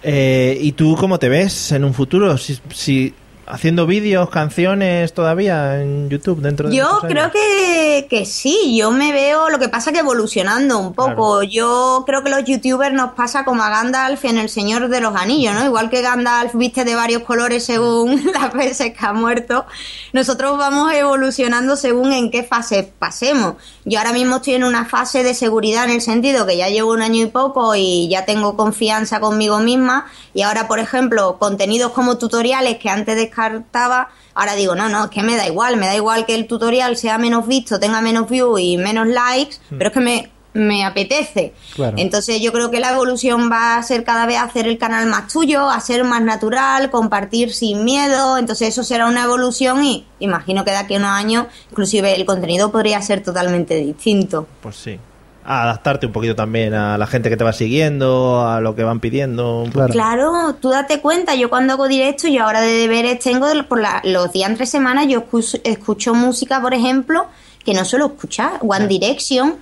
Eh, 0.07 0.59
¿Y 0.61 0.73
tú 0.73 0.95
cómo 0.95 1.17
te 1.17 1.29
ves 1.29 1.71
en 1.71 1.83
un 1.83 1.95
futuro? 1.95 2.37
Si, 2.37 2.59
si 2.71 3.11
haciendo 3.47 3.85
vídeos, 3.85 4.29
canciones 4.29 5.13
todavía 5.13 5.81
en 5.81 6.09
YouTube 6.09 6.41
dentro 6.41 6.69
de 6.69 6.75
Yo 6.75 6.99
creo 7.01 7.31
que, 7.31 8.07
que 8.09 8.25
sí, 8.25 8.75
yo 8.77 8.91
me 8.91 9.11
veo, 9.11 9.49
lo 9.49 9.59
que 9.59 9.69
pasa 9.69 9.91
que 9.91 9.99
evolucionando 9.99 10.79
un 10.79 10.93
poco. 10.93 11.43
Yo 11.43 12.03
creo 12.05 12.23
que 12.23 12.29
los 12.29 12.43
youtubers 12.43 12.93
nos 12.93 13.13
pasa 13.13 13.45
como 13.45 13.63
a 13.63 13.69
Gandalf 13.69 14.25
en 14.25 14.37
El 14.37 14.49
Señor 14.49 14.87
de 14.89 15.01
los 15.01 15.15
Anillos, 15.15 15.53
¿no? 15.53 15.65
Igual 15.65 15.89
que 15.89 16.01
Gandalf 16.01 16.55
viste 16.55 16.83
de 16.85 16.95
varios 16.95 17.23
colores 17.23 17.65
según 17.65 18.23
las 18.33 18.53
veces 18.53 18.93
que 18.97 19.05
ha 19.05 19.13
muerto, 19.13 19.65
nosotros 20.13 20.57
vamos 20.57 20.93
evolucionando 20.93 21.75
según 21.75 22.13
en 22.13 22.31
qué 22.31 22.43
fase 22.43 22.91
pasemos. 22.97 23.55
Yo 23.83 23.99
ahora 23.99 24.13
mismo 24.13 24.37
estoy 24.37 24.55
en 24.55 24.63
una 24.63 24.85
fase 24.85 25.23
de 25.23 25.33
seguridad 25.33 25.85
en 25.85 25.91
el 25.91 26.01
sentido 26.01 26.45
que 26.45 26.57
ya 26.57 26.69
llevo 26.69 26.91
un 26.91 27.01
año 27.01 27.23
y 27.23 27.27
poco 27.27 27.75
y 27.75 28.07
ya 28.09 28.25
tengo 28.25 28.55
confianza 28.55 29.19
conmigo 29.19 29.59
misma 29.59 30.07
y 30.33 30.41
ahora, 30.41 30.67
por 30.67 30.79
ejemplo, 30.79 31.37
contenidos 31.39 31.91
como 31.91 32.17
tutoriales 32.17 32.77
que 32.77 32.89
antes 32.89 33.15
descartaba, 33.35 34.09
ahora 34.33 34.55
digo, 34.55 34.75
no, 34.75 34.89
no, 34.89 35.05
es 35.05 35.09
que 35.09 35.23
me 35.23 35.35
da 35.35 35.45
igual, 35.47 35.77
me 35.77 35.85
da 35.87 35.95
igual 35.95 36.25
que 36.25 36.35
el 36.35 36.47
tutorial 36.47 36.97
sea 36.97 37.17
menos 37.17 37.47
visto, 37.47 37.79
tenga 37.79 38.01
menos 38.01 38.29
views 38.29 38.59
y 38.59 38.77
menos 38.77 39.07
likes, 39.07 39.57
pero 39.69 39.87
es 39.87 39.93
que 39.93 39.99
me, 39.99 40.31
me 40.53 40.85
apetece. 40.85 41.53
Claro. 41.75 41.97
Entonces 41.97 42.41
yo 42.41 42.51
creo 42.51 42.71
que 42.71 42.79
la 42.79 42.91
evolución 42.93 43.51
va 43.51 43.77
a 43.77 43.83
ser 43.83 44.03
cada 44.03 44.25
vez 44.25 44.39
hacer 44.39 44.67
el 44.67 44.77
canal 44.77 45.05
más 45.07 45.31
tuyo, 45.31 45.69
a 45.69 45.79
ser 45.81 46.03
más 46.03 46.21
natural, 46.21 46.89
compartir 46.89 47.53
sin 47.53 47.83
miedo, 47.83 48.37
entonces 48.37 48.69
eso 48.69 48.83
será 48.83 49.07
una 49.07 49.23
evolución 49.23 49.83
y 49.83 50.05
imagino 50.19 50.63
que 50.63 50.71
de 50.71 50.77
aquí 50.77 50.95
a 50.95 50.97
unos 50.97 51.11
años 51.11 51.47
inclusive 51.69 52.15
el 52.15 52.25
contenido 52.25 52.71
podría 52.71 53.01
ser 53.01 53.21
totalmente 53.21 53.75
distinto. 53.75 54.47
Pues 54.61 54.75
sí. 54.77 54.99
A 55.47 55.61
adaptarte 55.63 56.07
un 56.07 56.11
poquito 56.11 56.35
también 56.35 56.73
a 56.73 56.97
la 56.97 57.05
gente 57.05 57.29
que 57.29 57.37
te 57.37 57.43
va 57.43 57.53
siguiendo, 57.53 58.47
a 58.47 58.59
lo 58.61 58.75
que 58.75 58.83
van 58.83 58.99
pidiendo. 58.99 59.63
Claro. 59.71 59.93
Claro, 59.93 60.55
tú 60.59 60.69
date 60.69 60.99
cuenta, 61.01 61.35
yo 61.35 61.49
cuando 61.51 61.73
hago 61.73 61.87
directo, 61.87 62.27
yo 62.27 62.43
ahora 62.43 62.61
de 62.61 62.71
deberes 62.73 63.19
tengo 63.19 63.47
por 63.69 63.79
la- 63.79 64.01
los 64.03 64.31
días 64.31 64.49
entre 64.49 64.65
semanas, 64.65 65.05
yo 65.07 65.19
escucho, 65.19 65.57
escucho 65.63 66.15
música, 66.15 66.59
por 66.61 66.73
ejemplo, 66.73 67.27
que 67.63 67.75
no 67.75 67.85
suelo 67.85 68.07
escuchar, 68.07 68.53
One 68.61 68.87
Direction. 68.87 69.55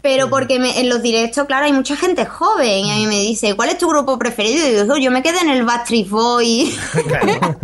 Pero 0.00 0.30
porque 0.30 0.58
me- 0.60 0.78
en 0.80 0.88
los 0.88 1.02
directos, 1.02 1.46
claro, 1.46 1.66
hay 1.66 1.72
mucha 1.72 1.96
gente 1.96 2.24
joven 2.24 2.86
y 2.86 2.92
a 2.92 2.94
mí 2.94 3.06
me 3.06 3.18
dice, 3.20 3.54
¿cuál 3.56 3.70
es 3.70 3.78
tu 3.78 3.88
grupo 3.88 4.16
preferido? 4.18 4.64
Y 4.66 4.74
digo, 4.82 4.96
yo 4.96 5.10
me 5.10 5.22
quedé 5.22 5.40
en 5.40 5.50
el 5.50 5.64
Backstreet 5.64 6.08
Boy. 6.08 6.72
Claro, 7.08 7.56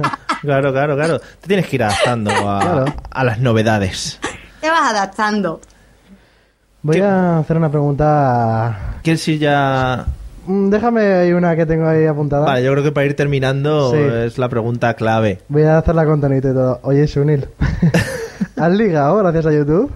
claro, 0.43 0.73
claro, 0.73 0.97
claro. 0.97 1.19
Te 1.41 1.47
tienes 1.49 1.67
que 1.69 1.77
ir 1.77 1.85
adaptando 1.85 2.31
a, 2.33 2.61
Claro. 2.61 2.85
a 3.11 3.25
las 3.25 3.39
novedades. 3.39 4.19
Te 4.61 4.69
vas 4.69 4.91
adaptando. 4.91 5.61
Voy 6.85 6.97
¿Qué? 6.97 7.03
a 7.03 7.39
hacer 7.39 7.57
una 7.57 7.71
pregunta. 7.71 8.99
¿Quieres 9.03 9.27
ir 9.29 9.39
ya...? 9.41 10.05
Mm, 10.47 10.69
Déjame 10.69 11.01
ahí 11.15 11.33
una 11.33 11.57
que 11.57 11.65
tengo 11.65 11.89
ahí 11.89 12.05
apuntada. 12.07 12.45
Vale, 12.45 12.63
yo 12.63 12.73
creo 12.73 12.85
que 12.85 12.93
para 12.93 13.07
ir 13.07 13.17
terminando 13.17 13.91
Sí. 13.93 13.97
es 14.27 14.37
la 14.37 14.51
pregunta 14.51 14.93
clave. 14.93 15.41
Voy 15.49 15.63
a 15.63 15.79
hacerla 15.79 16.05
con 16.05 16.21
tonito 16.21 16.51
y 16.51 16.53
todo. 16.53 16.81
Oye, 16.83 17.09
Sunil, 17.09 17.49
¿has 18.59 18.71
ligado 18.73 19.17
gracias 19.17 19.47
a 19.47 19.53
YouTube? 19.53 19.91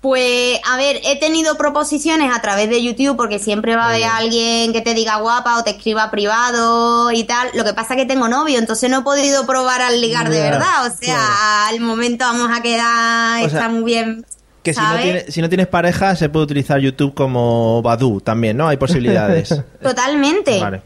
Pues, 0.00 0.58
a 0.66 0.78
ver, 0.78 1.00
he 1.04 1.18
tenido 1.20 1.58
proposiciones 1.58 2.34
a 2.34 2.40
través 2.40 2.70
de 2.70 2.82
YouTube 2.82 3.16
porque 3.16 3.38
siempre 3.38 3.76
va 3.76 3.84
a 3.86 3.88
haber 3.90 4.04
alguien 4.04 4.72
que 4.72 4.80
te 4.80 4.94
diga 4.94 5.16
guapa 5.16 5.58
o 5.58 5.64
te 5.64 5.70
escriba 5.72 6.10
privado 6.10 7.10
y 7.12 7.24
tal. 7.24 7.48
Lo 7.54 7.64
que 7.64 7.74
pasa 7.74 7.92
es 7.94 8.00
que 8.00 8.06
tengo 8.06 8.28
novio, 8.28 8.58
entonces 8.58 8.88
no 8.88 9.00
he 9.00 9.02
podido 9.02 9.44
probar 9.46 9.82
al 9.82 10.00
ligar 10.00 10.30
de 10.30 10.40
verdad. 10.40 10.86
O 10.86 10.90
sea, 10.96 11.66
al 11.68 11.80
momento 11.80 12.24
vamos 12.24 12.48
a 12.56 12.62
quedar, 12.62 13.44
O 13.44 13.48
sea, 13.50 13.58
está 13.58 13.68
muy 13.68 13.84
bien. 13.84 14.24
Que 14.66 14.74
si 14.74 14.80
no, 14.80 14.96
tiene- 14.96 15.30
si 15.30 15.40
no 15.42 15.48
tienes 15.48 15.66
pareja, 15.68 16.14
se 16.16 16.28
puede 16.28 16.44
utilizar 16.44 16.78
YouTube 16.80 17.14
como 17.14 17.80
Badu 17.82 18.20
también, 18.20 18.56
¿no? 18.56 18.68
Hay 18.68 18.76
posibilidades. 18.76 19.48
Totalmente. 19.82 20.60
vale. 20.60 20.82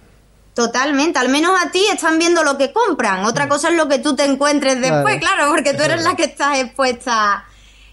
Totalmente, 0.55 1.19
al 1.19 1.29
menos 1.29 1.53
a 1.64 1.71
ti 1.71 1.81
están 1.93 2.19
viendo 2.19 2.43
lo 2.43 2.59
que 2.59 2.73
compran. 2.73 3.25
Otra 3.25 3.49
cosa 3.49 3.69
es 3.71 3.77
lo 3.77 3.88
que 3.88 3.99
tú 4.01 4.14
te 4.16 4.25
encuentres 4.25 4.81
después, 4.81 5.19
Claro. 5.19 5.37
claro, 5.37 5.51
porque 5.53 5.73
tú 5.75 5.83
eres 5.83 6.03
la 6.03 6.16
que 6.16 6.25
estás 6.25 6.59
expuesta 6.59 7.45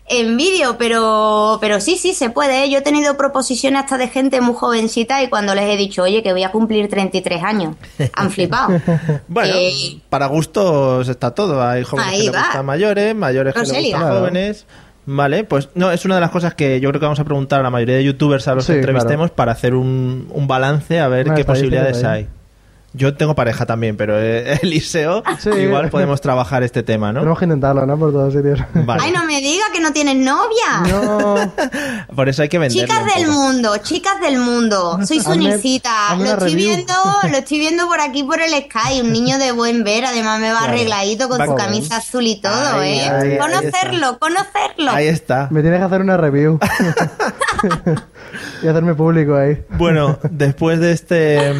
en 0.10 0.36
vídeo, 0.38 0.78
pero, 0.78 1.60
pero 1.62 1.80
sí, 1.80 1.98
sí, 1.98 2.14
se 2.14 2.30
puede. 2.30 2.64
¿eh? 2.64 2.70
Yo 2.70 2.80
he 2.80 2.82
tenido 2.82 3.16
proposiciones 3.16 3.84
hasta 3.84 3.98
de 3.98 4.08
gente 4.08 4.42
muy 4.42 4.56
jovencita 4.56 5.22
y 5.22 5.30
cuando 5.30 5.54
les 5.54 5.66
he 5.70 5.78
dicho, 5.78 6.02
oye, 6.04 6.24
que 6.24 6.32
voy 6.34 6.44
a 6.44 6.52
cumplir 6.52 6.90
33 6.90 7.44
años, 7.44 7.76
han 8.14 8.32
flipado. 8.32 8.82
Bueno, 9.28 9.54
Eh, 9.56 10.00
para 10.10 10.26
gustos 10.26 11.08
está 11.10 11.32
todo. 11.32 11.62
Hay 11.66 11.84
jóvenes 11.84 12.12
que 12.12 12.18
les 12.24 12.32
gustan 12.32 12.66
mayores, 12.66 13.16
mayores 13.16 13.54
que 13.54 13.60
les 13.62 13.72
gustan 13.94 14.10
jóvenes. 14.10 14.66
Vale, 15.10 15.46
pues 15.46 15.70
no, 15.74 15.90
es 15.90 16.04
una 16.04 16.16
de 16.16 16.22
las 16.22 16.32
cosas 16.32 16.54
que 16.54 16.82
yo 16.82 16.90
creo 16.90 17.00
que 17.00 17.06
vamos 17.06 17.20
a 17.22 17.24
preguntar 17.24 17.62
a 17.62 17.64
la 17.64 17.70
mayoría 17.70 17.96
de 17.96 18.04
youtubers 18.04 18.46
a 18.50 18.56
los 18.56 18.66
Sí, 18.66 18.74
que 18.74 18.80
entrevistemos 18.80 19.28
claro. 19.30 19.36
para 19.36 19.52
hacer 19.54 19.74
un, 19.74 20.28
un 20.30 20.48
balance 20.48 21.00
a 21.00 21.08
ver 21.08 21.34
qué 21.34 21.46
posibilidades 21.46 22.04
hay. 22.04 22.28
Yo 22.98 23.16
tengo 23.16 23.36
pareja 23.36 23.66
también, 23.66 23.96
pero 23.96 24.20
eh, 24.20 24.60
Eliseo, 24.64 25.24
Sí. 25.40 25.50
igual 25.52 25.90
podemos 25.90 26.20
trabajar 26.20 26.64
este 26.64 26.84
tema, 26.84 27.14
¿no? 27.14 27.20
Tenemos 27.20 27.40
que 27.40 27.46
intentarlo, 27.46 27.86
¿no? 27.86 27.98
Por 27.98 28.12
todos 28.12 28.34
sitios. 28.34 28.60
Vale. 28.74 29.04
Ay, 29.06 29.12
no 29.12 29.24
me 29.26 29.40
diga 29.40 29.66
que 29.74 29.80
no 29.80 29.94
tienes 29.94 30.16
novia. 30.18 30.82
No. 30.90 31.36
Por 32.16 32.28
eso 32.30 32.42
hay 32.42 32.50
que 32.50 32.58
venderlo. 32.58 32.88
Chicas 32.96 33.16
del 33.16 33.28
mundo, 33.28 33.78
chicas 33.78 34.20
del 34.22 34.40
mundo. 34.40 35.00
Soy 35.06 35.20
Hazme- 35.20 35.82
hazme 35.86 36.24
Lo 36.26 36.32
estoy 36.32 36.50
review. 36.54 36.68
viendo, 36.76 36.94
lo 37.30 37.38
estoy 37.38 37.60
viendo 37.60 37.88
por 37.88 38.00
aquí 38.02 38.24
por 38.24 38.42
el 38.42 38.52
Sky, 38.52 39.02
un 39.02 39.12
niño 39.14 39.38
de 39.38 39.52
buen 39.52 39.84
ver, 39.84 40.06
además 40.06 40.40
me 40.40 40.52
va 40.52 40.60
Claro. 40.60 40.74
arregladito 40.74 41.30
con 41.30 41.40
Va 41.40 41.46
su 41.46 41.52
con- 41.52 41.60
camisa 41.60 41.98
azul 41.98 42.26
y 42.26 42.42
todo, 42.42 42.80
Ahí, 42.80 43.00
¿eh? 43.00 43.10
ahí, 43.10 43.32
ahí 43.34 43.38
conocerlo, 43.38 44.18
conocerlo. 44.20 44.92
Ahí 44.92 45.08
está. 45.08 45.48
Me 45.52 45.62
tienes 45.62 45.80
que 45.80 45.86
hacer 45.86 46.02
una 46.02 46.18
review. 46.18 46.60
y 48.64 48.68
hacerme 48.68 48.96
público 48.96 49.36
ahí. 49.36 49.64
Bueno, 49.78 50.18
después 50.32 50.80
de 50.80 50.92
este 50.92 51.54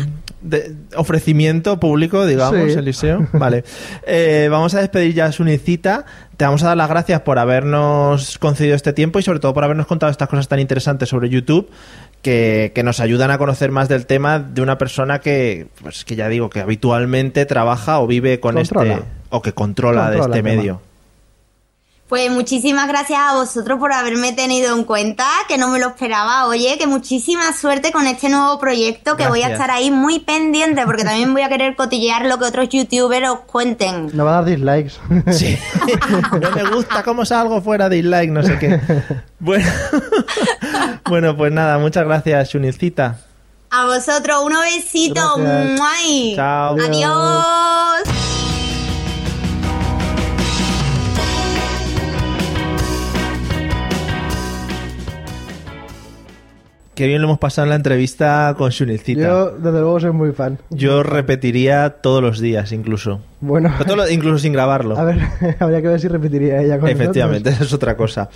de- 0.50 0.76
ofrecimiento 0.96 1.80
público, 1.80 2.26
digamos, 2.26 2.72
Sí. 2.74 2.78
Eliseo, 2.80 3.28
vale. 3.34 3.64
Eh, 4.06 4.48
vamos 4.52 4.74
a 4.76 4.80
despedir 4.80 5.14
ya 5.14 5.26
a 5.26 5.32
Sunicita. 5.32 6.06
Te 6.38 6.46
vamos 6.46 6.64
a 6.64 6.68
dar 6.68 6.78
las 6.78 6.90
gracias 6.90 7.22
por 7.22 7.40
habernos 7.40 8.38
concedido 8.38 8.76
este 8.76 8.94
tiempo 8.94 9.20
y 9.20 9.24
sobre 9.24 9.40
todo 9.40 9.54
por 9.54 9.64
habernos 9.64 9.88
contado 9.88 10.12
estas 10.12 10.30
cosas 10.30 10.48
tan 10.48 10.60
interesantes 10.60 11.10
sobre 11.10 11.30
YouTube 11.30 11.70
que, 12.22 12.72
que 12.76 12.84
nos 12.84 13.00
ayudan 13.00 13.32
a 13.32 13.38
conocer 13.38 13.72
más 13.72 13.90
del 13.90 14.06
tema 14.06 14.40
de 14.40 14.62
una 14.62 14.78
persona 14.78 15.20
que, 15.20 15.68
pues 15.82 16.06
que 16.06 16.16
ya 16.16 16.28
digo, 16.30 16.50
que 16.50 16.60
habitualmente 16.60 17.46
trabaja 17.46 18.00
o 18.00 18.08
vive 18.08 18.40
con 18.40 18.56
Controla. 18.56 18.94
este 18.94 19.06
o 19.30 19.42
que 19.42 19.54
controla, 19.54 20.10
de 20.10 20.18
Controla 20.18 20.36
este 20.38 20.40
el 20.40 20.44
tema. 20.46 20.62
medio. 20.62 20.82
Pues 22.08 22.32
muchísimas 22.32 22.88
gracias 22.88 23.20
a 23.20 23.34
vosotros 23.34 23.80
por 23.80 23.92
haberme 23.92 24.32
tenido 24.32 24.74
en 24.74 24.86
cuenta, 24.86 25.28
que 25.50 25.58
no 25.58 25.68
me 25.68 25.78
lo 25.78 25.88
esperaba. 25.88 26.48
Oye, 26.48 26.78
que 26.78 26.88
muchísima 26.88 27.52
suerte 27.52 27.92
con 27.92 28.08
este 28.08 28.30
nuevo 28.30 28.58
proyecto, 28.60 29.18
que 29.18 29.28
voy 29.28 29.42
a 29.42 29.50
estar 29.50 29.72
ahí 29.72 29.92
muy 29.92 30.20
pendiente, 30.20 30.84
porque 30.86 31.04
también 31.04 31.34
voy 31.34 31.42
a 31.42 31.50
querer 31.50 31.76
cotillear 31.76 32.26
lo 32.26 32.40
que 32.40 32.46
otros 32.46 32.70
youtubers 32.70 33.30
os 33.30 33.40
cuenten. 33.42 34.10
Me 34.14 34.24
va 34.24 34.38
a 34.38 34.42
dar 34.42 34.46
dislikes. 34.46 34.94
Sí. 35.34 35.58
no 36.42 36.52
me 36.52 36.70
gusta 36.70 37.04
cómo 37.04 37.26
salgo 37.26 37.62
fuera 37.62 37.90
de 37.90 38.02
like, 38.02 38.32
no 38.32 38.42
sé 38.42 38.58
qué. 38.58 38.80
Bueno, 39.40 39.70
bueno 41.10 41.36
pues 41.36 41.52
nada, 41.52 41.78
muchas 41.78 42.06
gracias, 42.06 42.50
Sunicita. 42.50 43.20
A 43.70 43.86
vosotros. 43.86 44.46
Gracias. 44.50 45.78
¡Muay! 45.78 46.34
Chao. 46.36 46.78
Adiós. 46.80 48.17
Qué 56.98 57.06
bien 57.06 57.22
lo 57.22 57.28
hemos 57.28 57.38
pasado 57.38 57.68
en 57.68 57.70
la 57.70 57.76
entrevista 57.76 58.56
con 58.58 58.72
Sunicita. 58.72 59.22
Yo, 59.22 59.52
desde 59.52 59.82
luego, 59.82 60.00
soy 60.00 60.12
muy 60.14 60.32
fan. 60.32 60.58
Yo 60.72 61.04
repetiría 61.04 61.92
todos 62.02 62.24
los 62.24 62.40
días, 62.40 62.72
incluso. 62.72 63.22
Bueno, 63.40 63.72
todo 63.86 64.10
incluso 64.10 64.40
sin 64.40 64.52
grabarlo. 64.52 64.98
a 64.98 65.04
ver, 65.04 65.20
habría 65.60 65.82
que 65.82 65.88
ver 65.90 66.00
si 66.00 66.08
repetiría 66.08 66.60
ella 66.62 66.80
con 66.80 66.90
Efectivamente, 66.90 67.52
esa 67.52 67.64
es 67.66 67.74
otra 67.74 67.96
cosa. 67.96 68.30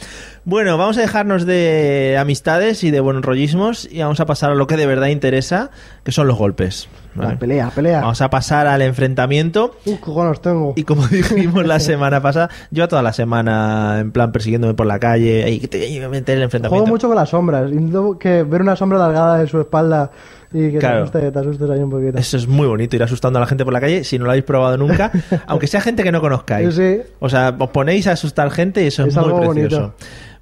Bueno, 0.45 0.77
vamos 0.77 0.97
a 0.97 1.01
dejarnos 1.01 1.45
de 1.45 2.17
amistades 2.19 2.83
y 2.83 2.91
de 2.91 2.99
buenos 2.99 3.23
rollismos 3.25 3.87
y 3.91 3.99
vamos 3.99 4.19
a 4.19 4.25
pasar 4.25 4.51
a 4.51 4.55
lo 4.55 4.67
que 4.67 4.77
de 4.77 4.85
verdad 4.85 5.07
interesa, 5.07 5.71
que 6.03 6.11
son 6.11 6.27
los 6.27 6.37
golpes. 6.37 6.87
¿vale? 7.15 7.33
La 7.33 7.39
pelea, 7.39 7.69
pelea. 7.73 8.01
Vamos 8.01 8.21
a 8.21 8.29
pasar 8.29 8.67
al 8.67 8.81
enfrentamiento 8.81 9.75
Uh, 9.85 9.97
cojones 9.97 10.39
tengo. 10.41 10.73
Y 10.75 10.83
como 10.83 11.07
dijimos 11.07 11.65
la 11.65 11.79
semana 11.79 12.21
pasada, 12.21 12.49
yo 12.69 12.87
toda 12.87 13.01
la 13.01 13.13
semana 13.13 13.97
en 13.99 14.11
plan 14.11 14.31
persiguiéndome 14.31 14.75
por 14.75 14.85
la 14.85 14.99
calle 14.99 15.49
y 15.49 15.59
que 15.59 15.67
te 15.67 15.87
iba 15.87 16.05
a 16.05 16.09
meter 16.09 16.37
el 16.37 16.41
Juego 16.41 16.45
enfrentamiento. 16.45 16.89
mucho 16.89 17.07
con 17.07 17.15
las 17.15 17.29
sombras. 17.29 17.71
Intento 17.71 18.19
que 18.19 18.43
ver 18.43 18.61
una 18.61 18.75
sombra 18.75 19.03
delgada 19.03 19.39
de 19.39 19.47
su 19.47 19.59
espalda 19.59 20.11
y 20.53 20.71
que 20.71 20.77
Claro. 20.79 21.09
te, 21.09 21.17
asuste, 21.19 21.31
te 21.31 21.39
asustes 21.39 21.69
ahí 21.69 21.79
un 21.79 21.89
poquito. 21.89 22.17
Eso 22.17 22.37
es 22.37 22.47
muy 22.47 22.67
bonito, 22.67 22.95
ir 22.95 23.03
asustando 23.03 23.39
a 23.39 23.41
la 23.41 23.47
gente 23.47 23.63
por 23.63 23.73
la 23.73 23.79
calle 23.81 24.03
si 24.03 24.17
no 24.19 24.25
lo 24.25 24.31
habéis 24.31 24.45
probado 24.45 24.77
nunca, 24.77 25.11
aunque 25.47 25.67
sea 25.67 25.81
gente 25.81 26.03
que 26.03 26.11
no 26.11 26.21
conozcáis. 26.21 26.73
Sí. 26.75 26.99
O 27.19 27.29
sea, 27.29 27.55
os 27.57 27.69
ponéis 27.69 28.07
a 28.07 28.11
asustar 28.13 28.49
gente 28.51 28.83
y 28.83 28.87
eso 28.87 29.03
es, 29.05 29.15
Es 29.15 29.25
muy 29.25 29.33
precioso. 29.45 29.47
bonito. 29.79 29.93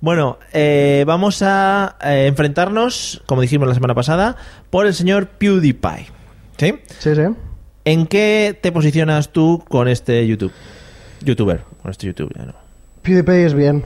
Bueno, 0.02 0.40
eh, 0.54 1.04
vamos 1.06 1.42
a 1.42 1.98
eh, 2.04 2.26
enfrentarnos, 2.28 3.22
como 3.26 3.42
dijimos 3.42 3.68
la 3.68 3.74
semana 3.74 3.94
pasada, 3.96 4.38
por 4.70 4.86
el 4.86 4.94
señor 4.94 5.28
PewDiePie. 5.28 6.08
¿Sí? 6.58 6.76
Sí, 7.00 7.16
sí. 7.16 7.22
¿En 7.86 8.08
qué 8.08 8.58
te 8.62 8.72
posicionas 8.72 9.30
tú 9.34 9.64
con 9.68 9.88
este 9.88 10.26
YouTube? 10.26 10.52
YouTuber, 11.24 11.62
con 11.82 11.92
este 11.92 12.08
YouTube, 12.08 12.32
ya 12.38 12.46
no. 12.46 12.54
PewDiePie 13.02 13.46
es 13.46 13.54
bien. 13.54 13.84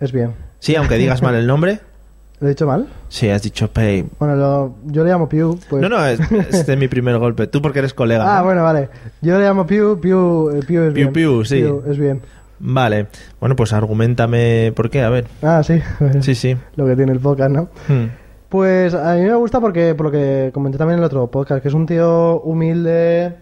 Es 0.00 0.12
bien. 0.12 0.34
Sí, 0.60 0.76
aunque 0.76 0.96
digas 0.98 1.20
mal 1.22 1.34
el 1.34 1.46
nombre. 1.46 1.80
¿Lo 2.40 2.48
he 2.48 2.50
dicho 2.50 2.66
mal? 2.66 2.86
Sí, 3.08 3.28
has 3.28 3.42
dicho 3.42 3.68
Pay. 3.70 4.06
Bueno, 4.18 4.36
lo- 4.36 4.74
yo 4.86 5.04
le 5.04 5.10
llamo 5.10 5.28
Pew. 5.28 5.58
Pues... 5.70 5.80
No, 5.82 5.88
no, 5.88 6.04
es- 6.06 6.20
este 6.50 6.72
es 6.72 6.78
mi 6.78 6.88
primer 6.88 7.16
golpe. 7.18 7.46
Tú 7.46 7.62
porque 7.62 7.78
eres 7.78 7.94
colega. 7.94 8.36
Ah, 8.36 8.40
¿no? 8.40 8.44
bueno, 8.46 8.62
vale. 8.64 8.88
Yo 9.22 9.38
le 9.38 9.44
llamo 9.44 9.66
Pew, 9.66 9.98
Pew, 10.00 10.50
eh, 10.50 10.60
Pew 10.66 10.82
es 10.82 10.92
Pew, 10.92 10.92
bien. 10.94 11.12
Pew, 11.12 11.44
sí. 11.44 11.64
es 11.86 11.98
bien. 11.98 12.20
Vale. 12.58 13.06
Bueno, 13.40 13.56
pues 13.56 13.72
argumentame 13.72 14.72
por 14.74 14.90
qué, 14.90 15.02
a 15.02 15.10
ver. 15.10 15.26
Ah, 15.42 15.62
sí. 15.62 15.80
Sí, 16.20 16.34
sí. 16.34 16.56
Lo 16.76 16.86
que 16.86 16.96
tiene 16.96 17.12
el 17.12 17.20
podcast, 17.20 17.50
¿no? 17.50 17.68
Hmm. 17.88 18.06
Pues 18.48 18.94
a 18.94 19.14
mí 19.14 19.22
me 19.22 19.34
gusta 19.34 19.60
porque, 19.60 19.94
por 19.96 20.06
lo 20.06 20.12
que 20.12 20.50
comenté 20.54 20.78
también 20.78 20.98
en 20.98 21.02
el 21.02 21.06
otro 21.06 21.28
podcast, 21.28 21.60
que 21.62 21.68
es 21.68 21.74
un 21.74 21.86
tío 21.86 22.40
humilde, 22.42 23.34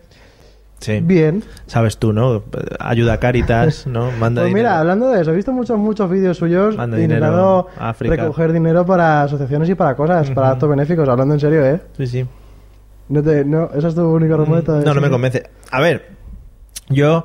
Sí. 0.83 1.01
bien. 1.01 1.45
Sabes 1.67 1.97
tú, 1.99 2.13
¿no? 2.13 2.43
Ayuda 2.79 3.15
a 3.15 3.21
Caritas, 3.21 3.87
¿no? 3.87 4.11
Manda 4.13 4.43
Pues 4.43 4.53
mira, 4.53 4.81
hablando 4.81 5.09
de 5.11 5.23
eso, 5.23 5.33
he 5.33 5.37
visto 5.37 5.53
muchos, 5.53 5.79
muchos 5.79 6.11
vídeos 6.11 6.37
suyos 6.37 6.77
Manda 6.77 7.01
intentando 7.01 7.69
dinero 7.79 7.95
recoger 8.01 8.53
dinero 8.53 8.85
para 8.85 9.23
asociaciones 9.23 9.69
y 9.71 9.75
para 9.75 9.95
cosas, 9.95 10.31
para 10.31 10.51
actos 10.51 10.69
benéficos, 10.69 11.09
hablando 11.09 11.35
en 11.35 11.41
serio, 11.41 11.65
¿eh? 11.65 11.81
Sí, 11.97 12.07
sí. 12.07 12.27
No 13.09 13.23
te, 13.23 13.45
no, 13.45 13.71
esa 13.75 13.89
es 13.89 13.95
tu 13.95 14.03
única 14.03 14.35
argumento. 14.35 14.73
de 14.75 14.85
No, 14.85 14.95
no 14.95 15.01
me 15.01 15.11
convence. 15.11 15.51
A 15.71 15.81
ver, 15.81 16.11
yo 16.89 17.25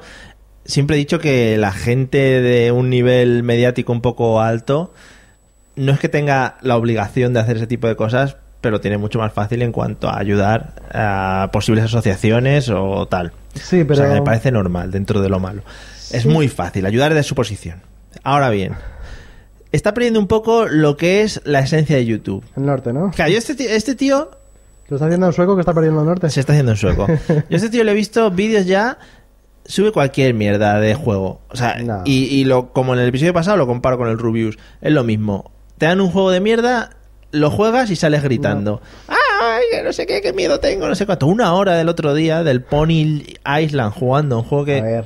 siempre 0.65 0.95
he 0.95 0.99
dicho 0.99 1.19
que 1.19 1.57
la 1.57 1.71
gente 1.71 2.17
de 2.41 2.71
un 2.71 2.89
nivel 2.89 3.43
mediático 3.43 3.91
un 3.91 4.01
poco 4.01 4.41
alto 4.41 4.93
no 5.75 5.91
es 5.91 5.99
que 5.99 6.09
tenga 6.09 6.57
la 6.61 6.75
obligación 6.75 7.33
de 7.33 7.39
hacer 7.39 7.57
ese 7.57 7.67
tipo 7.67 7.87
de 7.87 7.95
cosas, 7.95 8.37
pero 8.67 8.81
tiene 8.81 8.97
mucho 8.97 9.17
más 9.17 9.31
fácil 9.31 9.61
en 9.61 9.71
cuanto 9.71 10.09
a 10.09 10.19
ayudar 10.19 10.73
a 10.93 11.49
posibles 11.53 11.85
asociaciones 11.85 12.67
o 12.69 13.07
tal. 13.07 13.31
Sí, 13.53 13.85
pero... 13.85 13.93
O 13.93 13.95
sea, 14.03 14.13
me 14.13 14.21
parece 14.21 14.51
normal 14.51 14.91
dentro 14.91 15.21
de 15.21 15.29
lo 15.29 15.39
malo. 15.39 15.61
Es 16.11 16.25
muy 16.25 16.49
fácil 16.49 16.85
ayudar 16.85 17.13
de 17.13 17.23
su 17.23 17.33
posición. 17.33 17.81
Ahora 18.23 18.49
bien, 18.49 18.73
está 19.71 19.93
perdiendo 19.93 20.19
un 20.19 20.27
poco 20.27 20.65
lo 20.67 20.97
que 20.97 21.21
es 21.21 21.39
la 21.45 21.59
esencia 21.61 21.95
de 21.95 22.05
YouTube. 22.05 22.43
El 22.57 22.65
norte, 22.65 22.91
¿no? 22.91 23.09
Claro, 23.11 23.31
yo 23.31 23.37
este 23.37 23.55
tío, 23.55 23.69
este 23.69 23.95
tío 23.95 24.31
Lo 24.89 24.97
está 24.97 25.05
haciendo 25.05 25.27
en 25.27 25.33
sueco 25.33 25.55
que 25.55 25.61
está 25.61 25.73
perdiendo 25.73 26.01
el 26.01 26.07
norte. 26.07 26.29
se 26.29 26.41
está 26.41 26.51
haciendo 26.51 26.73
en 26.73 26.77
sueco. 26.77 27.07
Yo 27.27 27.33
a 27.37 27.55
este 27.55 27.69
tío 27.69 27.85
le 27.85 27.91
he 27.91 27.95
visto 27.95 28.29
vídeos 28.31 28.65
ya, 28.65 28.97
sube 29.63 29.93
cualquier 29.93 30.33
mierda 30.33 30.77
de 30.81 30.93
juego. 30.93 31.39
O 31.49 31.55
sea, 31.55 31.75
No. 31.75 32.01
y, 32.03 32.25
y 32.25 32.43
lo, 32.43 32.73
como 32.73 32.93
en 32.95 32.99
el 32.99 33.07
episodio 33.07 33.33
pasado 33.33 33.55
lo 33.55 33.65
comparo 33.65 33.97
con 33.97 34.09
el 34.09 34.17
Rubius. 34.17 34.57
Es 34.81 34.91
lo 34.91 35.05
mismo. 35.05 35.51
Te 35.77 35.85
dan 35.85 36.01
un 36.01 36.09
juego 36.11 36.31
de 36.31 36.41
mierda, 36.41 36.89
lo 37.31 37.49
juegas 37.51 37.89
y 37.91 37.95
sales 37.95 38.23
gritando. 38.23 38.81
¡Ay, 39.07 39.83
no 39.83 39.93
sé 39.93 40.05
qué, 40.05 40.21
qué 40.21 40.33
miedo 40.33 40.59
tengo! 40.59 40.87
No 40.87 40.95
sé 40.95 41.05
cuánto. 41.05 41.27
Una 41.27 41.53
hora 41.53 41.75
del 41.75 41.89
otro 41.89 42.13
día 42.13 42.43
del 42.43 42.61
Pony 42.61 43.23
Island 43.61 43.93
jugando 43.93 44.37
un 44.39 44.43
juego 44.43 44.63
A 44.63 44.65
que... 44.65 44.81
ver. 44.81 45.05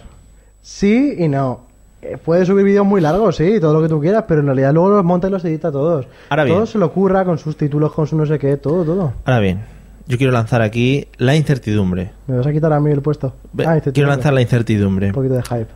Sí 0.61 1.15
y 1.17 1.27
no. 1.27 1.65
Eh, 2.01 2.17
Puede 2.17 2.45
subir 2.45 2.65
vídeos 2.65 2.85
muy 2.85 3.01
largos, 3.01 3.35
sí, 3.35 3.59
todo 3.59 3.73
lo 3.73 3.81
que 3.81 3.89
tú 3.89 3.99
quieras, 3.99 4.25
pero 4.27 4.39
en 4.41 4.47
realidad 4.47 4.73
luego 4.73 4.89
los 4.89 5.03
monta 5.03 5.27
y 5.27 5.31
los 5.31 5.43
edita 5.45 5.71
todos. 5.71 6.07
Ahora 6.29 6.43
bien. 6.43 6.55
Todo 6.55 6.65
se 6.65 6.77
lo 6.77 6.85
ocurra 6.87 7.25
con 7.25 7.37
sus 7.37 7.57
títulos, 7.57 7.93
con 7.93 8.07
su 8.07 8.15
no 8.15 8.25
sé 8.25 8.39
qué, 8.39 8.57
todo, 8.57 8.83
todo. 8.83 9.13
Ahora 9.25 9.39
bien, 9.39 9.65
yo 10.07 10.17
quiero 10.17 10.31
lanzar 10.33 10.61
aquí 10.61 11.07
la 11.17 11.35
incertidumbre. 11.35 12.11
Me 12.27 12.37
vas 12.37 12.47
a 12.47 12.51
quitar 12.51 12.73
a 12.73 12.79
mí 12.79 12.91
el 12.91 13.01
puesto. 13.01 13.35
Ah, 13.65 13.79
quiero 13.93 14.09
lanzar 14.09 14.33
la 14.33 14.41
incertidumbre. 14.41 15.07
Un 15.07 15.13
poquito 15.13 15.35
de 15.35 15.43
hype. 15.43 15.67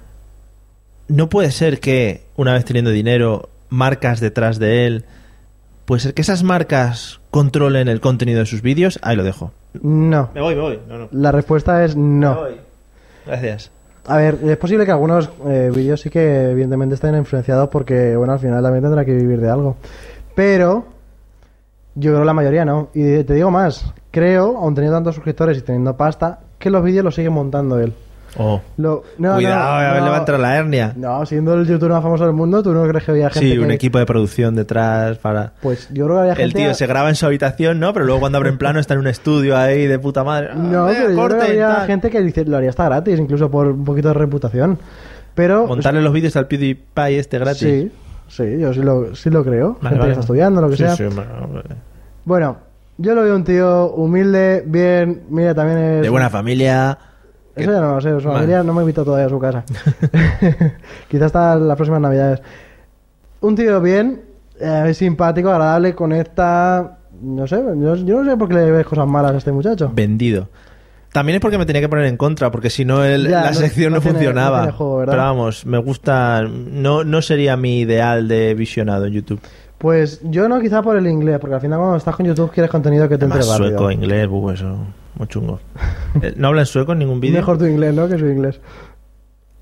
no 1.09 1.29
puede 1.29 1.51
ser 1.51 1.79
que, 1.79 2.25
una 2.35 2.53
vez 2.53 2.65
teniendo 2.65 2.89
dinero, 2.91 3.49
marcas 3.69 4.19
detrás 4.19 4.57
de 4.57 4.87
él, 4.87 5.05
puede 5.85 6.01
ser 6.01 6.13
que 6.13 6.21
esas 6.21 6.43
marcas 6.43 7.21
controlen 7.31 7.87
el 7.87 8.01
contenido 8.01 8.39
de 8.39 8.45
sus 8.45 8.61
vídeos. 8.61 8.99
Ahí 9.01 9.15
lo 9.15 9.23
dejo. 9.23 9.51
No. 9.81 10.29
Me 10.33 10.41
voy, 10.41 10.55
me 10.55 10.61
voy. 10.61 10.79
No, 10.87 10.97
no. 10.97 11.07
La 11.11 11.31
respuesta 11.31 11.83
es 11.85 11.95
no. 11.95 12.45
Gracias. 13.25 13.71
A 14.07 14.17
ver, 14.17 14.37
es 14.43 14.57
posible 14.57 14.85
que 14.85 14.91
algunos 14.91 15.29
eh, 15.47 15.71
vídeos 15.73 16.01
sí 16.01 16.09
que 16.09 16.51
evidentemente 16.51 16.95
estén 16.95 17.15
influenciados 17.15 17.69
porque, 17.69 18.15
bueno, 18.15 18.33
al 18.33 18.39
final 18.39 18.61
también 18.61 18.83
tendrá 18.83 19.03
que 19.03 19.13
vivir 19.13 19.41
de 19.41 19.49
algo. 19.49 19.77
Pero 20.35 20.85
yo 21.95 22.11
creo 22.11 22.19
que 22.19 22.25
la 22.25 22.33
mayoría 22.33 22.65
no. 22.65 22.89
Y 22.93 23.23
te 23.23 23.33
digo 23.33 23.49
más, 23.49 23.91
creo, 24.11 24.57
aun 24.57 24.75
teniendo 24.75 24.97
tantos 24.97 25.15
suscriptores 25.15 25.57
y 25.57 25.61
teniendo 25.61 25.97
pasta, 25.97 26.39
que 26.59 26.69
los 26.69 26.83
vídeos 26.83 27.03
los 27.03 27.15
sigue 27.15 27.29
montando 27.29 27.79
él. 27.79 27.93
Oh. 28.37 28.61
Lo- 28.77 29.03
no, 29.17 29.35
Cuidado, 29.35 29.63
no, 29.63 29.69
a 29.71 29.79
ver, 29.93 29.99
no. 29.99 30.05
le 30.05 30.09
va 30.11 30.15
a 30.17 30.19
entrar 30.19 30.39
la 30.39 30.57
hernia. 30.57 30.93
No, 30.95 31.25
siendo 31.25 31.53
el 31.53 31.65
youtuber 31.65 31.91
más 31.93 32.03
famoso 32.03 32.25
del 32.25 32.33
mundo, 32.33 32.61
¿tú 32.61 32.73
no 32.73 32.85
crees 32.87 33.03
que 33.05 33.11
había 33.11 33.29
gente 33.29 33.49
Sí, 33.51 33.57
un 33.57 33.67
que- 33.69 33.73
equipo 33.75 33.97
de 33.97 34.05
producción 34.05 34.55
detrás 34.55 35.17
para... 35.19 35.53
Pues 35.61 35.87
yo 35.93 36.05
creo 36.05 36.15
que 36.17 36.21
había 36.21 36.31
El 36.33 36.37
gente... 36.39 36.59
tío 36.59 36.73
se 36.73 36.85
graba 36.87 37.07
en 37.09 37.15
su 37.15 37.25
habitación, 37.25 37.79
¿no? 37.79 37.93
Pero 37.93 38.05
luego 38.05 38.19
cuando 38.19 38.37
abre 38.37 38.49
en 38.49 38.57
plano 38.57 38.79
está 38.79 38.93
en 38.93 38.99
un 39.01 39.07
estudio 39.07 39.55
ahí 39.57 39.87
de 39.87 39.99
puta 39.99 40.23
madre. 40.23 40.49
Ah, 40.51 40.55
No, 40.55 40.85
venga, 40.85 40.99
pero 41.05 41.09
yo 41.15 41.25
creo 41.27 41.39
que 41.39 41.47
había 41.51 41.67
tal. 41.75 41.87
gente 41.87 42.09
que 42.09 42.21
dice, 42.21 42.43
lo 42.45 42.57
haría 42.57 42.69
hasta 42.71 42.85
gratis, 42.85 43.19
incluso 43.19 43.49
por 43.49 43.67
un 43.67 43.85
poquito 43.85 44.09
de 44.09 44.13
reputación. 44.15 44.79
Pero... 45.33 45.67
Montarle 45.67 46.01
los 46.01 46.11
vídeos 46.13 46.35
al 46.35 46.47
PewDiePie 46.47 47.19
este 47.19 47.39
gratis. 47.39 47.59
Sí, 47.61 47.91
sí, 48.27 48.57
yo 48.59 48.73
sí 48.73 48.79
lo, 48.81 49.15
sí 49.15 49.29
lo 49.29 49.43
creo. 49.43 49.77
Vale, 49.81 49.89
gente 49.89 49.97
vale. 49.99 50.03
que 50.05 50.11
está 50.11 50.21
estudiando, 50.21 50.61
lo 50.61 50.69
que 50.69 50.75
Sí, 50.77 50.83
sea. 50.83 50.95
sí, 50.95 51.03
bueno, 51.05 51.47
vale. 51.53 51.75
Bueno, 52.25 52.57
yo 52.97 53.13
lo 53.15 53.23
veo 53.23 53.35
un 53.35 53.43
tío 53.43 53.91
humilde, 53.91 54.63
bien, 54.65 55.23
mira, 55.29 55.53
también 55.53 55.77
es... 55.79 56.01
De 56.01 56.09
buena 56.09 56.29
familia. 56.29 56.97
Eso 57.55 57.71
ya 57.71 57.79
no 57.79 57.95
lo 57.95 58.01
sé, 58.01 58.11
su 58.19 58.27
familia 58.29 58.63
no 58.63 58.73
me 58.73 58.81
invitó 58.81 59.03
todavía 59.05 59.27
a 59.27 59.29
su 59.29 59.39
casa. 59.39 59.63
Quizás 61.09 61.27
hasta 61.27 61.55
las 61.55 61.75
próximas 61.75 62.01
navidades. 62.01 62.41
Un 63.41 63.55
tío 63.55 63.79
bien, 63.81 64.21
eh, 64.59 64.93
simpático, 64.93 65.49
agradable, 65.49 65.93
conecta... 65.95 66.97
No 67.21 67.47
sé, 67.47 67.55
yo, 67.55 67.95
yo 67.95 68.23
no 68.23 68.29
sé 68.29 68.37
por 68.37 68.49
qué 68.49 68.55
le 68.55 68.71
ves 68.71 68.85
cosas 68.85 69.07
malas 69.07 69.31
a 69.33 69.37
este 69.37 69.51
muchacho. 69.51 69.89
vendido. 69.93 70.49
También 71.13 71.37
es 71.37 71.41
porque 71.41 71.57
me 71.57 71.65
tenía 71.65 71.81
que 71.81 71.87
poner 71.87 72.07
en 72.07 72.17
contra, 72.17 72.51
porque 72.51 72.69
si 72.69 72.83
no 72.83 73.05
el- 73.05 73.29
Ya, 73.29 73.41
la 73.43 73.51
no- 73.51 73.55
sección 73.55 73.91
no, 73.91 73.97
no 73.97 74.01
tiene- 74.01 74.17
funcionaba. 74.17 74.57
no 74.57 74.63
tiene 74.63 74.77
juego, 74.77 74.97
¿verdad? 74.97 75.13
Pero 75.13 75.23
vamos, 75.23 75.65
me 75.65 75.77
gusta. 75.77 76.41
No, 76.43 77.05
no 77.05 77.21
sería 77.21 77.55
mi 77.55 77.79
ideal 77.79 78.27
de 78.27 78.53
visionado 78.53 79.05
en 79.05 79.13
YouTube. 79.13 79.39
Pues 79.77 80.19
yo 80.23 80.49
no, 80.49 80.59
quizá 80.59 80.81
por 80.81 80.97
el 80.97 81.07
inglés, 81.07 81.39
porque 81.39 81.55
al 81.55 81.61
final 81.61 81.79
cuando 81.79 81.95
estás 81.95 82.15
con 82.17 82.25
YouTube 82.25 82.51
quieres 82.51 82.69
contenido 82.69 83.07
que 83.07 83.17
te 83.17 83.23
entre 83.25 83.39
Más 83.39 83.47
rápido. 83.47 83.69
sueco, 83.77 83.91
inglés, 83.91 84.27
uh, 84.29 84.49
eso, 84.51 84.77
muy 85.17 85.27
chungo. 85.27 85.59
Eh, 86.21 86.33
¿No 86.37 86.47
habla 86.47 86.61
en 86.61 86.65
sueco 86.67 86.93
en 86.93 86.99
ningún 86.99 87.19
vídeo? 87.19 87.35
Mejor 87.37 87.57
tu 87.57 87.65
inglés, 87.65 87.93
¿no? 87.93 88.07
Que 88.07 88.17
su 88.17 88.25
inglés. 88.25 88.59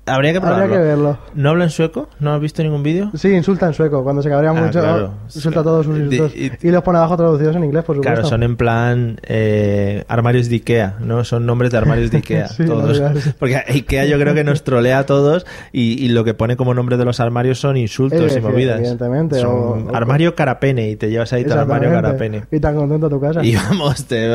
Habría 0.06 0.32
que 0.32 0.36
Habría 0.38 0.52
probarlo. 0.52 0.74
que 0.74 0.80
verlo. 0.82 1.18
¿No 1.34 1.48
habla 1.50 1.64
en 1.64 1.70
sueco? 1.70 2.10
¿No 2.20 2.34
has 2.34 2.40
visto 2.40 2.62
ningún 2.62 2.82
vídeo? 2.82 3.10
Sí, 3.14 3.28
insulta 3.32 3.66
en 3.66 3.72
sueco. 3.72 4.04
Cuando 4.04 4.20
se 4.20 4.28
cabrea 4.28 4.50
Ah, 4.50 4.52
mucho, 4.54 4.80
claro. 4.80 5.14
insulta 5.34 5.62
todos 5.62 5.86
sus 5.86 5.98
insultos. 5.98 6.36
y- 6.36 6.52
Y, 6.60 6.70
los 6.70 6.82
pone 6.82 6.98
abajo 6.98 7.16
traducidos 7.16 7.56
en 7.56 7.64
inglés, 7.64 7.84
por 7.84 7.96
supuesto. 7.96 8.14
Claro, 8.14 8.28
son 8.28 8.42
en 8.42 8.56
plan 8.56 9.16
eh, 9.22 10.04
armarios 10.08 10.50
de 10.50 10.56
Ikea, 10.56 10.96
¿no? 11.00 11.24
Son 11.24 11.46
nombres 11.46 11.70
de 11.70 11.78
armarios 11.78 12.10
de 12.10 12.16
Ikea, 12.24 12.48
Sí, 12.48 12.66
todos. 12.66 13.00
Porque 13.38 13.56
Ikea 13.66 14.04
yo 14.04 14.18
creo 14.18 14.34
que 14.34 14.44
nos 14.44 14.62
trolea 14.62 14.98
a 14.98 15.06
todos 15.06 15.46
y, 15.72 16.04
y 16.04 16.08
lo 16.08 16.22
que 16.24 16.34
pone 16.34 16.56
como 16.56 16.74
nombre 16.74 16.98
de 16.98 17.04
los 17.06 17.18
armarios 17.20 17.58
son 17.58 17.78
insultos 17.78 18.34
Eh, 18.36 18.40
y 18.40 18.42
movidas. 18.42 18.80
evidentemente, 18.80 19.40
Son 19.40 19.88
o- 19.88 19.94
armario 19.96 20.34
carapene 20.34 20.90
y 20.90 20.96
te 20.96 21.08
llevas 21.08 21.32
ahí 21.32 21.44
tu 21.44 21.54
armario 21.54 21.90
carapene. 21.90 22.44
Y 22.50 22.60
tan 22.60 22.76
contento 22.76 23.06
a 23.06 23.10
tu 23.10 23.20
casa. 23.20 23.42
Y 23.42 23.56
vamos, 23.56 24.04
te, 24.04 24.28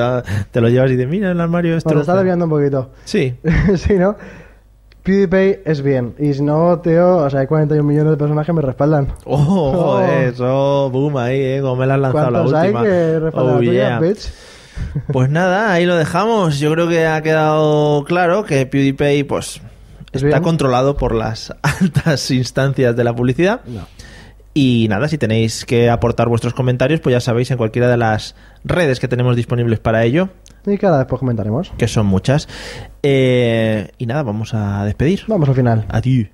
te 0.49 0.61
lo 0.61 0.69
llevas 0.69 0.89
y 0.89 0.95
dices, 0.95 1.07
mira 1.09 1.29
el 1.31 1.39
armario 1.39 1.73
Bueno, 1.73 1.83
te 1.83 1.89
esto. 1.89 1.99
está 2.01 2.15
desviando 2.15 2.45
un 2.45 2.51
poquito. 2.51 2.89
Sí, 3.03 3.35
sí, 3.75 3.93
¿no? 3.93 4.15
PewDiePie 5.09 5.61
es 5.65 5.81
bien. 5.81 6.13
Y 6.19 6.33
si 6.33 6.41
no, 6.43 6.79
tío, 6.79 7.17
o 7.17 7.29
sea, 7.29 7.39
hay 7.41 7.47
41 7.47 7.83
millones 7.83 8.11
de 8.11 8.17
personas 8.17 8.45
que 8.45 8.53
me 8.53 8.61
respaldan. 8.61 9.07
Oh, 9.25 9.37
joder, 9.73 10.29
eso, 10.33 10.89
boom 10.91 11.17
ahí, 11.17 11.39
eh, 11.41 11.59
como 11.61 11.77
me 11.77 11.87
la 11.87 11.95
has 11.95 11.99
lanzado 12.01 12.31
la 12.31 12.39
¿Cuántos 12.39 12.53
hay 12.59 12.67
última. 12.69 12.83
que 12.83 13.19
respaldan 13.19 13.55
Oh, 13.57 13.61
yeah. 13.61 13.99
bitch? 13.99 14.29
Pues 15.11 15.29
nada, 15.29 15.73
ahí 15.73 15.85
lo 15.85 15.95
dejamos. 15.97 16.59
Yo 16.59 16.71
creo 16.71 16.87
que 16.87 17.05
ha 17.05 17.21
quedado 17.21 18.03
claro 18.05 18.45
que 18.45 18.65
PewDiePie, 18.65 19.25
pues, 19.25 19.61
¿Es 20.11 20.23
está 20.23 20.27
bien? 20.37 20.43
controlado 20.43 20.95
por 20.95 21.13
las 21.13 21.53
altas 21.61 22.31
instancias 22.31 22.95
de 22.95 23.03
la 23.03 23.13
publicidad. 23.15 23.61
No. 23.65 23.81
Y 24.53 24.87
nada, 24.89 25.07
si 25.07 25.17
tenéis 25.17 25.65
que 25.65 25.89
aportar 25.89 26.27
vuestros 26.29 26.53
comentarios, 26.53 26.99
pues 27.01 27.13
ya 27.13 27.19
sabéis 27.19 27.51
en 27.51 27.57
cualquiera 27.57 27.87
de 27.89 27.97
las 27.97 28.35
redes 28.63 28.99
que 28.99 29.07
tenemos 29.07 29.35
disponibles 29.35 29.79
para 29.79 30.03
ello, 30.05 30.29
Y 30.65 30.77
que 30.77 30.85
ahora 30.85 30.99
después 30.99 31.19
comentaremos. 31.19 31.71
que 31.77 31.87
son 31.87 32.05
muchas. 32.05 32.47
Eh, 33.03 33.89
y 33.97 34.05
nada, 34.05 34.23
vamos 34.23 34.53
a 34.53 34.83
despedir. 34.85 35.21
Vamos 35.27 35.49
al 35.49 35.55
final. 35.55 35.85
Adiós. 35.89 36.27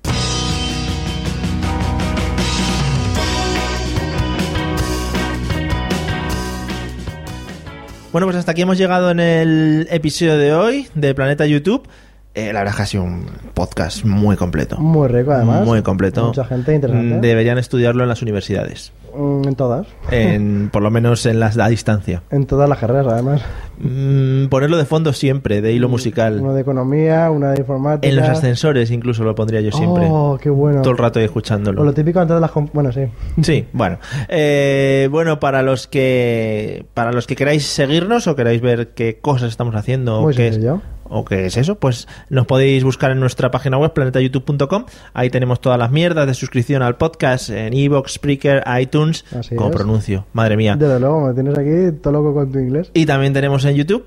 Bueno, 8.12 8.26
pues 8.26 8.36
hasta 8.36 8.52
aquí 8.52 8.62
hemos 8.62 8.78
llegado 8.78 9.10
en 9.10 9.20
el 9.20 9.88
episodio 9.90 10.38
de 10.38 10.54
hoy 10.54 10.88
de 10.94 11.14
Planeta 11.14 11.44
YouTube. 11.44 11.86
Eh, 12.34 12.52
la 12.52 12.60
verdad 12.60 12.68
es 12.72 12.76
que 12.76 12.82
ha 12.82 12.86
sido 12.86 13.04
un 13.04 13.26
podcast 13.52 14.04
muy 14.04 14.36
completo. 14.36 14.78
Muy 14.78 15.08
rico, 15.08 15.32
además. 15.32 15.66
Muy 15.66 15.82
completo. 15.82 16.26
Mucha 16.26 16.44
gente 16.44 16.74
interesante. 16.74 17.26
Deberían 17.26 17.58
estudiarlo 17.58 18.02
en 18.02 18.08
las 18.08 18.22
universidades. 18.22 18.92
Mm, 19.16 19.48
En 19.48 19.54
todas. 19.54 19.86
En, 20.10 20.70
por 20.72 20.82
lo 20.82 20.90
menos 20.90 21.24
en 21.26 21.40
las 21.40 21.58
a 21.58 21.68
distancia. 21.68 22.22
En 22.30 22.46
todas 22.46 22.68
las 22.68 22.78
carreras, 22.78 23.06
además. 23.06 23.42
Mm, 23.78 24.46
ponerlo 24.46 24.76
de 24.76 24.84
fondo 24.84 25.12
siempre, 25.12 25.60
de 25.60 25.72
hilo 25.72 25.88
musical. 25.88 26.40
Una 26.40 26.52
de 26.54 26.60
economía, 26.62 27.30
una 27.30 27.52
de 27.52 27.60
informática. 27.60 28.08
En 28.08 28.16
los 28.16 28.28
ascensores 28.28 28.90
incluso 28.90 29.24
lo 29.24 29.34
pondría 29.34 29.60
yo 29.60 29.72
siempre. 29.72 30.06
Oh, 30.10 30.38
qué 30.40 30.50
bueno. 30.50 30.82
Todo 30.82 30.92
el 30.92 30.98
rato 30.98 31.20
escuchándolo. 31.20 31.82
O 31.82 31.84
lo 31.84 31.92
típico 31.92 32.20
antes 32.20 32.34
de 32.34 32.40
las... 32.40 32.50
Bueno, 32.72 32.92
sí. 32.92 33.02
Sí, 33.42 33.66
bueno. 33.72 33.98
Eh, 34.28 35.08
bueno, 35.10 35.40
para 35.40 35.62
los 35.62 35.86
que 35.86 36.86
para 36.94 37.12
los 37.12 37.26
que 37.26 37.36
queráis 37.36 37.66
seguirnos 37.66 38.26
o 38.26 38.36
queráis 38.36 38.60
ver 38.60 38.88
qué 38.94 39.18
cosas 39.20 39.50
estamos 39.50 39.74
haciendo 39.74 40.18
o 40.18 40.22
Muy 40.22 40.34
qué, 40.34 40.52
sencillo. 40.52 40.80
O 41.10 41.24
qué 41.24 41.46
es 41.46 41.56
eso, 41.56 41.76
pues 41.76 42.08
nos 42.30 42.46
podéis 42.46 42.84
buscar 42.84 43.10
en 43.10 43.20
nuestra 43.20 43.50
página 43.50 43.78
web 43.78 43.92
planetayoutube.com. 43.92 44.84
Ahí 45.14 45.30
tenemos 45.30 45.60
todas 45.60 45.78
las 45.78 45.90
mierdas 45.90 46.26
de 46.26 46.34
suscripción 46.34 46.82
al 46.82 46.96
podcast 46.96 47.50
en 47.50 47.72
Evox, 47.74 48.14
Spreaker, 48.14 48.62
iTunes, 48.80 49.24
Así 49.38 49.54
como 49.56 49.70
es. 49.70 49.76
pronuncio, 49.76 50.24
madre 50.32 50.56
mía. 50.56 50.76
Desde 50.78 51.00
luego, 51.00 51.28
me 51.28 51.34
tienes 51.34 51.58
aquí 51.58 51.96
todo 52.02 52.12
loco 52.12 52.34
con 52.34 52.52
tu 52.52 52.58
inglés. 52.58 52.90
Y 52.94 53.06
también 53.06 53.32
tenemos 53.32 53.64
en 53.64 53.74
YouTube. 53.76 54.04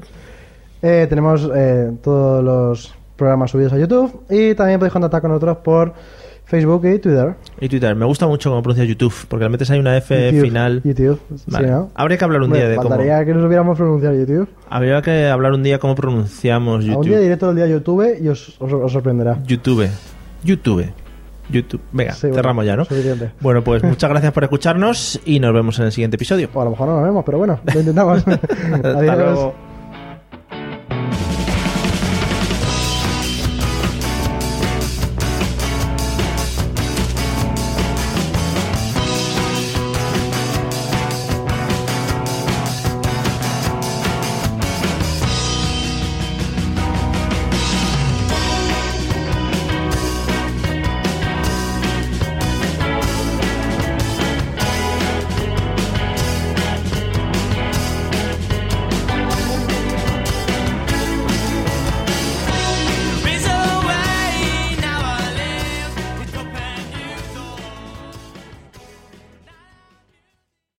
Eh, 0.81 1.07
tenemos 1.09 1.49
eh, 1.55 1.91
todos 2.01 2.43
los 2.43 2.93
programas 3.17 3.51
subidos 3.51 3.73
a 3.73 3.77
YouTube 3.77 4.21
y 4.29 4.55
también 4.55 4.79
podéis 4.79 4.93
contactar 4.93 5.21
con 5.21 5.31
nosotros 5.31 5.57
por 5.57 5.93
Facebook 6.49 6.83
y 6.87 6.97
Twitter. 6.99 7.35
Y 7.61 7.69
Twitter, 7.69 7.95
me 7.95 8.05
gusta 8.05 8.25
mucho 8.27 8.49
cómo 8.49 8.63
pronuncia 8.63 8.83
YouTube, 8.83 9.13
porque 9.27 9.45
le 9.45 9.49
metes 9.49 9.69
ahí 9.69 9.79
una 9.79 9.95
F 9.97 10.31
YouTube, 10.31 10.41
final. 10.47 10.81
YouTube. 10.83 11.19
Vale. 11.47 11.67
Sí, 11.67 11.71
¿no? 11.71 11.91
Habría 11.93 12.17
que 12.17 12.25
hablar 12.25 12.41
un 12.41 12.51
día 12.51 12.67
de 12.67 12.75
cómo. 12.75 12.97
que 12.97 13.33
no 13.33 13.41
supiéramos 13.43 13.77
pronunciar 13.77 14.15
YouTube. 14.15 14.49
Habría 14.69 15.01
que 15.03 15.27
hablar 15.27 15.51
un 15.53 15.61
día 15.63 15.77
cómo 15.79 15.93
pronunciamos 15.95 16.73
A 16.73 16.77
un 16.77 16.81
día 16.85 16.93
YouTube. 16.95 17.19
diré 17.21 17.37
todo 17.37 17.49
el 17.51 17.55
día 17.55 17.67
YouTube 17.67 18.17
y 18.21 18.27
os, 18.29 18.55
os- 18.59 18.73
os 18.73 18.91
sorprenderá. 18.91 19.37
YouTube. 19.45 19.87
YouTube. 20.43 20.85
YouTube. 21.51 21.81
Venga, 21.91 22.13
Sí, 22.13 22.21
bueno, 22.27 22.35
cerramos 22.35 22.65
ya, 22.65 22.75
¿no? 22.75 22.85
suficiente. 22.85 23.31
Bueno, 23.41 23.63
pues 23.63 23.83
muchas 23.83 24.09
gracias 24.09 24.31
por 24.33 24.43
escucharnos 24.43 25.19
y 25.25 25.39
nos 25.39 25.53
vemos 25.53 25.77
en 25.79 25.85
el 25.85 25.91
siguiente 25.91 26.15
episodio. 26.15 26.49
O 26.53 26.61
a 26.61 26.65
lo 26.65 26.71
mejor 26.71 26.87
no 26.87 26.95
nos 26.95 27.03
vemos, 27.03 27.23
pero 27.25 27.37
bueno, 27.37 27.59
lo 27.73 27.79
intentamos. 27.79 28.23
Hasta 28.27 28.89
Adiós. 28.99 29.17
luego. 29.17 29.68